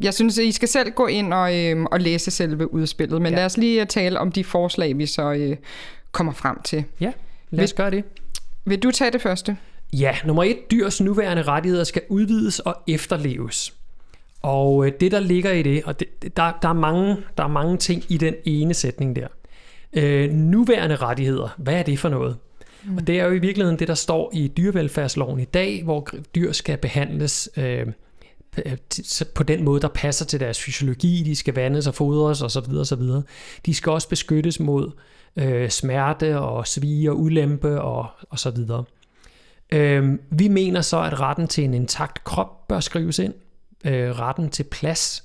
Jeg 0.00 0.14
synes, 0.14 0.38
at 0.38 0.44
I 0.44 0.52
skal 0.52 0.68
selv 0.68 0.90
gå 0.90 1.06
ind 1.06 1.34
og, 1.34 1.56
øh, 1.56 1.84
og 1.84 2.00
læse 2.00 2.30
selve 2.30 2.74
udspillet, 2.74 3.22
men 3.22 3.32
ja. 3.32 3.38
lad 3.38 3.44
os 3.44 3.56
lige 3.56 3.84
tale 3.84 4.20
om 4.20 4.32
de 4.32 4.44
forslag, 4.44 4.98
vi 4.98 5.06
så 5.06 5.32
øh, 5.32 5.56
kommer 6.12 6.32
frem 6.32 6.62
til. 6.64 6.84
Ja, 7.00 7.12
lad 7.50 7.64
os 7.64 7.72
gøre 7.72 7.90
det. 7.90 8.04
Vil 8.64 8.82
du 8.82 8.90
tage 8.90 9.10
det 9.10 9.22
første? 9.22 9.56
Ja, 10.00 10.16
nummer 10.24 10.44
et, 10.44 10.70
dyrs 10.70 11.00
nuværende 11.00 11.42
rettigheder 11.42 11.84
skal 11.84 12.02
udvides 12.08 12.60
og 12.60 12.76
efterleves. 12.88 13.74
Og 14.42 14.86
øh, 14.86 14.92
det, 15.00 15.12
der 15.12 15.20
ligger 15.20 15.52
i 15.52 15.62
det, 15.62 15.84
og 15.84 16.00
det, 16.00 16.36
der, 16.36 16.52
der, 16.62 16.68
er 16.68 16.72
mange, 16.72 17.16
der 17.38 17.44
er 17.44 17.48
mange 17.48 17.76
ting 17.76 18.04
i 18.08 18.16
den 18.16 18.34
ene 18.44 18.74
sætning 18.74 19.16
der. 19.16 19.26
Øh, 19.92 20.30
nuværende 20.30 20.96
rettigheder, 20.96 21.48
hvad 21.58 21.74
er 21.74 21.82
det 21.82 21.98
for 21.98 22.08
noget? 22.08 22.36
Mm. 22.84 22.96
Og 22.96 23.06
det 23.06 23.20
er 23.20 23.24
jo 23.24 23.30
i 23.30 23.38
virkeligheden 23.38 23.78
det, 23.78 23.88
der 23.88 23.94
står 23.94 24.30
i 24.34 24.48
dyrevelfærdsloven 24.56 25.40
i 25.40 25.44
dag, 25.44 25.82
hvor 25.84 26.08
dyr 26.34 26.52
skal 26.52 26.76
behandles 26.76 27.50
øh, 27.56 27.86
på 29.34 29.42
den 29.42 29.64
måde, 29.64 29.80
der 29.80 29.88
passer 29.88 30.24
til 30.24 30.40
deres 30.40 30.62
fysiologi. 30.62 31.22
De 31.22 31.36
skal 31.36 31.54
vandes 31.54 31.86
og 31.86 31.94
fodres 31.94 32.42
osv. 32.42 32.74
osv. 32.76 33.02
De 33.66 33.74
skal 33.74 33.92
også 33.92 34.08
beskyttes 34.08 34.60
mod 34.60 34.90
øh, 35.36 35.70
smerte 35.70 36.38
og 36.38 36.66
svige 36.66 37.10
og 37.10 37.20
ulempe 37.20 37.80
og, 37.80 38.06
og 38.30 38.38
så 38.38 38.50
videre. 38.50 38.84
Øh, 39.74 40.18
vi 40.30 40.48
mener 40.48 40.80
så, 40.80 41.02
at 41.02 41.20
retten 41.20 41.48
til 41.48 41.64
en 41.64 41.74
intakt 41.74 42.24
krop 42.24 42.68
bør 42.68 42.80
skrives 42.80 43.18
ind. 43.18 43.34
Øh, 43.84 44.10
retten 44.10 44.50
til 44.50 44.62
plads, 44.62 45.24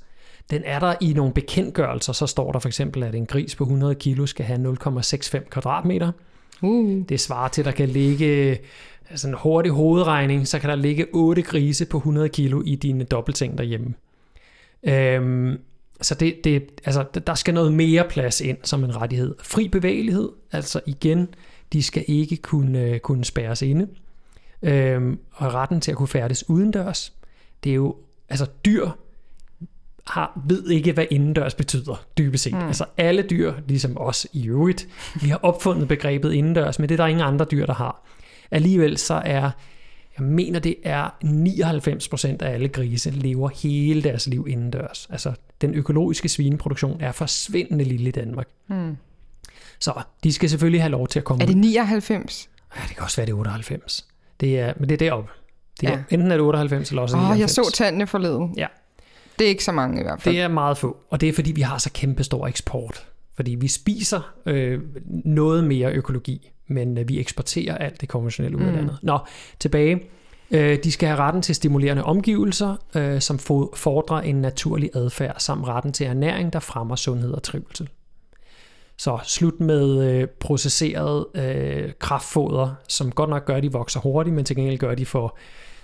den 0.50 0.62
er 0.66 0.80
der 0.80 0.96
i 1.02 1.14
nogle 1.14 1.34
bekendtgørelser. 1.34 2.14
Så 2.14 2.28
står 2.28 2.52
der 2.52 2.60
for 2.60 2.68
eksempel, 2.68 3.04
at 3.04 3.16
en 3.16 3.26
gris 3.26 3.56
på 3.56 3.64
100 3.64 3.96
kilo 3.96 4.26
skal 4.26 4.46
have 4.46 4.78
0,65 4.84 5.50
kvadratmeter. 5.50 6.12
Uh. 6.62 7.04
Det 7.10 7.20
svarer 7.20 7.48
til, 7.48 7.62
at 7.62 7.66
der 7.66 7.72
kan 7.72 7.90
ligge 7.90 8.58
altså 9.10 9.28
en 9.28 9.34
hurtig 9.34 9.72
hovedregning, 9.72 10.48
så 10.48 10.60
kan 10.60 10.70
der 10.70 10.76
ligge 10.76 11.06
8 11.14 11.42
grise 11.42 11.86
på 11.86 11.98
100 11.98 12.30
kilo 12.30 12.62
i 12.66 12.76
dine 12.76 13.04
dobbeltseng 13.04 13.58
derhjemme. 13.58 13.94
Øhm, 14.84 15.60
så 16.02 16.16
det, 16.16 16.44
det, 16.44 16.70
altså, 16.86 17.06
der 17.28 17.36
skal 17.36 17.54
noget 17.54 17.74
mere 17.74 18.04
plads 18.10 18.42
ind 18.42 18.58
som 18.64 18.84
en 18.84 18.96
rettighed. 18.96 19.36
Fri 19.44 19.68
bevægelighed, 19.68 20.30
altså 20.52 20.82
igen, 20.86 21.28
de 21.74 21.84
skal 21.84 22.06
ikke 22.08 22.38
kunne, 22.38 23.00
kunne 23.00 23.26
spærres 23.26 23.62
inde. 23.62 23.88
Øhm, 24.62 25.20
og 25.32 25.54
retten 25.54 25.82
til 25.82 25.92
at 25.92 25.98
kunne 25.98 26.08
færdes 26.08 26.50
udendørs. 26.50 27.14
Det 27.64 27.70
er 27.70 27.76
jo, 27.76 27.96
altså 28.30 28.46
dyr 28.66 28.90
har, 30.08 30.42
ved 30.48 30.70
ikke, 30.70 30.92
hvad 30.92 31.06
indendørs 31.12 31.54
betyder, 31.56 32.06
dybest 32.18 32.44
set. 32.44 32.54
Mm. 32.54 32.68
Altså 32.68 32.86
alle 32.98 33.22
dyr, 33.22 33.54
ligesom 33.68 33.98
os 33.98 34.28
i 34.34 34.48
øvrigt, 34.48 34.88
vi 35.22 35.30
har 35.30 35.40
opfundet 35.44 35.88
begrebet 35.88 36.34
indendørs, 36.34 36.80
men 36.80 36.90
det 36.90 36.96
er 36.96 37.04
der 37.04 37.08
ingen 37.08 37.26
andre 37.26 37.46
dyr, 37.52 37.66
der 37.66 37.74
har. 37.74 38.04
Alligevel 38.52 38.98
så 38.98 39.14
er, 39.14 39.52
jeg 40.18 40.26
mener 40.26 40.60
det 40.60 40.76
er 40.84 41.10
99% 42.40 42.46
af 42.46 42.54
alle 42.54 42.68
grise 42.68 43.10
lever 43.10 43.50
hele 43.64 44.04
deres 44.04 44.28
liv 44.28 44.48
indendørs. 44.50 45.08
Altså 45.12 45.34
den 45.62 45.74
økologiske 45.74 46.30
svineproduktion 46.30 47.02
er 47.02 47.12
forsvindende 47.12 47.84
lille 47.84 48.10
i 48.10 48.12
Danmark. 48.12 48.48
Mm. 48.68 48.98
Så 49.80 50.02
de 50.24 50.34
skal 50.34 50.50
selvfølgelig 50.50 50.82
have 50.82 50.92
lov 50.92 51.08
til 51.08 51.20
at 51.20 51.26
komme 51.26 51.44
Er 51.44 51.48
det 51.48 51.58
99? 51.58 52.50
Ja, 52.76 52.82
det 52.88 52.96
kan 52.96 53.04
også 53.04 53.18
være 53.18 53.26
det 53.26 53.34
98. 53.34 54.09
Det 54.40 54.60
er, 54.60 54.74
men 54.80 54.90
det 54.90 55.02
er 55.02 55.10
deroppe. 55.10 55.32
Det 55.82 55.90
er, 55.90 55.92
ja. 55.92 56.04
Enten 56.10 56.32
er 56.32 56.36
det 56.36 56.46
98 56.46 56.90
eller 56.90 57.02
også 57.02 57.16
oh, 57.16 57.24
99. 57.24 57.58
jeg 57.58 57.66
så 57.66 57.72
tallene 57.74 58.08
forleden. 58.08 58.54
Ja. 58.58 58.68
Det 59.40 59.46
er 59.46 59.50
ikke 59.50 59.64
så 59.64 59.72
mange 59.72 60.00
i 60.00 60.04
hvert 60.04 60.22
fald. 60.22 60.36
Det 60.36 60.42
er 60.42 60.48
meget 60.48 60.78
få, 60.78 60.98
og 61.10 61.22
det 61.22 61.30
er 61.30 61.34
fordi, 61.34 61.52
vi 61.52 61.62
har 61.62 61.78
så 61.78 61.90
kæmpe 61.94 62.24
stor 62.24 62.48
eksport. 62.48 63.06
Fordi 63.36 63.56
vi 63.56 63.68
spiser 63.68 64.34
øh, 64.46 64.80
noget 65.26 65.64
mere 65.64 65.92
økologi, 65.92 66.52
men 66.68 66.98
øh, 66.98 67.10
vi 67.10 67.20
eksporterer 67.20 67.78
alt 67.78 68.02
det 68.02 68.10
konventionelle 68.10 68.58
ud 68.58 68.62
af 68.62 68.70
mm. 68.70 68.76
landet. 68.76 69.00
Nå, 69.02 69.20
tilbage. 69.60 70.02
Øh, 70.52 70.84
de 70.84 70.92
skal 70.92 71.10
have 71.10 71.20
retten 71.20 71.42
til 71.42 71.56
stimulerende 71.56 72.04
omgivelser, 72.04 72.76
øh, 72.96 73.22
som 73.22 73.40
fordrer 73.76 74.22
en 74.22 74.36
naturlig 74.36 74.90
adfærd, 74.96 75.36
samt 75.38 75.68
retten 75.68 75.94
til 75.94 76.08
ernæring, 76.08 76.54
der 76.54 76.60
fremmer 76.60 76.96
sundhed 76.96 77.32
og 77.32 77.44
trivsel. 77.44 77.90
Så 79.00 79.20
slut 79.24 79.60
med 79.60 80.04
øh, 80.04 80.28
processeret 80.28 81.26
øh, 81.36 81.92
kraftfoder, 82.00 82.76
som 82.88 83.12
godt 83.12 83.30
nok 83.30 83.46
gør, 83.46 83.56
at 83.56 83.64
de 83.64 83.72
vokser 83.72 84.00
hurtigt, 84.00 84.36
men 84.36 84.46
til 84.46 84.56
gengæld 84.56 84.78
gør, 84.78 84.92
at 84.92 84.98
de 84.98 85.06
får 85.06 85.38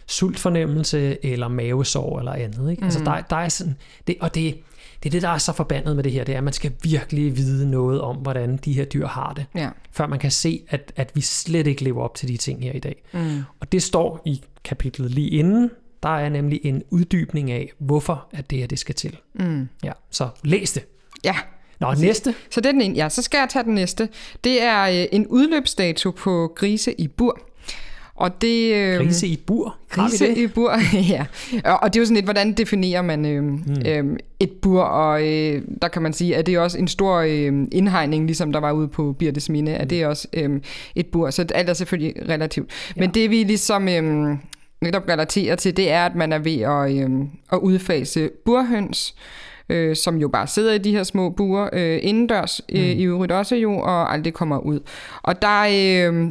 sultfornemmelse 0.07 1.25
eller 1.25 1.47
mavesår 1.47 2.19
eller 2.19 2.31
andet. 2.31 2.71
Ikke? 2.71 2.81
Mm. 2.81 2.85
Altså 2.85 2.99
der, 2.99 3.21
der 3.21 3.35
er 3.35 3.49
sådan, 3.49 3.75
det, 4.07 4.15
og 4.21 4.35
det, 4.35 4.57
det 5.03 5.09
er 5.09 5.11
det, 5.11 5.21
der 5.21 5.29
er 5.29 5.37
så 5.37 5.53
forbandet 5.53 5.95
med 5.95 6.03
det 6.03 6.11
her, 6.11 6.23
det 6.23 6.33
er, 6.33 6.37
at 6.37 6.43
man 6.43 6.53
skal 6.53 6.71
virkelig 6.83 7.37
vide 7.37 7.69
noget 7.71 8.01
om, 8.01 8.15
hvordan 8.15 8.57
de 8.57 8.73
her 8.73 8.85
dyr 8.85 9.07
har 9.07 9.33
det, 9.33 9.45
ja. 9.55 9.69
før 9.91 10.07
man 10.07 10.19
kan 10.19 10.31
se, 10.31 10.61
at, 10.69 10.93
at 10.95 11.11
vi 11.13 11.21
slet 11.21 11.67
ikke 11.67 11.83
lever 11.83 12.03
op 12.03 12.15
til 12.15 12.29
de 12.29 12.37
ting 12.37 12.63
her 12.63 12.71
i 12.71 12.79
dag. 12.79 13.03
Mm. 13.13 13.41
Og 13.59 13.71
det 13.71 13.83
står 13.83 14.21
i 14.25 14.43
kapitlet 14.63 15.11
lige 15.11 15.29
inden, 15.29 15.71
der 16.03 16.09
er 16.09 16.29
nemlig 16.29 16.59
en 16.63 16.83
uddybning 16.89 17.51
af, 17.51 17.71
hvorfor 17.79 18.27
at 18.31 18.49
det 18.49 18.59
her 18.59 18.67
det 18.67 18.79
skal 18.79 18.95
til. 18.95 19.17
Mm. 19.33 19.67
Ja, 19.83 19.91
så 20.11 20.29
læs 20.43 20.71
det. 20.71 20.85
Ja, 21.23 21.35
Nå, 21.79 21.93
næste. 21.93 22.35
Så 22.49 22.61
det 22.61 22.67
er 22.67 22.71
den 22.71 22.81
ene. 22.81 22.95
Ja, 22.95 23.09
så 23.09 23.21
skal 23.21 23.37
jeg 23.37 23.49
tage 23.49 23.63
den 23.63 23.75
næste. 23.75 24.09
Det 24.43 24.63
er 24.63 24.83
øh, 24.83 25.05
en 25.11 25.27
udløbsdato 25.27 26.11
på 26.11 26.53
grise 26.55 27.01
i 27.01 27.07
bur. 27.07 27.39
Og 28.15 28.41
det, 28.41 28.73
øh, 28.73 28.97
grise 28.97 29.27
i 29.27 29.37
bur? 29.47 29.75
Grise 29.89 30.37
i 30.37 30.47
bur, 30.47 30.73
ja. 31.13 31.25
Og 31.63 31.93
det 31.93 31.99
er 31.99 32.01
jo 32.01 32.05
sådan 32.05 32.15
lidt, 32.15 32.25
hvordan 32.25 32.53
definerer 32.53 33.01
man 33.01 33.25
øh, 33.25 33.43
mm. 33.43 33.61
øh, 33.85 34.17
et 34.39 34.51
bur, 34.51 34.81
og 34.81 35.27
øh, 35.27 35.61
der 35.81 35.87
kan 35.87 36.01
man 36.01 36.13
sige, 36.13 36.35
at 36.35 36.45
det 36.45 36.53
er 36.53 36.59
også 36.59 36.77
en 36.77 36.87
stor 36.87 37.17
øh, 37.17 37.53
indhegning, 37.71 38.25
ligesom 38.25 38.51
der 38.51 38.59
var 38.59 38.71
ude 38.71 38.87
på 38.87 39.15
Birtes 39.19 39.49
Mine, 39.49 39.71
mm. 39.71 39.77
at 39.79 39.89
det 39.89 40.01
er 40.01 40.07
også 40.07 40.27
øh, 40.33 40.61
et 40.95 41.05
bur, 41.05 41.29
så 41.29 41.45
alt 41.55 41.69
er 41.69 41.73
selvfølgelig 41.73 42.29
relativt. 42.29 42.71
Ja. 42.95 43.01
Men 43.01 43.09
det 43.13 43.29
vi 43.29 43.43
ligesom 43.43 43.89
øh, 43.89 44.37
netop 44.81 45.09
relaterer 45.09 45.55
til, 45.55 45.77
det 45.77 45.91
er, 45.91 46.05
at 46.05 46.15
man 46.15 46.33
er 46.33 46.39
ved 46.39 46.59
at, 46.61 46.91
øh, 46.91 47.09
at 47.51 47.57
udfase 47.57 48.29
burhøns, 48.45 49.15
øh, 49.17 49.44
som 49.95 50.17
jo 50.17 50.27
bare 50.27 50.47
sidder 50.47 50.73
i 50.73 50.77
de 50.77 50.91
her 50.91 51.03
små 51.03 51.29
buer 51.29 51.69
øh, 51.73 51.99
indendørs, 52.01 52.61
øh, 52.71 52.79
i 52.79 53.03
øvrigt 53.03 53.31
også 53.31 53.55
jo, 53.55 53.77
og 53.77 54.13
aldrig 54.13 54.33
kommer 54.33 54.57
ud. 54.57 54.79
Og 55.23 55.41
der, 55.41 55.61
øh, 55.61 56.29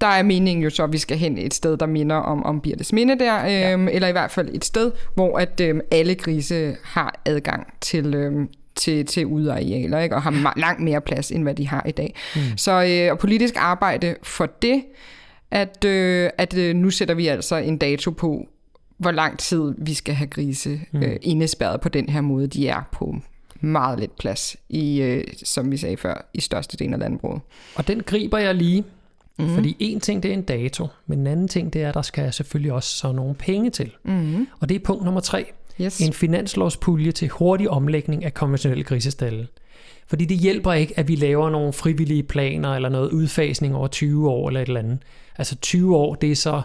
der 0.00 0.06
er 0.06 0.22
meningen 0.22 0.62
jo 0.62 0.70
så, 0.70 0.84
at 0.84 0.92
vi 0.92 0.98
skal 0.98 1.16
hen 1.16 1.38
et 1.38 1.54
sted, 1.54 1.76
der 1.76 1.86
minder 1.86 2.16
om, 2.16 2.44
om 2.44 2.60
Birtes 2.60 2.92
Minde 2.92 3.18
der, 3.18 3.44
øh, 3.44 3.50
ja. 3.50 3.90
eller 3.92 4.08
i 4.08 4.12
hvert 4.12 4.30
fald 4.30 4.48
et 4.54 4.64
sted, 4.64 4.92
hvor 5.14 5.38
at 5.38 5.60
øh, 5.60 5.80
alle 5.90 6.14
grise 6.14 6.76
har 6.82 7.20
adgang 7.24 7.66
til... 7.80 8.14
Øh, 8.14 8.46
til, 8.76 9.06
til 9.06 9.26
udearealer, 9.26 9.98
ikke? 9.98 10.14
og 10.16 10.22
har 10.22 10.30
ma- 10.30 10.60
langt 10.60 10.82
mere 10.82 11.00
plads, 11.00 11.30
end 11.30 11.42
hvad 11.42 11.54
de 11.54 11.68
har 11.68 11.86
i 11.88 11.90
dag. 11.90 12.14
Mm. 12.36 12.40
Så 12.56 12.72
øh, 12.88 13.12
og 13.12 13.18
politisk 13.18 13.54
arbejde 13.58 14.14
for 14.22 14.46
det, 14.46 14.84
at, 15.50 15.84
øh, 15.84 16.30
at 16.38 16.56
øh, 16.58 16.76
nu 16.76 16.90
sætter 16.90 17.14
vi 17.14 17.26
altså 17.26 17.56
en 17.56 17.78
dato 17.78 18.10
på, 18.10 18.48
hvor 18.96 19.10
lang 19.10 19.38
tid 19.38 19.74
vi 19.78 19.94
skal 19.94 20.14
have 20.14 20.26
grise 20.28 20.80
mm. 20.92 21.02
øh, 21.02 21.16
indespærret 21.22 21.80
på 21.80 21.88
den 21.88 22.08
her 22.08 22.20
måde. 22.20 22.46
De 22.46 22.68
er 22.68 22.82
på 22.92 23.16
meget 23.60 24.00
lidt 24.00 24.18
plads, 24.18 24.56
i, 24.68 25.00
øh, 25.00 25.24
som 25.44 25.70
vi 25.70 25.76
sagde 25.76 25.96
før, 25.96 26.28
i 26.34 26.40
største 26.40 26.76
del 26.76 26.92
af 26.92 26.98
landbruget. 26.98 27.40
Og 27.74 27.88
den 27.88 28.02
griber 28.02 28.38
jeg 28.38 28.54
lige, 28.54 28.84
mm. 29.38 29.54
fordi 29.54 29.76
en 29.78 30.00
ting 30.00 30.22
det 30.22 30.28
er 30.28 30.34
en 30.34 30.42
dato, 30.42 30.86
men 31.06 31.18
en 31.18 31.26
anden 31.26 31.48
ting 31.48 31.72
det 31.72 31.82
er, 31.82 31.88
at 31.88 31.94
der 31.94 32.02
skal 32.02 32.32
selvfølgelig 32.32 32.72
også 32.72 32.96
så 32.96 33.12
nogle 33.12 33.34
penge 33.34 33.70
til. 33.70 33.92
Mm. 34.04 34.46
Og 34.60 34.68
det 34.68 34.74
er 34.74 34.78
punkt 34.78 35.04
nummer 35.04 35.20
tre. 35.20 35.46
Yes. 35.80 36.00
En 36.00 36.12
finanslovspulje 36.12 37.12
til 37.12 37.28
hurtig 37.28 37.70
omlægning 37.70 38.24
af 38.24 38.34
konventionelle 38.34 38.84
grisestalle. 38.84 39.48
Fordi 40.06 40.24
det 40.24 40.38
hjælper 40.38 40.72
ikke, 40.72 40.98
at 40.98 41.08
vi 41.08 41.16
laver 41.16 41.50
nogle 41.50 41.72
frivillige 41.72 42.22
planer 42.22 42.74
eller 42.74 42.88
noget 42.88 43.10
udfasning 43.10 43.76
over 43.76 43.88
20 43.88 44.30
år 44.30 44.48
eller 44.48 44.60
et 44.60 44.68
eller 44.68 44.80
andet. 44.80 44.98
Altså 45.38 45.56
20 45.56 45.96
år, 45.96 46.14
det 46.14 46.32
er 46.32 46.36
så... 46.36 46.62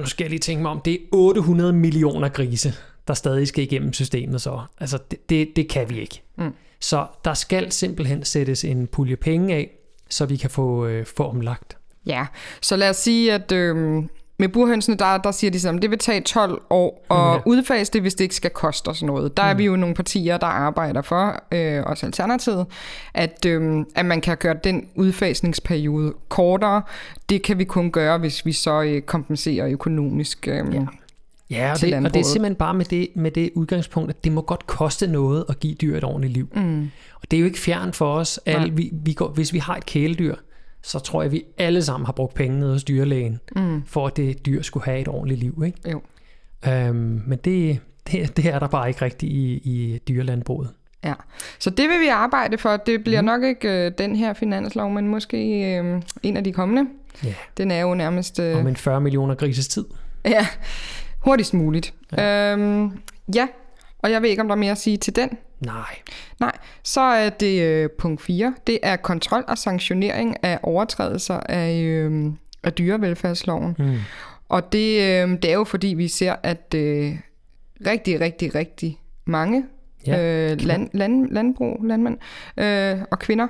Nu 0.00 0.06
skal 0.06 0.24
jeg 0.24 0.30
lige 0.30 0.40
tænke 0.40 0.62
mig 0.62 0.70
om, 0.70 0.80
det 0.80 0.94
er 0.94 0.98
800 1.12 1.72
millioner 1.72 2.28
grise, 2.28 2.74
der 3.08 3.14
stadig 3.14 3.48
skal 3.48 3.64
igennem 3.64 3.92
systemet 3.92 4.42
så. 4.42 4.60
Altså 4.80 4.98
det, 5.10 5.30
det, 5.30 5.48
det 5.56 5.68
kan 5.68 5.90
vi 5.90 6.00
ikke. 6.00 6.22
Mm. 6.36 6.54
Så 6.80 7.06
der 7.24 7.34
skal 7.34 7.72
simpelthen 7.72 8.24
sættes 8.24 8.64
en 8.64 8.86
pulje 8.86 9.16
penge 9.16 9.54
af, 9.54 9.70
så 10.08 10.26
vi 10.26 10.36
kan 10.36 10.50
få, 10.50 10.86
øh, 10.86 11.06
få 11.06 11.28
omlagt. 11.28 11.76
Ja, 12.06 12.26
så 12.60 12.76
lad 12.76 12.90
os 12.90 12.96
sige, 12.96 13.32
at 13.32 13.52
øh, 13.52 14.02
med 14.40 14.48
burhønsene, 14.48 14.96
der, 14.96 15.18
der 15.18 15.30
siger 15.30 15.50
de 15.50 15.68
at 15.68 15.82
det 15.82 15.90
vil 15.90 15.98
tage 15.98 16.20
12 16.20 16.62
år 16.70 17.06
at 17.10 17.16
ja. 17.16 17.40
udfase 17.46 17.92
det, 17.92 18.00
hvis 18.00 18.14
det 18.14 18.24
ikke 18.24 18.34
skal 18.34 18.50
koste 18.50 18.88
os 18.88 19.02
noget. 19.02 19.36
Der 19.36 19.42
mm. 19.42 19.50
er 19.50 19.54
vi 19.54 19.64
jo 19.64 19.76
nogle 19.76 19.94
partier, 19.94 20.38
der 20.38 20.46
arbejder 20.46 21.02
for, 21.02 21.42
øh, 21.52 21.82
også 21.86 22.06
Alternativet, 22.06 22.66
at, 23.14 23.46
øh, 23.46 23.84
at 23.94 24.06
man 24.06 24.20
kan 24.20 24.36
gøre 24.36 24.54
den 24.64 24.88
udfasningsperiode 24.94 26.14
kortere. 26.28 26.82
Det 27.28 27.42
kan 27.42 27.58
vi 27.58 27.64
kun 27.64 27.90
gøre, 27.90 28.18
hvis 28.18 28.46
vi 28.46 28.52
så 28.52 28.82
øh, 28.82 29.02
kompenserer 29.02 29.68
økonomisk. 29.68 30.48
Øh, 30.48 30.74
ja. 30.74 30.86
Ja, 31.50 31.72
og 31.72 31.80
det, 31.80 31.94
og 31.94 32.14
det 32.14 32.20
er 32.20 32.24
simpelthen 32.24 32.54
bare 32.54 32.74
med 32.74 32.84
det, 32.84 33.08
med 33.14 33.30
det 33.30 33.50
udgangspunkt, 33.54 34.10
at 34.10 34.24
det 34.24 34.32
må 34.32 34.40
godt 34.40 34.66
koste 34.66 35.06
noget 35.06 35.44
at 35.48 35.60
give 35.60 35.74
dyr 35.74 35.96
et 35.96 36.04
ordentligt 36.04 36.32
liv. 36.32 36.48
Mm. 36.54 36.90
Og 37.14 37.30
det 37.30 37.36
er 37.36 37.40
jo 37.40 37.46
ikke 37.46 37.58
fjern 37.58 37.92
for 37.92 38.14
os. 38.14 38.40
Alle, 38.46 38.72
vi, 38.74 38.90
vi 38.92 39.12
går, 39.12 39.28
hvis 39.28 39.52
vi 39.52 39.58
har 39.58 39.76
et 39.76 39.86
kæledyr, 39.86 40.34
så 40.82 40.98
tror 40.98 41.22
jeg, 41.22 41.32
vi 41.32 41.44
alle 41.58 41.82
sammen 41.82 42.06
har 42.06 42.12
brugt 42.12 42.34
penge 42.34 42.60
nede 42.60 42.72
hos 42.72 42.84
dyrlægen, 42.84 43.40
mm. 43.56 43.82
for 43.86 44.06
at 44.06 44.16
det 44.16 44.46
dyr 44.46 44.62
skulle 44.62 44.84
have 44.84 45.00
et 45.00 45.08
ordentligt 45.08 45.40
liv. 45.40 45.62
Ikke? 45.66 45.90
Jo. 45.90 46.00
Øhm, 46.66 47.22
men 47.26 47.38
det, 47.44 47.80
det, 48.12 48.36
det 48.36 48.46
er 48.46 48.58
der 48.58 48.68
bare 48.68 48.88
ikke 48.88 49.02
rigtigt 49.02 49.32
i, 49.32 49.52
i 49.54 49.98
dyrlandbruget. 50.08 50.70
Ja, 51.04 51.14
så 51.58 51.70
det 51.70 51.88
vil 51.88 52.00
vi 52.00 52.08
arbejde 52.08 52.58
for. 52.58 52.76
Det 52.76 53.04
bliver 53.04 53.20
mm. 53.20 53.24
nok 53.24 53.42
ikke 53.42 53.68
øh, 53.68 53.92
den 53.98 54.16
her 54.16 54.32
finanslov, 54.32 54.90
men 54.90 55.08
måske 55.08 55.36
øh, 55.76 56.02
en 56.22 56.36
af 56.36 56.44
de 56.44 56.52
kommende. 56.52 56.90
Ja. 57.24 57.34
Den 57.56 57.70
er 57.70 57.80
jo 57.80 57.94
nærmest... 57.94 58.38
Øh, 58.38 58.56
Om 58.56 58.66
en 58.66 58.76
40 58.76 59.00
millioner 59.00 59.34
grises 59.34 59.68
tid. 59.68 59.84
Ja, 60.24 60.46
hurtigst 61.18 61.54
muligt. 61.54 61.94
Ja. 62.12 62.52
Øhm, 62.52 62.92
ja, 63.34 63.48
og 63.98 64.10
jeg 64.10 64.22
ved 64.22 64.28
ikke, 64.28 64.42
om 64.42 64.48
der 64.48 64.54
er 64.54 64.58
mere 64.58 64.70
at 64.70 64.78
sige 64.78 64.96
til 64.96 65.16
den. 65.16 65.30
Nej. 65.60 65.96
Nej, 66.40 66.52
så 66.82 67.00
er 67.00 67.30
det 67.30 67.62
øh, 67.62 67.90
punkt 67.98 68.22
4. 68.22 68.54
Det 68.66 68.78
er 68.82 68.96
kontrol 68.96 69.44
og 69.48 69.58
sanktionering 69.58 70.44
af 70.44 70.58
overtrædelser 70.62 71.40
af, 71.48 71.82
øh, 71.82 72.32
af 72.62 72.72
dyrevelfærdsloven. 72.72 73.76
Mm. 73.78 73.96
Og 74.48 74.72
det, 74.72 75.02
øh, 75.02 75.30
det 75.42 75.44
er 75.44 75.54
jo 75.54 75.64
fordi, 75.64 75.86
vi 75.86 76.08
ser, 76.08 76.36
at 76.42 76.74
øh, 76.74 77.14
rigtig, 77.86 78.20
rigtig, 78.20 78.54
rigtig 78.54 79.00
mange 79.24 79.64
ja, 80.06 80.50
øh, 80.52 80.60
land, 80.60 80.90
land, 80.92 81.30
landbrug, 81.30 81.84
landmænd 81.84 82.18
øh, 82.56 82.98
og 83.10 83.18
kvinder, 83.18 83.46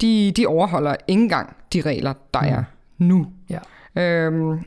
de, 0.00 0.32
de 0.36 0.46
overholder 0.46 0.96
ikke 1.08 1.22
engang 1.22 1.56
de 1.72 1.80
regler, 1.80 2.12
der 2.34 2.40
mm. 2.40 2.48
er 2.48 2.64
nu. 2.98 3.26
Ja. 3.50 3.58
Øhm, 4.02 4.58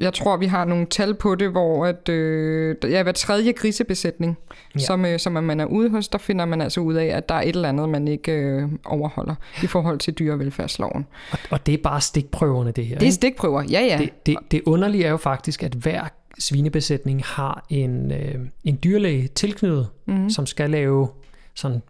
jeg 0.00 0.14
tror, 0.14 0.36
vi 0.36 0.46
har 0.46 0.64
nogle 0.64 0.86
tal 0.86 1.14
på 1.14 1.34
det, 1.34 1.50
hvor 1.50 1.86
at, 1.86 2.08
øh, 2.08 2.76
ja, 2.82 3.02
hver 3.02 3.12
tredje 3.12 3.52
grisebesætning, 3.52 4.38
ja. 4.74 4.80
som, 4.80 5.04
øh, 5.04 5.18
som 5.18 5.32
man 5.32 5.60
er 5.60 5.64
ude 5.64 5.90
hos, 5.90 6.08
der 6.08 6.18
finder 6.18 6.44
man 6.44 6.60
altså 6.60 6.80
ud 6.80 6.94
af, 6.94 7.06
at 7.06 7.28
der 7.28 7.34
er 7.34 7.42
et 7.42 7.48
eller 7.48 7.68
andet, 7.68 7.88
man 7.88 8.08
ikke 8.08 8.32
øh, 8.32 8.68
overholder 8.84 9.34
i 9.62 9.66
forhold 9.66 9.98
til 9.98 10.14
dyrevelfærdsloven. 10.14 11.06
Og, 11.32 11.38
og 11.50 11.66
det 11.66 11.74
er 11.74 11.78
bare 11.82 12.00
stikprøverne, 12.00 12.70
det 12.70 12.86
her? 12.86 12.98
Det 12.98 13.08
er 13.08 13.12
stikprøver, 13.12 13.62
ja 13.62 13.80
ja. 13.80 13.98
Det, 13.98 14.26
det, 14.26 14.36
det 14.50 14.62
underlige 14.66 15.04
er 15.04 15.10
jo 15.10 15.16
faktisk, 15.16 15.62
at 15.62 15.72
hver 15.74 16.04
svinebesætning 16.38 17.24
har 17.24 17.66
en, 17.68 18.12
øh, 18.12 18.34
en 18.64 18.78
dyrlæge 18.84 19.28
tilknyttet, 19.28 19.88
mm. 20.06 20.30
som 20.30 20.46
skal 20.46 20.70
lave 20.70 21.08
sådan 21.54 21.82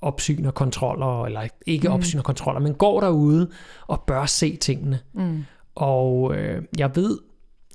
opsyn 0.00 0.44
og 0.44 0.54
kontroller, 0.54 1.24
eller 1.24 1.40
ikke 1.66 1.88
mm. 1.88 1.94
opsyn 1.94 2.18
og 2.18 2.24
kontroller, 2.24 2.60
men 2.60 2.74
går 2.74 3.00
derude 3.00 3.50
og 3.86 4.00
bør 4.00 4.26
se 4.26 4.56
tingene. 4.56 5.00
Mm. 5.14 5.44
Og 5.74 6.36
øh, 6.36 6.62
jeg 6.78 6.90
ved, 6.96 7.18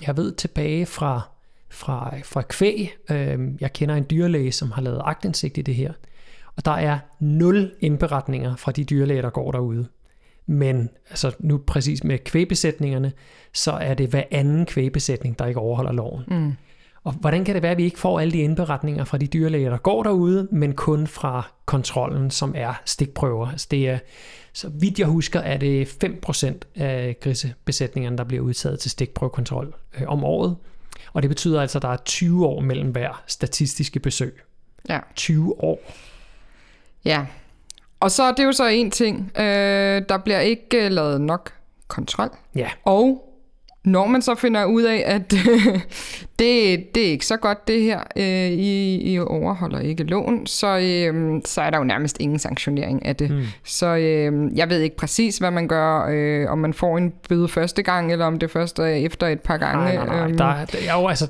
jeg 0.07 0.17
ved 0.17 0.31
tilbage 0.31 0.85
fra, 0.85 1.21
fra, 1.69 2.13
fra 2.23 2.41
kvæg, 2.41 2.95
øh, 3.11 3.39
jeg 3.61 3.73
kender 3.73 3.95
en 3.95 4.05
dyrlæge, 4.09 4.51
som 4.51 4.71
har 4.71 4.81
lavet 4.81 5.01
agtindsigt 5.05 5.57
i 5.57 5.61
det 5.61 5.75
her, 5.75 5.93
og 6.55 6.65
der 6.65 6.71
er 6.71 6.99
nul 7.19 7.71
indberetninger 7.79 8.55
fra 8.55 8.71
de 8.71 8.83
dyrlæger, 8.83 9.21
der 9.21 9.29
går 9.29 9.51
derude. 9.51 9.87
Men 10.45 10.89
altså 11.09 11.31
nu 11.39 11.57
præcis 11.57 12.03
med 12.03 12.19
kvægbesætningerne, 12.19 13.11
så 13.53 13.71
er 13.71 13.93
det 13.93 14.09
hver 14.09 14.23
anden 14.31 14.65
kvægbesætning, 14.65 15.39
der 15.39 15.45
ikke 15.45 15.59
overholder 15.59 15.91
loven. 15.91 16.23
Mm. 16.27 16.53
Og 17.03 17.13
hvordan 17.13 17.45
kan 17.45 17.55
det 17.55 17.63
være, 17.63 17.71
at 17.71 17.77
vi 17.77 17.83
ikke 17.83 17.99
får 17.99 18.19
alle 18.19 18.31
de 18.31 18.37
indberetninger 18.37 19.03
fra 19.03 19.17
de 19.17 19.27
dyrlæger, 19.27 19.69
der 19.69 19.77
går 19.77 20.03
derude, 20.03 20.47
men 20.51 20.75
kun 20.75 21.07
fra 21.07 21.51
kontrollen, 21.65 22.31
som 22.31 22.53
er 22.57 22.81
stikprøver? 22.85 23.47
Altså 23.47 23.67
det 23.71 23.89
er, 23.89 23.99
så 24.53 24.69
vidt 24.69 24.99
jeg 24.99 25.07
husker, 25.07 25.39
er 25.39 25.57
det 25.57 26.03
5% 26.03 26.81
af 26.81 27.17
grisebesætningerne, 27.21 28.17
der 28.17 28.23
bliver 28.23 28.43
udtaget 28.43 28.79
til 28.79 28.91
stikprøvekontrol 28.91 29.73
øh, 29.99 30.07
om 30.07 30.23
året. 30.23 30.55
Og 31.13 31.21
det 31.21 31.29
betyder 31.29 31.61
altså, 31.61 31.77
at 31.77 31.81
der 31.81 31.89
er 31.89 31.97
20 31.97 32.47
år 32.47 32.61
mellem 32.61 32.91
hver 32.91 33.23
statistiske 33.27 33.99
besøg. 33.99 34.41
Ja. 34.89 34.99
20 35.15 35.63
år. 35.63 35.79
Ja. 37.05 37.25
Og 37.99 38.11
så 38.11 38.23
er 38.23 38.31
det 38.31 38.43
jo 38.43 38.51
så 38.51 38.67
en 38.67 38.91
ting. 38.91 39.31
Øh, 39.37 40.01
der 40.09 40.17
bliver 40.17 40.39
ikke 40.39 40.89
lavet 40.89 41.21
nok 41.21 41.53
kontrol. 41.87 42.29
Ja. 42.55 42.69
Og 42.83 43.32
når 43.85 44.07
man 44.07 44.21
så 44.21 44.35
finder 44.35 44.65
ud 44.65 44.83
af, 44.83 45.03
at 45.05 45.31
det, 46.39 46.85
det 46.95 47.07
er 47.07 47.11
ikke 47.11 47.25
så 47.25 47.37
godt 47.37 47.67
det 47.67 47.81
her, 47.81 47.99
øh, 48.15 48.51
I, 48.51 49.13
I 49.13 49.19
overholder 49.19 49.79
ikke 49.79 50.03
lån, 50.03 50.47
så, 50.47 50.67
øh, 50.67 51.41
så 51.45 51.61
er 51.61 51.69
der 51.69 51.77
jo 51.77 51.83
nærmest 51.83 52.17
ingen 52.19 52.39
sanktionering 52.39 53.05
af 53.05 53.15
det. 53.15 53.31
Mm. 53.31 53.43
Så 53.63 53.87
øh, 53.95 54.57
jeg 54.57 54.69
ved 54.69 54.79
ikke 54.79 54.95
præcis, 54.95 55.37
hvad 55.37 55.51
man 55.51 55.67
gør, 55.67 56.07
øh, 56.09 56.51
om 56.51 56.57
man 56.57 56.73
får 56.73 56.97
en 56.97 57.13
bøde 57.29 57.47
første 57.47 57.83
gang, 57.83 58.11
eller 58.11 58.25
om 58.25 58.39
det 58.39 58.51
først 58.51 58.79
er 58.79 58.85
efter 58.85 59.27
et 59.27 59.41
par 59.41 59.57
gange. 59.57 59.83
Nej, 59.83 59.95
nej, 59.95 60.05
nej. 60.05 60.31
Øh, 60.31 60.37
der, 60.37 60.65
der, 60.65 60.93
jo, 60.93 61.07
altså, 61.07 61.27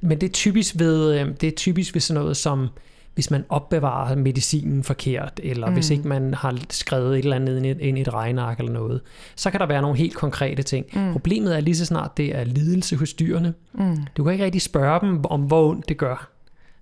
men 0.00 0.20
det 0.20 0.26
er 0.28 0.32
typisk 0.32 0.74
ved, 0.78 1.20
øh, 1.20 1.28
det 1.40 1.46
er 1.46 1.56
typisk 1.56 1.94
ved 1.94 2.00
sådan 2.00 2.20
noget 2.20 2.36
som 2.36 2.68
hvis 3.16 3.30
man 3.30 3.44
opbevarer 3.48 4.14
medicinen 4.16 4.84
forkert, 4.84 5.40
eller 5.42 5.66
mm. 5.66 5.72
hvis 5.74 5.90
ikke 5.90 6.08
man 6.08 6.34
har 6.34 6.58
skrevet 6.70 7.18
et 7.18 7.22
eller 7.22 7.36
andet 7.36 7.56
ind 7.56 7.66
i, 7.66 7.88
ind 7.88 7.98
i 7.98 8.00
et 8.00 8.14
regneark 8.14 8.58
eller 8.58 8.72
noget, 8.72 9.00
så 9.36 9.50
kan 9.50 9.60
der 9.60 9.66
være 9.66 9.82
nogle 9.82 9.98
helt 9.98 10.14
konkrete 10.14 10.62
ting. 10.62 10.86
Mm. 10.92 11.12
Problemet 11.12 11.56
er 11.56 11.60
lige 11.60 11.76
så 11.76 11.84
snart 11.84 12.16
det 12.16 12.36
er 12.36 12.44
lidelse 12.44 12.96
hos 12.96 13.12
dyrene. 13.12 13.54
Mm. 13.72 13.96
Du 14.16 14.24
kan 14.24 14.32
ikke 14.32 14.44
rigtig 14.44 14.62
spørge 14.62 15.00
dem 15.00 15.24
om, 15.24 15.40
hvor 15.40 15.70
ondt 15.70 15.88
det 15.88 15.96
gør. 15.96 16.28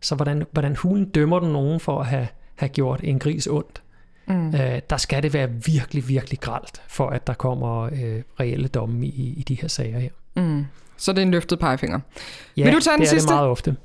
Så 0.01 0.14
hvordan, 0.14 0.42
hvordan 0.53 0.77
hulen 0.77 1.05
dømmer 1.05 1.38
du 1.38 1.47
nogen 1.47 1.81
for 1.81 2.01
at 2.01 2.07
have, 2.07 2.29
have 2.55 2.68
gjort 2.68 3.01
en 3.03 3.18
gris 3.18 3.47
ondt? 3.47 3.83
Mm. 4.27 4.55
Øh, 4.55 4.81
der 4.90 4.97
skal 4.97 5.23
det 5.23 5.35
være 5.35 5.49
virkelig, 5.66 6.09
virkelig 6.09 6.40
gralt, 6.40 6.83
for 6.88 7.09
at 7.09 7.27
der 7.27 7.35
kommer 7.35 7.83
øh, 7.83 8.23
reelle 8.40 8.68
domme 8.68 9.07
i, 9.07 9.35
i 9.37 9.42
de 9.42 9.55
her 9.55 9.68
sager 9.68 9.99
her. 9.99 10.11
Mm. 10.37 10.64
Så 10.97 11.12
det 11.12 11.18
er 11.18 11.23
en 11.23 11.31
løftet 11.31 11.59
pegefinger. 11.59 12.01
Ja, 12.57 12.64
Vil 12.64 12.73
du 12.75 12.81
tage 12.81 12.92
den 12.94 13.01
det 13.01 13.07
er 13.07 13.11
sidste? 13.11 13.29
det 13.29 13.35
meget 13.35 13.49
ofte. 13.49 13.77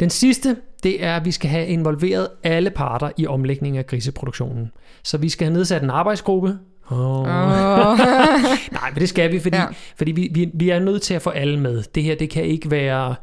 Den 0.00 0.10
sidste, 0.10 0.56
det 0.82 1.04
er, 1.04 1.16
at 1.16 1.24
vi 1.24 1.30
skal 1.30 1.50
have 1.50 1.66
involveret 1.66 2.28
alle 2.42 2.70
parter 2.70 3.10
i 3.16 3.26
omlægning 3.26 3.78
af 3.78 3.86
griseproduktionen. 3.86 4.72
Så 5.02 5.18
vi 5.18 5.28
skal 5.28 5.46
have 5.46 5.54
nedsat 5.54 5.82
en 5.82 5.90
arbejdsgruppe. 5.90 6.58
Oh. 6.90 7.20
Oh. 7.20 7.26
Nej, 8.78 8.90
men 8.92 9.00
det 9.00 9.08
skal 9.08 9.32
vi, 9.32 9.38
fordi, 9.38 9.56
ja. 9.56 9.66
fordi 9.96 10.12
vi, 10.12 10.28
vi, 10.32 10.50
vi 10.54 10.70
er 10.70 10.78
nødt 10.78 11.02
til 11.02 11.14
at 11.14 11.22
få 11.22 11.30
alle 11.30 11.60
med. 11.60 11.82
Det 11.94 12.02
her, 12.02 12.14
det 12.14 12.30
kan 12.30 12.44
ikke 12.44 12.70
være... 12.70 13.14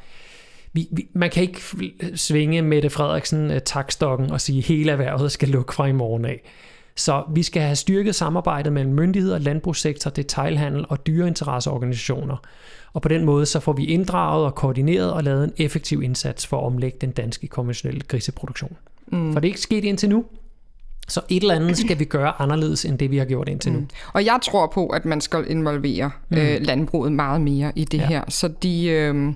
Vi, 0.74 0.88
vi, 0.92 1.08
man 1.16 1.30
kan 1.30 1.44
ikke 1.44 1.62
svinge 2.16 2.62
Mette 2.62 2.90
Frederiksen 2.90 3.52
uh, 3.52 3.58
takstokken 3.66 4.32
og 4.32 4.42
sige, 4.42 4.60
at 4.60 4.66
hele 4.66 4.92
erhvervet 4.92 5.32
skal 5.32 5.50
lukke 5.50 5.74
fra 5.74 5.86
i 5.86 5.92
morgen 5.92 6.26
af. 6.26 6.42
Så 6.96 7.24
vi 7.34 7.44
skal 7.44 7.62
have 7.62 7.76
styrket 7.76 8.16
samarbejdet 8.16 8.74
mellem 8.74 8.94
myndigheder, 8.94 9.38
landbrugssektor, 9.38 10.10
detailhandel 10.10 10.86
og 10.90 11.08
dyreinteresseorganisationer. 11.08 12.38
Og 12.94 13.02
på 13.02 13.10
den 13.10 13.26
måde 13.26 13.46
så 13.46 13.60
får 13.60 13.74
vi 13.74 13.86
inddraget 13.86 14.46
og 14.46 14.56
koordineret 14.56 15.14
og 15.14 15.24
lavet 15.24 15.44
en 15.44 15.54
effektiv 15.58 16.04
indsats 16.04 16.48
for 16.48 16.58
at 16.58 16.66
omlægge 16.66 16.98
den 17.02 17.12
danske 17.12 17.48
konventionelle 17.48 18.02
griseproduktion. 18.02 18.78
Mm. 19.08 19.34
For 19.34 19.40
det 19.40 19.48
er 19.48 19.52
ikke 19.52 19.62
sket 19.62 19.84
indtil 19.84 20.10
nu. 20.10 20.26
Så 21.08 21.22
et 21.30 21.42
eller 21.42 21.56
andet 21.56 21.78
skal 21.78 22.00
vi 22.00 22.06
gøre 22.06 22.42
anderledes 22.42 22.86
end 22.86 22.98
det, 22.98 23.12
vi 23.12 23.18
har 23.18 23.26
gjort 23.26 23.50
indtil 23.50 23.72
nu. 23.72 23.80
Mm. 23.80 23.88
Og 24.14 24.26
jeg 24.26 24.40
tror 24.44 24.68
på, 24.68 24.88
at 24.88 25.06
man 25.06 25.22
skal 25.22 25.46
involvere 25.48 26.12
mm. 26.30 26.38
øh, 26.38 26.62
landbruget 26.62 27.12
meget 27.12 27.42
mere 27.42 27.72
i 27.76 27.86
det 27.86 27.98
ja. 27.98 28.08
her, 28.08 28.24
så 28.30 28.48
de... 28.48 28.86
Øh, 28.86 29.34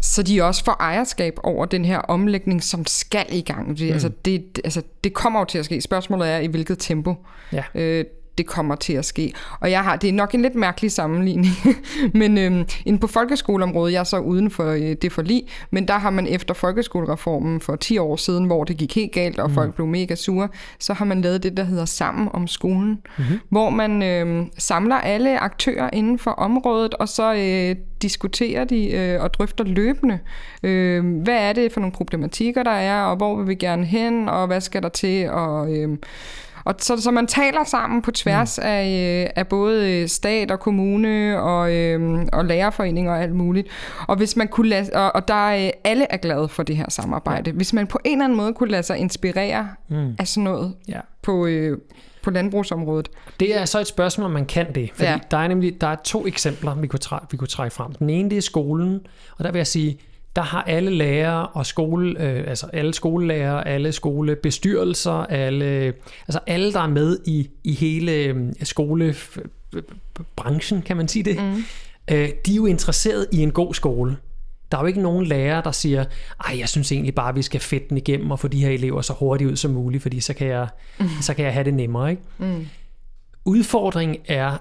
så 0.00 0.22
de 0.22 0.42
også 0.42 0.64
får 0.64 0.76
ejerskab 0.80 1.38
over 1.42 1.66
den 1.66 1.84
her 1.84 1.98
omlægning, 1.98 2.62
som 2.62 2.86
skal 2.86 3.26
i 3.32 3.40
gang. 3.40 3.78
Det, 3.78 3.86
mm. 3.86 3.92
altså, 3.92 4.10
det, 4.24 4.60
altså, 4.64 4.82
det 5.04 5.14
kommer 5.14 5.40
jo 5.40 5.44
til 5.44 5.58
at 5.58 5.64
ske. 5.64 5.80
Spørgsmålet 5.80 6.28
er, 6.28 6.38
i 6.38 6.46
hvilket 6.46 6.78
tempo. 6.78 7.14
Ja. 7.52 7.64
Øh, 7.74 8.04
det 8.38 8.46
kommer 8.46 8.74
til 8.74 8.92
at 8.92 9.04
ske. 9.04 9.32
Og 9.60 9.70
jeg 9.70 9.84
har, 9.84 9.96
det 9.96 10.08
er 10.08 10.12
nok 10.12 10.34
en 10.34 10.42
lidt 10.42 10.54
mærkelig 10.54 10.92
sammenligning, 10.92 11.54
men 12.20 12.38
øhm, 12.38 12.64
inden 12.86 13.00
på 13.00 13.06
folkeskoleområdet, 13.06 13.92
jeg 13.92 14.00
er 14.00 14.04
så 14.04 14.18
uden 14.18 14.50
for 14.50 14.70
øh, 14.70 14.96
det 15.02 15.12
forlig, 15.12 15.42
men 15.70 15.88
der 15.88 15.98
har 15.98 16.10
man 16.10 16.26
efter 16.26 16.54
folkeskolereformen 16.54 17.60
for 17.60 17.76
10 17.76 17.98
år 17.98 18.16
siden, 18.16 18.44
hvor 18.44 18.64
det 18.64 18.76
gik 18.76 18.94
helt 18.94 19.12
galt, 19.12 19.38
og 19.38 19.48
mm. 19.48 19.54
folk 19.54 19.74
blev 19.74 19.86
mega 19.86 20.14
sure, 20.14 20.48
så 20.78 20.92
har 20.92 21.04
man 21.04 21.20
lavet 21.20 21.42
det, 21.42 21.56
der 21.56 21.64
hedder 21.64 21.84
Sammen 21.84 22.28
om 22.32 22.46
skolen, 22.46 22.98
mm-hmm. 23.18 23.40
hvor 23.48 23.70
man 23.70 24.02
øhm, 24.02 24.50
samler 24.58 24.96
alle 24.96 25.38
aktører 25.38 25.90
inden 25.92 26.18
for 26.18 26.30
området, 26.30 26.94
og 26.94 27.08
så 27.08 27.34
øh, 27.34 27.76
diskuterer 28.02 28.64
de 28.64 28.90
øh, 28.90 29.22
og 29.22 29.34
drøfter 29.34 29.64
løbende, 29.64 30.18
øh, 30.62 31.22
hvad 31.22 31.36
er 31.36 31.52
det 31.52 31.72
for 31.72 31.80
nogle 31.80 31.92
problematikker, 31.92 32.62
der 32.62 32.70
er, 32.70 33.02
og 33.02 33.16
hvor 33.16 33.36
vil 33.36 33.48
vi 33.48 33.54
gerne 33.54 33.84
hen, 33.84 34.28
og 34.28 34.46
hvad 34.46 34.60
skal 34.60 34.82
der 34.82 34.88
til, 34.88 35.30
og... 35.30 35.76
Øh, 35.76 35.98
og 36.68 36.74
så, 36.78 37.00
så 37.00 37.10
man 37.10 37.26
taler 37.26 37.64
sammen 37.64 38.02
på 38.02 38.10
tværs 38.10 38.58
mm. 38.62 38.68
af, 38.68 39.24
øh, 39.24 39.30
af 39.36 39.46
både 39.46 40.08
stat 40.08 40.50
og 40.50 40.60
kommune 40.60 41.40
og, 41.40 41.74
øh, 41.74 42.26
og 42.32 42.44
lærerforeninger 42.44 43.12
og 43.12 43.22
alt 43.22 43.34
muligt. 43.34 43.68
Og 44.08 44.16
hvis 44.16 44.36
man 44.36 44.48
kunne 44.48 44.68
lade, 44.68 44.90
og, 44.94 45.14
og 45.14 45.28
der 45.28 45.50
er 45.50 45.70
alle 45.84 46.06
er 46.10 46.16
glade 46.16 46.48
for 46.48 46.62
det 46.62 46.76
her 46.76 46.86
samarbejde. 46.88 47.52
Hvis 47.52 47.72
man 47.72 47.86
på 47.86 47.98
en 48.04 48.12
eller 48.12 48.24
anden 48.24 48.36
måde 48.36 48.54
kunne 48.54 48.70
lade 48.70 48.82
sig 48.82 48.98
inspirere 48.98 49.68
mm. 49.88 50.16
af 50.18 50.28
sådan 50.28 50.44
noget 50.44 50.74
ja. 50.88 51.00
på, 51.22 51.46
øh, 51.46 51.78
på 52.22 52.30
landbrugsområdet. 52.30 53.08
Det 53.40 53.56
er 53.56 53.64
så 53.64 53.80
et 53.80 53.86
spørgsmål, 53.86 54.24
om 54.24 54.30
man 54.30 54.46
kan 54.46 54.74
det. 54.74 54.90
Fordi 54.94 55.08
ja. 55.08 55.18
der 55.30 55.36
er 55.36 55.48
nemlig 55.48 55.80
der 55.80 55.86
er 55.86 55.96
to 56.04 56.26
eksempler, 56.26 56.74
vi 56.74 56.86
kunne, 56.86 56.98
træ, 56.98 57.16
vi 57.30 57.36
kunne 57.36 57.48
trække 57.48 57.74
frem. 57.74 57.92
Den 57.92 58.10
ene, 58.10 58.30
det 58.30 58.38
er 58.38 58.42
skolen, 58.42 59.00
og 59.38 59.44
der 59.44 59.52
vil 59.52 59.58
jeg 59.58 59.66
sige, 59.66 59.98
der 60.38 60.44
har 60.44 60.62
alle 60.62 60.90
lærere 60.90 61.46
og 61.46 61.66
skole, 61.66 62.22
øh, 62.22 62.44
altså 62.48 62.66
alle 62.72 62.94
skolelærer, 62.94 63.60
alle 63.60 63.92
skolebestyrelser, 63.92 65.12
alle, 65.12 65.94
altså 66.28 66.40
alle, 66.46 66.72
der 66.72 66.80
er 66.80 66.86
med 66.86 67.18
i, 67.26 67.50
i 67.64 67.74
hele 67.74 68.12
øh, 68.12 68.52
skolebranchen, 68.62 70.82
kan 70.82 70.96
man 70.96 71.08
sige 71.08 71.22
det, 71.22 71.42
mm. 71.42 71.64
øh, 72.10 72.28
de 72.46 72.52
er 72.52 72.56
jo 72.56 72.66
interesseret 72.66 73.26
i 73.32 73.38
en 73.38 73.50
god 73.50 73.74
skole. 73.74 74.16
Der 74.72 74.78
er 74.78 74.82
jo 74.82 74.86
ikke 74.86 75.02
nogen 75.02 75.26
lærer, 75.26 75.60
der 75.60 75.72
siger, 75.72 76.04
ej, 76.44 76.58
jeg 76.58 76.68
synes 76.68 76.92
egentlig 76.92 77.14
bare, 77.14 77.34
vi 77.34 77.42
skal 77.42 77.60
fedte 77.60 77.88
den 77.88 77.96
igennem 77.96 78.30
og 78.30 78.38
få 78.38 78.48
de 78.48 78.60
her 78.60 78.70
elever 78.70 79.02
så 79.02 79.12
hurtigt 79.12 79.50
ud 79.50 79.56
som 79.56 79.70
muligt, 79.70 80.02
fordi 80.02 80.20
så 80.20 80.34
kan 80.34 80.46
jeg, 80.46 80.68
mm. 81.00 81.06
så 81.20 81.34
kan 81.34 81.44
jeg 81.44 81.52
have 81.52 81.64
det 81.64 81.74
nemmere. 81.74 82.10
Ikke? 82.10 82.22
Mm. 82.38 82.66
Udfordringen 83.44 84.16
er, 84.26 84.58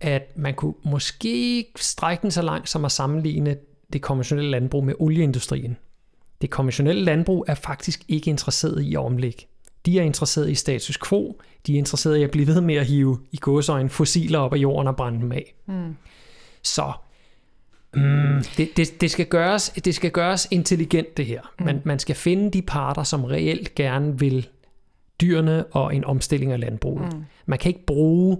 at 0.00 0.32
man 0.36 0.54
kunne 0.54 0.74
måske 0.84 1.64
strække 1.76 2.22
den 2.22 2.30
så 2.30 2.42
langt 2.42 2.68
som 2.68 2.84
at 2.84 2.92
sammenligne 2.92 3.56
det 3.92 4.02
konventionelle 4.02 4.50
landbrug 4.50 4.84
med 4.84 4.94
olieindustrien. 4.98 5.76
Det 6.40 6.50
konventionelle 6.50 7.04
landbrug 7.04 7.44
er 7.48 7.54
faktisk 7.54 8.02
ikke 8.08 8.30
interesseret 8.30 8.82
i 8.82 8.94
at 8.94 9.00
omlægge. 9.00 9.46
De 9.86 9.98
er 9.98 10.02
interesseret 10.02 10.50
i 10.50 10.54
status 10.54 10.98
quo. 11.08 11.40
De 11.66 11.74
er 11.74 11.78
interesseret 11.78 12.16
i 12.16 12.22
at 12.22 12.30
blive 12.30 12.46
ved 12.46 12.60
med 12.60 12.74
at 12.74 12.86
hive 12.86 13.18
i 13.32 13.38
godsøjne 13.40 13.88
fossiler 13.88 14.38
op 14.38 14.54
af 14.54 14.56
jorden 14.56 14.88
og 14.88 14.96
brænde 14.96 15.20
dem 15.20 15.32
af. 15.32 15.54
Mm. 15.66 15.96
Så 16.62 16.92
mm, 17.94 18.44
det, 18.56 18.68
det, 18.76 19.00
det, 19.00 19.10
skal 19.10 19.26
gøres, 19.26 19.70
det 19.84 19.94
skal 19.94 20.10
gøres 20.10 20.48
intelligent 20.50 21.16
det 21.16 21.26
her. 21.26 21.40
Mm. 21.58 21.64
Man, 21.64 21.82
man 21.84 21.98
skal 21.98 22.14
finde 22.14 22.50
de 22.50 22.62
parter, 22.62 23.02
som 23.02 23.24
reelt 23.24 23.74
gerne 23.74 24.18
vil 24.18 24.48
dyrene 25.20 25.64
og 25.66 25.94
en 25.94 26.04
omstilling 26.04 26.52
af 26.52 26.60
landbruget. 26.60 27.14
Mm. 27.14 27.24
Man 27.46 27.58
kan 27.58 27.68
ikke 27.68 27.86
bruge 27.86 28.38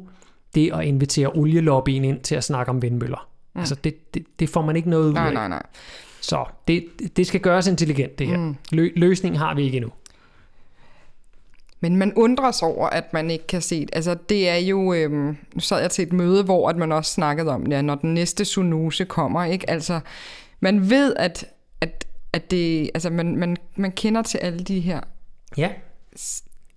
det 0.55 0.73
at 0.73 0.85
invitere 0.85 1.29
olielobbyen 1.29 2.05
ind 2.05 2.21
til 2.21 2.35
at 2.35 2.45
snakke 2.45 2.71
om 2.71 2.83
vindmøller. 2.83 3.30
Mm. 3.55 3.61
Altså 3.61 3.75
det, 3.75 4.15
det, 4.15 4.27
det 4.41 4.49
får 4.49 4.63
man 4.63 4.77
ikke 4.77 4.91
noget 4.91 5.05
ud 5.11 5.17
af. 5.17 5.23
Nej, 5.23 5.33
nej, 5.33 5.49
nej. 5.49 5.63
Så 6.21 6.45
det, 6.69 6.85
det 7.17 7.27
skal 7.27 7.41
gøres 7.41 7.67
intelligent 7.67 8.19
det 8.19 8.27
her. 8.27 8.37
Mm. 8.37 8.57
Lø, 8.71 8.91
løsningen 8.97 9.39
har 9.39 9.55
vi 9.55 9.63
ikke 9.63 9.77
endnu. 9.77 9.93
Men 11.81 11.97
man 11.97 12.13
undres 12.15 12.63
over, 12.63 12.89
at 12.89 13.13
man 13.13 13.31
ikke 13.31 13.47
kan 13.47 13.63
se 13.63 13.81
det. 13.81 13.91
Altså 13.93 14.17
det 14.29 14.49
er 14.49 14.57
jo, 14.57 14.93
øhm, 14.93 15.37
nu 15.55 15.61
sad 15.61 15.81
jeg 15.81 15.91
til 15.91 16.03
et 16.07 16.13
møde, 16.13 16.45
hvor 16.45 16.69
at 16.69 16.77
man 16.77 16.93
også 16.93 17.13
snakkede 17.13 17.51
om, 17.51 17.67
ja, 17.67 17.83
når 17.83 17.95
den 17.95 18.15
næste 18.15 18.45
zoonose 18.45 19.05
kommer, 19.05 19.45
ikke? 19.45 19.71
Altså, 19.71 20.01
man 20.61 20.91
ved, 20.91 21.15
at, 21.17 21.47
at, 21.81 22.07
at 22.33 22.51
det, 22.51 22.91
altså 22.95 23.11
man, 23.11 23.37
man, 23.37 23.57
man 23.77 23.93
kender 23.93 24.23
til 24.23 24.39
alle 24.39 24.59
de 24.59 24.81
her 24.81 25.01
ja. 25.57 25.71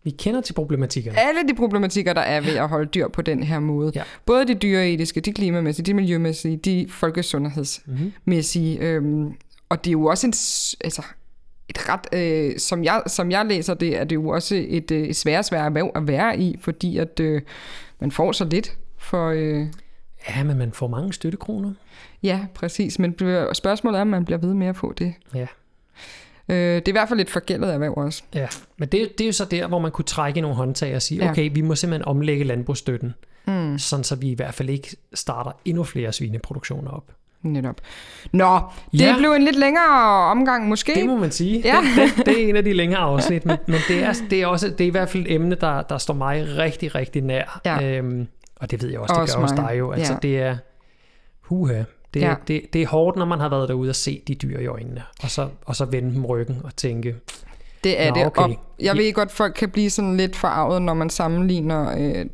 Vi 0.03 0.11
kender 0.11 0.41
til 0.41 0.53
problematikkerne. 0.53 1.19
Alle 1.19 1.47
de 1.47 1.53
problematikker, 1.55 2.13
der 2.13 2.21
er 2.21 2.41
ved 2.41 2.55
at 2.55 2.69
holde 2.69 2.85
dyr 2.85 3.07
på 3.07 3.21
den 3.21 3.43
her 3.43 3.59
måde. 3.59 3.91
Ja. 3.95 4.03
Både 4.25 4.47
de 4.47 4.53
dyreetiske, 4.53 5.21
de 5.21 5.33
klimamæssige, 5.33 5.85
de 5.85 5.93
miljømæssige, 5.93 6.57
de 6.57 6.87
folkesundhedsmæssige. 6.89 8.77
Mm-hmm. 8.79 9.23
Øhm, 9.25 9.33
og 9.69 9.83
det 9.83 9.89
er 9.89 9.91
jo 9.91 10.05
også 10.05 10.27
en, 10.27 10.33
altså, 10.85 11.03
et 11.69 11.89
ret, 11.89 12.07
øh, 12.13 12.59
som, 12.59 12.83
jeg, 12.83 13.03
som 13.07 13.31
jeg 13.31 13.45
læser 13.45 13.73
det, 13.73 13.97
er 13.99 14.03
det 14.03 14.15
jo 14.15 14.27
også 14.27 14.65
et, 14.67 14.91
øh, 14.91 15.03
et 15.03 15.15
svært 15.15 15.45
svært 15.45 15.65
erhverv 15.65 15.91
at 15.95 16.07
være 16.07 16.39
i, 16.39 16.57
fordi 16.61 16.97
at 16.97 17.19
øh, 17.19 17.41
man 17.99 18.11
får 18.11 18.31
så 18.31 18.45
lidt 18.45 18.77
for... 18.97 19.29
Øh, 19.29 19.67
ja, 20.29 20.43
men 20.43 20.57
man 20.57 20.71
får 20.71 20.87
mange 20.87 21.13
støttekroner. 21.13 21.73
Ja, 22.23 22.45
præcis. 22.53 22.99
Men 22.99 23.15
spørgsmålet 23.53 23.97
er, 23.97 24.01
om 24.01 24.07
man 24.07 24.25
bliver 24.25 24.37
ved 24.37 24.53
med 24.53 24.67
at 24.67 24.75
få 24.75 24.93
det. 24.93 25.13
Ja. 25.35 25.47
Øh, 26.49 26.55
det 26.55 26.87
er 26.87 26.89
i 26.89 26.91
hvert 26.91 27.09
fald 27.09 27.19
et 27.19 27.29
forgældet 27.29 27.73
erhverv 27.73 27.93
også. 27.97 28.23
Ja, 28.33 28.47
men 28.77 28.89
det, 28.89 29.17
det 29.17 29.23
er 29.23 29.27
jo 29.27 29.33
så 29.33 29.45
der, 29.45 29.67
hvor 29.67 29.79
man 29.79 29.91
kunne 29.91 30.05
trække 30.05 30.41
nogle 30.41 30.55
håndtag 30.55 30.95
og 30.95 31.01
sige, 31.01 31.23
ja. 31.23 31.31
okay, 31.31 31.49
vi 31.53 31.61
må 31.61 31.75
simpelthen 31.75 32.07
omlægge 32.07 32.43
landbrugsstøtten, 32.43 33.13
mm. 33.47 33.79
sådan 33.79 34.03
så 34.03 34.15
vi 34.15 34.31
i 34.31 34.35
hvert 34.35 34.53
fald 34.53 34.69
ikke 34.69 34.95
starter 35.13 35.51
endnu 35.65 35.83
flere 35.83 36.13
svineproduktioner 36.13 36.91
op. 36.91 37.11
Netop. 37.41 37.81
Nå, 38.31 38.59
det 38.91 38.99
ja. 39.01 39.15
blev 39.17 39.31
en 39.31 39.43
lidt 39.43 39.59
længere 39.59 40.31
omgang 40.31 40.67
måske. 40.67 40.95
Det 40.95 41.05
må 41.05 41.17
man 41.17 41.31
sige. 41.31 41.61
Ja. 41.65 41.81
Det, 41.95 42.17
det, 42.17 42.25
det 42.25 42.43
er 42.43 42.49
en 42.49 42.55
af 42.55 42.63
de 42.63 42.73
længere 42.73 42.99
afsnit, 42.99 43.45
men, 43.45 43.57
men 43.67 43.79
det, 43.87 44.03
er, 44.03 44.13
det, 44.29 44.41
er 44.41 44.47
også, 44.47 44.69
det 44.69 44.81
er 44.81 44.87
i 44.87 44.89
hvert 44.89 45.09
fald 45.09 45.25
et 45.25 45.31
emne, 45.31 45.55
der, 45.55 45.81
der 45.81 45.97
står 45.97 46.13
mig 46.13 46.57
rigtig, 46.57 46.95
rigtig 46.95 47.21
nær. 47.21 47.61
Ja. 47.65 47.97
Øhm, 47.97 48.27
og 48.55 48.71
det 48.71 48.83
ved 48.83 48.89
jeg 48.89 48.99
også, 48.99 49.13
det 49.13 49.21
også 49.21 49.37
gør 49.37 49.43
også 49.43 49.55
dig 49.55 49.75
jo. 49.79 49.91
Altså, 49.91 50.13
ja. 50.13 50.19
det 50.21 50.39
er, 50.39 50.57
huha, 51.41 51.83
det, 52.14 52.22
ja. 52.22 52.36
det, 52.47 52.74
det 52.74 52.82
er 52.82 52.88
hårdt, 52.88 53.18
når 53.18 53.26
man 53.26 53.39
har 53.39 53.49
været 53.49 53.70
derude 53.70 53.89
og 53.89 53.95
set 53.95 54.28
de 54.28 54.36
dyr 54.36 54.59
i 54.59 54.66
øjnene, 54.66 55.03
og 55.24 55.30
så, 55.30 55.49
og 55.66 55.76
så 55.76 55.86
vende 55.86 56.14
dem 56.14 56.26
ryggen 56.26 56.61
og 56.64 56.76
tænke, 56.76 57.16
det 57.84 58.01
er 58.01 58.14
det. 58.14 58.26
Okay. 58.26 58.41
Og 58.41 58.55
jeg 58.80 58.97
ved 58.97 59.14
godt, 59.14 59.30
at 59.30 59.36
folk 59.36 59.53
kan 59.55 59.70
blive 59.70 59.89
sådan 59.89 60.18
lidt 60.18 60.36
forarvet, 60.36 60.82
når 60.82 60.93
man 60.93 61.09
sammenligner 61.09 61.97
øh, 61.97 62.26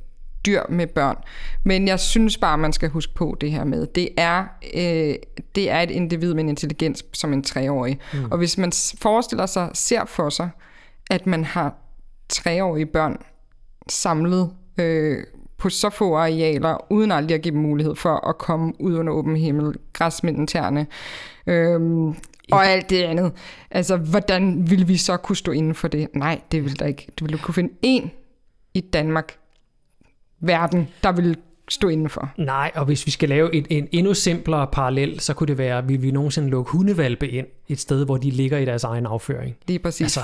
dyr 0.46 0.62
med 0.70 0.88
børn. 0.88 1.16
Men 1.64 1.88
jeg 1.88 2.00
synes 2.00 2.38
bare, 2.38 2.58
man 2.58 2.74
skal 2.74 2.90
huske 2.90 3.14
på 3.14 3.38
det 3.42 3.52
her 3.52 3.64
med, 3.64 3.88
det 3.88 4.10
er, 4.18 4.46
øh, 4.74 5.16
det 5.56 5.70
er 5.70 5.80
et 5.80 5.92
individ 5.92 6.34
med 6.34 6.44
en 6.44 6.50
intelligens 6.50 7.06
som 7.14 7.34
en 7.34 7.44
treårig. 7.44 8.00
Mm. 8.14 8.32
Og 8.32 8.38
hvis 8.38 8.58
man 8.58 8.72
forestiller 9.02 9.46
sig, 9.46 9.70
ser 9.74 10.06
for 10.06 10.30
sig, 10.30 10.50
at 11.10 11.28
man 11.28 11.44
har 11.44 11.76
treårige 12.30 12.86
børn 12.86 13.18
samlet 13.90 14.52
øh, 14.78 15.24
på 15.60 15.70
så 15.70 15.90
få 15.90 16.16
arealer, 16.16 16.92
uden 16.92 17.12
aldrig 17.12 17.36
at 17.36 17.42
give 17.42 17.54
dem 17.54 17.62
mulighed 17.62 17.96
for 17.96 18.30
at 18.30 18.38
komme 18.38 18.74
ud 18.80 18.96
under 18.96 19.14
åben 19.14 19.36
himmel, 19.36 19.76
græsmænden 19.94 20.48
terne, 20.48 20.88
øhm, 21.48 22.08
og 22.52 22.66
alt 22.66 22.90
det 22.90 23.04
andet. 23.04 23.32
Altså, 23.72 23.98
hvordan 23.98 24.70
vil 24.70 24.88
vi 24.88 24.98
så 24.98 25.18
kunne 25.18 25.36
stå 25.36 25.52
inden 25.52 25.76
for 25.76 25.88
det? 25.88 26.08
Nej, 26.14 26.42
det 26.52 26.64
vil 26.64 26.80
der 26.80 26.86
ikke. 26.86 27.08
Du 27.20 27.26
vil 27.26 27.40
kunne 27.40 27.54
finde 27.54 27.74
en 27.82 28.12
i 28.74 28.82
Danmark, 28.82 29.38
verden, 30.40 30.88
der 31.04 31.12
vil 31.12 31.38
stå 31.70 31.88
indenfor. 31.88 32.32
Nej, 32.38 32.72
og 32.76 32.86
hvis 32.86 33.06
vi 33.06 33.12
skal 33.12 33.30
lave 33.30 33.56
et, 33.56 33.68
en 33.70 33.88
endnu 33.92 34.14
simplere 34.14 34.68
parallel, 34.68 35.20
så 35.20 35.34
kunne 35.34 35.48
det 35.48 35.58
være, 35.58 35.88
vil 35.88 36.02
vi 36.02 36.12
nogensinde 36.12 36.50
lukke 36.50 36.72
hundevalpe 36.72 37.28
ind 37.30 37.48
et 37.68 37.80
sted, 37.80 38.06
hvor 38.06 38.18
de 38.18 38.30
ligger 38.32 38.58
i 38.58 38.66
deres 38.66 38.84
egen 38.84 39.06
afføring? 39.06 39.56
Det 39.68 39.76
er 39.76 39.80
præcis. 39.80 40.02
Altså, 40.02 40.20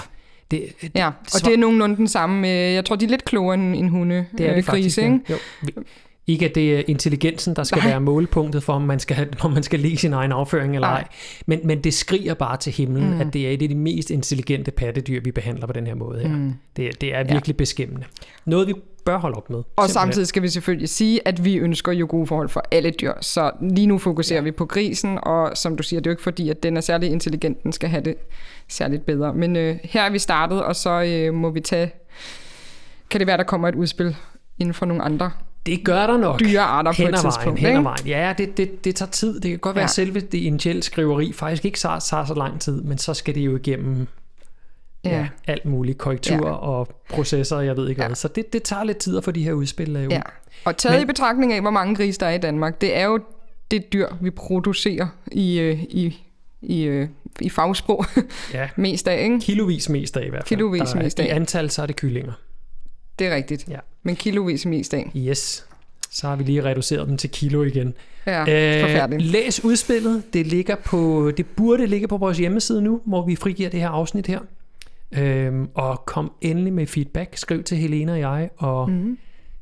det, 0.51 0.65
det, 0.81 0.91
ja, 0.95 1.07
og 1.07 1.45
det 1.45 1.53
er 1.53 1.57
nogenlunde 1.57 1.95
den 1.95 2.07
samme. 2.07 2.47
Jeg 2.47 2.85
tror, 2.85 2.95
de 2.95 3.05
er 3.05 3.09
lidt 3.09 3.25
klogere 3.25 3.53
end 3.53 3.75
en 3.75 3.89
hunde. 3.89 4.25
Det 4.37 4.49
er 4.49 4.55
det 4.55 4.65
faktisk, 4.65 4.97
ikke? 4.97 5.19
Ja. 5.29 5.33
Jo. 5.77 5.83
Ikke 6.27 6.45
at 6.45 6.55
det 6.55 6.79
er 6.79 6.83
intelligensen, 6.87 7.55
der 7.55 7.63
skal 7.63 7.79
Nej. 7.79 7.87
være 7.87 8.01
målpunktet 8.01 8.63
for, 8.63 8.73
om 8.73 8.81
man 8.81 8.99
skal, 8.99 9.33
om 9.41 9.51
man 9.51 9.63
skal 9.63 9.79
lide 9.79 9.97
sin 9.97 10.13
egen 10.13 10.31
afføring 10.31 10.75
eller 10.75 10.87
ej. 10.87 11.07
Men, 11.45 11.59
men 11.63 11.83
det 11.83 11.93
skriger 11.93 12.33
bare 12.33 12.57
til 12.57 12.73
himlen, 12.73 13.13
mm. 13.13 13.21
at 13.21 13.33
det 13.33 13.47
er 13.47 13.51
et 13.51 13.61
af 13.61 13.69
de 13.69 13.75
mest 13.75 14.09
intelligente 14.09 14.71
pattedyr, 14.71 15.21
vi 15.21 15.31
behandler 15.31 15.67
på 15.67 15.73
den 15.73 15.87
her 15.87 15.95
måde 15.95 16.19
her. 16.19 16.35
Mm. 16.35 16.53
Det, 16.77 17.01
det 17.01 17.15
er 17.15 17.23
virkelig 17.23 17.53
ja. 17.53 17.57
beskæmmende. 17.57 18.05
Noget, 18.45 18.67
vi 18.67 18.73
bør 19.05 19.17
holde 19.17 19.35
op 19.35 19.49
med. 19.49 19.57
Og 19.57 19.63
simpelthen. 19.67 19.89
samtidig 19.93 20.27
skal 20.27 20.41
vi 20.41 20.49
selvfølgelig 20.49 20.89
sige, 20.89 21.27
at 21.27 21.45
vi 21.45 21.55
ønsker 21.55 21.91
jo 21.91 22.05
gode 22.09 22.27
forhold 22.27 22.49
for 22.49 22.63
alle 22.71 22.89
dyr. 22.91 23.13
Så 23.21 23.51
lige 23.61 23.87
nu 23.87 23.97
fokuserer 23.97 24.39
ja. 24.39 24.43
vi 24.43 24.51
på 24.51 24.65
grisen, 24.65 25.19
og 25.23 25.51
som 25.57 25.77
du 25.77 25.83
siger, 25.83 25.99
det 25.99 26.07
er 26.07 26.11
jo 26.11 26.13
ikke 26.13 26.23
fordi, 26.23 26.49
at 26.49 26.63
den 26.63 26.77
er 26.77 26.81
særlig 26.81 27.09
intelligent, 27.11 27.63
den 27.63 27.71
skal 27.71 27.89
have 27.89 28.03
det 28.03 28.15
særligt 28.69 29.05
bedre. 29.05 29.33
Men 29.33 29.55
øh, 29.55 29.77
her 29.83 30.01
er 30.01 30.09
vi 30.09 30.19
startet, 30.19 30.63
og 30.63 30.75
så 30.75 31.03
øh, 31.03 31.33
må 31.33 31.49
vi 31.49 31.59
tage 31.59 31.91
kan 33.09 33.19
det 33.19 33.27
være, 33.27 33.37
der 33.37 33.43
kommer 33.43 33.67
et 33.67 33.75
udspil 33.75 34.15
inden 34.59 34.73
for 34.73 34.85
nogle 34.85 35.03
andre 35.03 35.31
Det 35.65 35.83
gør 35.83 36.07
der 36.07 36.17
nok. 36.17 36.39
dyrearter 36.39 36.91
på 36.91 36.95
hen 37.01 37.13
et 37.13 37.19
tidspunkt. 37.19 37.59
hen 37.59 37.83
vejen. 37.83 38.07
Ja, 38.07 38.33
det, 38.37 38.57
det, 38.57 38.85
det 38.85 38.95
tager 38.95 39.09
tid. 39.11 39.39
Det 39.39 39.49
kan 39.51 39.59
godt 39.59 39.75
være, 39.75 39.81
Ja. 39.81 39.85
at 39.85 39.89
selve 39.89 40.19
det 40.19 40.37
initielle 40.37 40.83
skriveri 40.83 41.33
faktisk 41.33 41.65
ikke 41.65 41.77
tager, 41.77 41.99
tager 41.99 42.25
så 42.25 42.33
lang 42.33 42.61
tid, 42.61 42.81
men 42.81 42.97
så 42.97 43.13
skal 43.13 43.35
det 43.35 43.41
jo 43.41 43.55
igennem 43.55 44.07
ja. 45.09 45.27
Alt 45.47 45.65
muligt 45.65 45.97
korrektur 45.97 46.47
ja. 46.47 46.53
og 46.53 46.87
processer, 47.09 47.59
jeg 47.59 47.77
ved 47.77 47.89
ikke 47.89 48.01
Ja. 48.01 48.07
hvad. 48.07 48.15
Så 48.15 48.27
det, 48.27 48.53
det 48.53 48.63
tager 48.63 48.83
lidt 48.83 48.97
tid 48.97 49.17
at 49.17 49.23
få 49.23 49.31
de 49.31 49.43
her 49.43 49.53
udspil 49.53 49.87
lavet. 49.89 50.11
Ja. 50.11 50.21
Og 50.65 50.77
taget 50.77 50.95
Men- 50.95 51.03
i 51.03 51.05
betragtning 51.05 51.53
af, 51.53 51.61
hvor 51.61 51.69
mange 51.71 51.95
grise 51.95 52.19
der 52.19 52.25
er 52.25 52.33
i 52.33 52.37
Danmark, 52.37 52.81
det 52.81 52.97
er 52.97 53.05
jo 53.05 53.19
det 53.71 53.93
dyr, 53.93 54.07
vi 54.21 54.29
producerer 54.29 55.07
i, 55.31 55.59
øh, 55.59 55.83
i, 55.83 56.21
i, 56.61 56.83
øh, 56.83 57.07
i 57.41 57.49
fagsprog 57.49 58.05
ja. 58.53 58.69
mest 58.77 59.07
af, 59.07 59.23
ikke? 59.23 59.39
Kilovis 59.39 59.89
mest 59.89 60.17
af 60.17 60.25
i 60.25 60.29
hvert 60.29 60.41
fald. 60.47 60.47
Kilovis 60.57 60.81
Der 60.89 60.95
er, 60.99 61.03
mest 61.03 61.19
I 61.19 61.21
af. 61.21 61.35
antal, 61.35 61.69
så 61.69 61.81
er 61.81 61.85
det 61.85 61.95
kyllinger. 61.95 62.33
Det 63.19 63.27
er 63.27 63.35
rigtigt. 63.35 63.65
Ja. 63.69 63.77
Men 64.03 64.15
kilovis 64.15 64.65
mest 64.65 64.93
af. 64.93 65.11
Yes. 65.17 65.65
Så 66.11 66.27
har 66.27 66.35
vi 66.35 66.43
lige 66.43 66.63
reduceret 66.63 67.07
dem 67.07 67.17
til 67.17 67.29
kilo 67.29 67.63
igen. 67.63 67.93
Ja, 68.25 68.39
øh, 68.41 68.81
forfærdeligt. 68.81 69.23
læs 69.31 69.63
udspillet. 69.63 70.23
Det, 70.33 70.47
ligger 70.47 70.75
på, 70.75 71.31
det 71.37 71.45
burde 71.45 71.85
ligge 71.87 72.07
på 72.07 72.17
vores 72.17 72.37
hjemmeside 72.37 72.81
nu, 72.81 73.01
hvor 73.05 73.25
vi 73.25 73.35
frigiver 73.35 73.69
det 73.69 73.79
her 73.79 73.89
afsnit 73.89 74.27
her. 74.27 74.39
Øhm, 75.11 75.69
og 75.73 76.05
kom 76.05 76.31
endelig 76.41 76.73
med 76.73 76.87
feedback. 76.87 77.37
Skriv 77.37 77.63
til 77.63 77.77
Helena 77.77 78.11
og 78.11 78.19
jeg, 78.19 78.49
og 78.57 78.89
mm. 78.91 79.17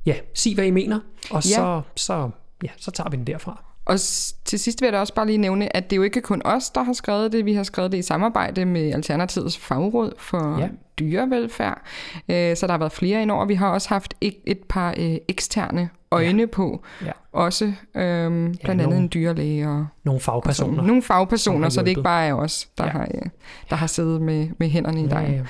ja, 0.06 0.16
sig 0.34 0.56
hvad 0.56 0.66
I 0.66 0.72
mener. 0.72 1.00
Og 1.32 1.36
Ja. 1.36 1.41
så, 1.41 1.82
så, 1.96 2.30
ja, 2.64 2.70
så 2.78 2.91
tager 2.91 3.10
vi 3.10 3.18
den 3.18 3.28
derfra. 3.28 3.64
Og 3.86 3.99
til 4.45 4.59
sidst 4.59 4.81
vil 4.81 4.88
jeg 4.88 4.93
da 4.93 4.99
også 4.99 5.13
bare 5.13 5.25
lige 5.25 5.38
nævne, 5.38 5.75
at 5.75 5.89
det 5.89 5.97
jo 5.97 6.01
ikke 6.03 6.21
kun 6.21 6.41
os, 6.45 6.69
der 6.69 6.84
har 6.84 6.93
skrevet 6.93 7.31
det. 7.31 7.45
Vi 7.45 7.53
har 7.53 7.63
skrevet 7.63 7.91
det 7.91 7.97
i 7.97 8.01
samarbejde 8.01 8.65
med 8.65 8.91
Alternativets 8.93 9.57
fagråd 9.57 10.11
for 10.17 10.57
Ja. 10.59 10.63
ja. 10.63 10.69
dyrevelfærd. 10.99 11.81
Øh, 12.29 12.57
Så 12.57 12.67
der 12.67 12.73
har 12.73 12.77
været 12.77 12.91
flere 12.91 13.21
ind 13.21 13.31
over. 13.31 13.45
Vi 13.45 13.55
har 13.55 13.69
også 13.69 13.89
haft 13.89 14.13
et, 14.21 14.57
par 14.69 14.93
øh, 14.97 15.15
eksterne 15.27 15.89
øjne 16.11 16.39
ja. 16.41 16.45
på. 16.51 16.84
Ja. 17.05 17.11
Også 17.31 17.65
øhm, 17.65 17.73
blandt 17.95 18.63
ja, 18.63 18.69
andet 18.71 18.84
nogle- 18.88 18.97
en 18.97 19.09
dyrlæge 19.13 19.69
og 19.69 19.88
Nogle 20.03 20.21
fagpersoner. 20.21 20.84
nogle 20.84 21.01
som 21.01 21.07
fagpersoner, 21.07 21.69
så 21.69 21.81
det 21.81 21.88
ikke 21.88 22.03
bare 22.03 22.25
er 22.25 22.34
os, 22.34 22.67
der, 22.77 22.84
Ja. 22.84 22.89
ja. 22.89 22.97
har, 22.97 23.07
øh, 23.15 23.21
der 23.69 23.75
har 23.75 23.88
siddet 23.88 24.21
med, 24.21 24.47
med 24.57 24.69
hænderne 24.69 24.99
i 24.99 25.03
Ja, 25.03 25.09
dejen. 25.09 25.34
ja. 25.34 25.41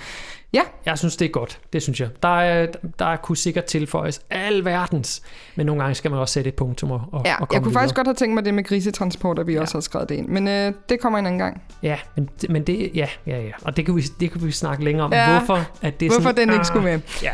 Ja, 0.53 0.61
Jeg 0.85 0.97
synes, 0.97 1.15
det 1.15 1.25
er 1.25 1.29
godt. 1.29 1.59
Det 1.73 1.81
synes 1.83 1.99
jeg. 1.99 2.09
Der, 2.23 2.39
er, 2.41 2.67
der 2.99 3.15
kunne 3.15 3.37
sikkert 3.37 3.65
tilføjes 3.65 4.21
al 4.29 4.65
verdens, 4.65 5.21
men 5.55 5.65
nogle 5.65 5.81
gange 5.81 5.95
skal 5.95 6.11
man 6.11 6.19
også 6.19 6.33
sætte 6.33 6.47
et 6.47 6.53
punktum 6.53 6.91
og, 6.91 7.01
og, 7.11 7.21
ja 7.25 7.33
og 7.33 7.37
komme 7.37 7.47
jeg 7.53 7.61
kunne 7.61 7.69
videre. 7.69 7.73
faktisk 7.81 7.95
godt 7.95 8.07
have 8.07 8.15
tænkt 8.15 8.33
mig 8.33 8.45
det 8.45 8.53
med 8.53 8.63
grisetransport, 8.63 9.39
at 9.39 9.47
vi 9.47 9.53
Ja. 9.53 9.61
også 9.61 9.75
har 9.75 9.81
skrevet 9.81 10.09
det 10.09 10.15
ind. 10.15 10.27
Men 10.27 10.47
øh, 10.47 10.73
det 10.89 10.99
kommer 10.99 11.19
en 11.19 11.25
anden 11.25 11.39
gang. 11.39 11.61
Ja, 11.83 11.97
men, 12.15 12.29
men 12.49 12.63
det, 12.63 12.91
ja, 12.95 13.07
ja, 13.27 13.41
ja. 13.41 13.51
Og 13.61 13.77
det 13.77 13.85
kan 13.85 13.95
vi, 13.95 14.01
det 14.19 14.31
kan 14.31 14.45
vi 14.45 14.51
snakke 14.51 14.83
længere 14.83 15.05
om. 15.05 15.13
Ja. 15.13 15.37
Hvorfor, 15.37 15.59
at 15.81 15.99
det 15.99 16.07
Hvorfor 16.11 16.21
sådan, 16.29 16.35
den 16.47 16.49
ikke 16.49 16.59
ah, 16.59 16.65
skulle 16.65 16.83
med. 16.83 16.99
Ja, 17.23 17.31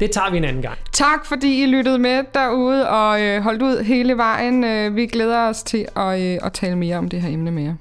det 0.00 0.10
tager 0.10 0.30
vi 0.30 0.36
en 0.36 0.44
anden 0.44 0.62
gang. 0.62 0.78
Tak 0.92 1.26
fordi 1.26 1.62
I 1.62 1.66
lyttede 1.66 1.98
med 1.98 2.24
derude 2.34 2.88
og 2.88 3.22
øh, 3.22 3.42
holdt 3.42 3.62
ud 3.62 3.82
hele 3.84 4.16
vejen. 4.16 4.64
Øh, 4.64 4.96
vi 4.96 5.06
glæder 5.06 5.48
os 5.48 5.62
til 5.62 5.86
at, 5.96 6.20
øh, 6.20 6.38
at 6.42 6.52
tale 6.52 6.76
mere 6.76 6.96
om 6.96 7.08
det 7.08 7.22
her 7.22 7.28
emne 7.28 7.50
med 7.50 7.62
jer. 7.62 7.74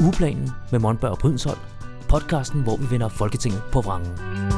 Ugeplanen 0.00 0.50
med 0.72 0.78
Monberg 0.78 1.10
og 1.10 1.18
Brydensholt. 1.18 1.58
Podcasten, 2.08 2.62
hvor 2.62 2.76
vi 2.76 2.90
vender 2.90 3.08
Folketinget 3.08 3.62
på 3.72 3.80
vrangen. 3.80 4.57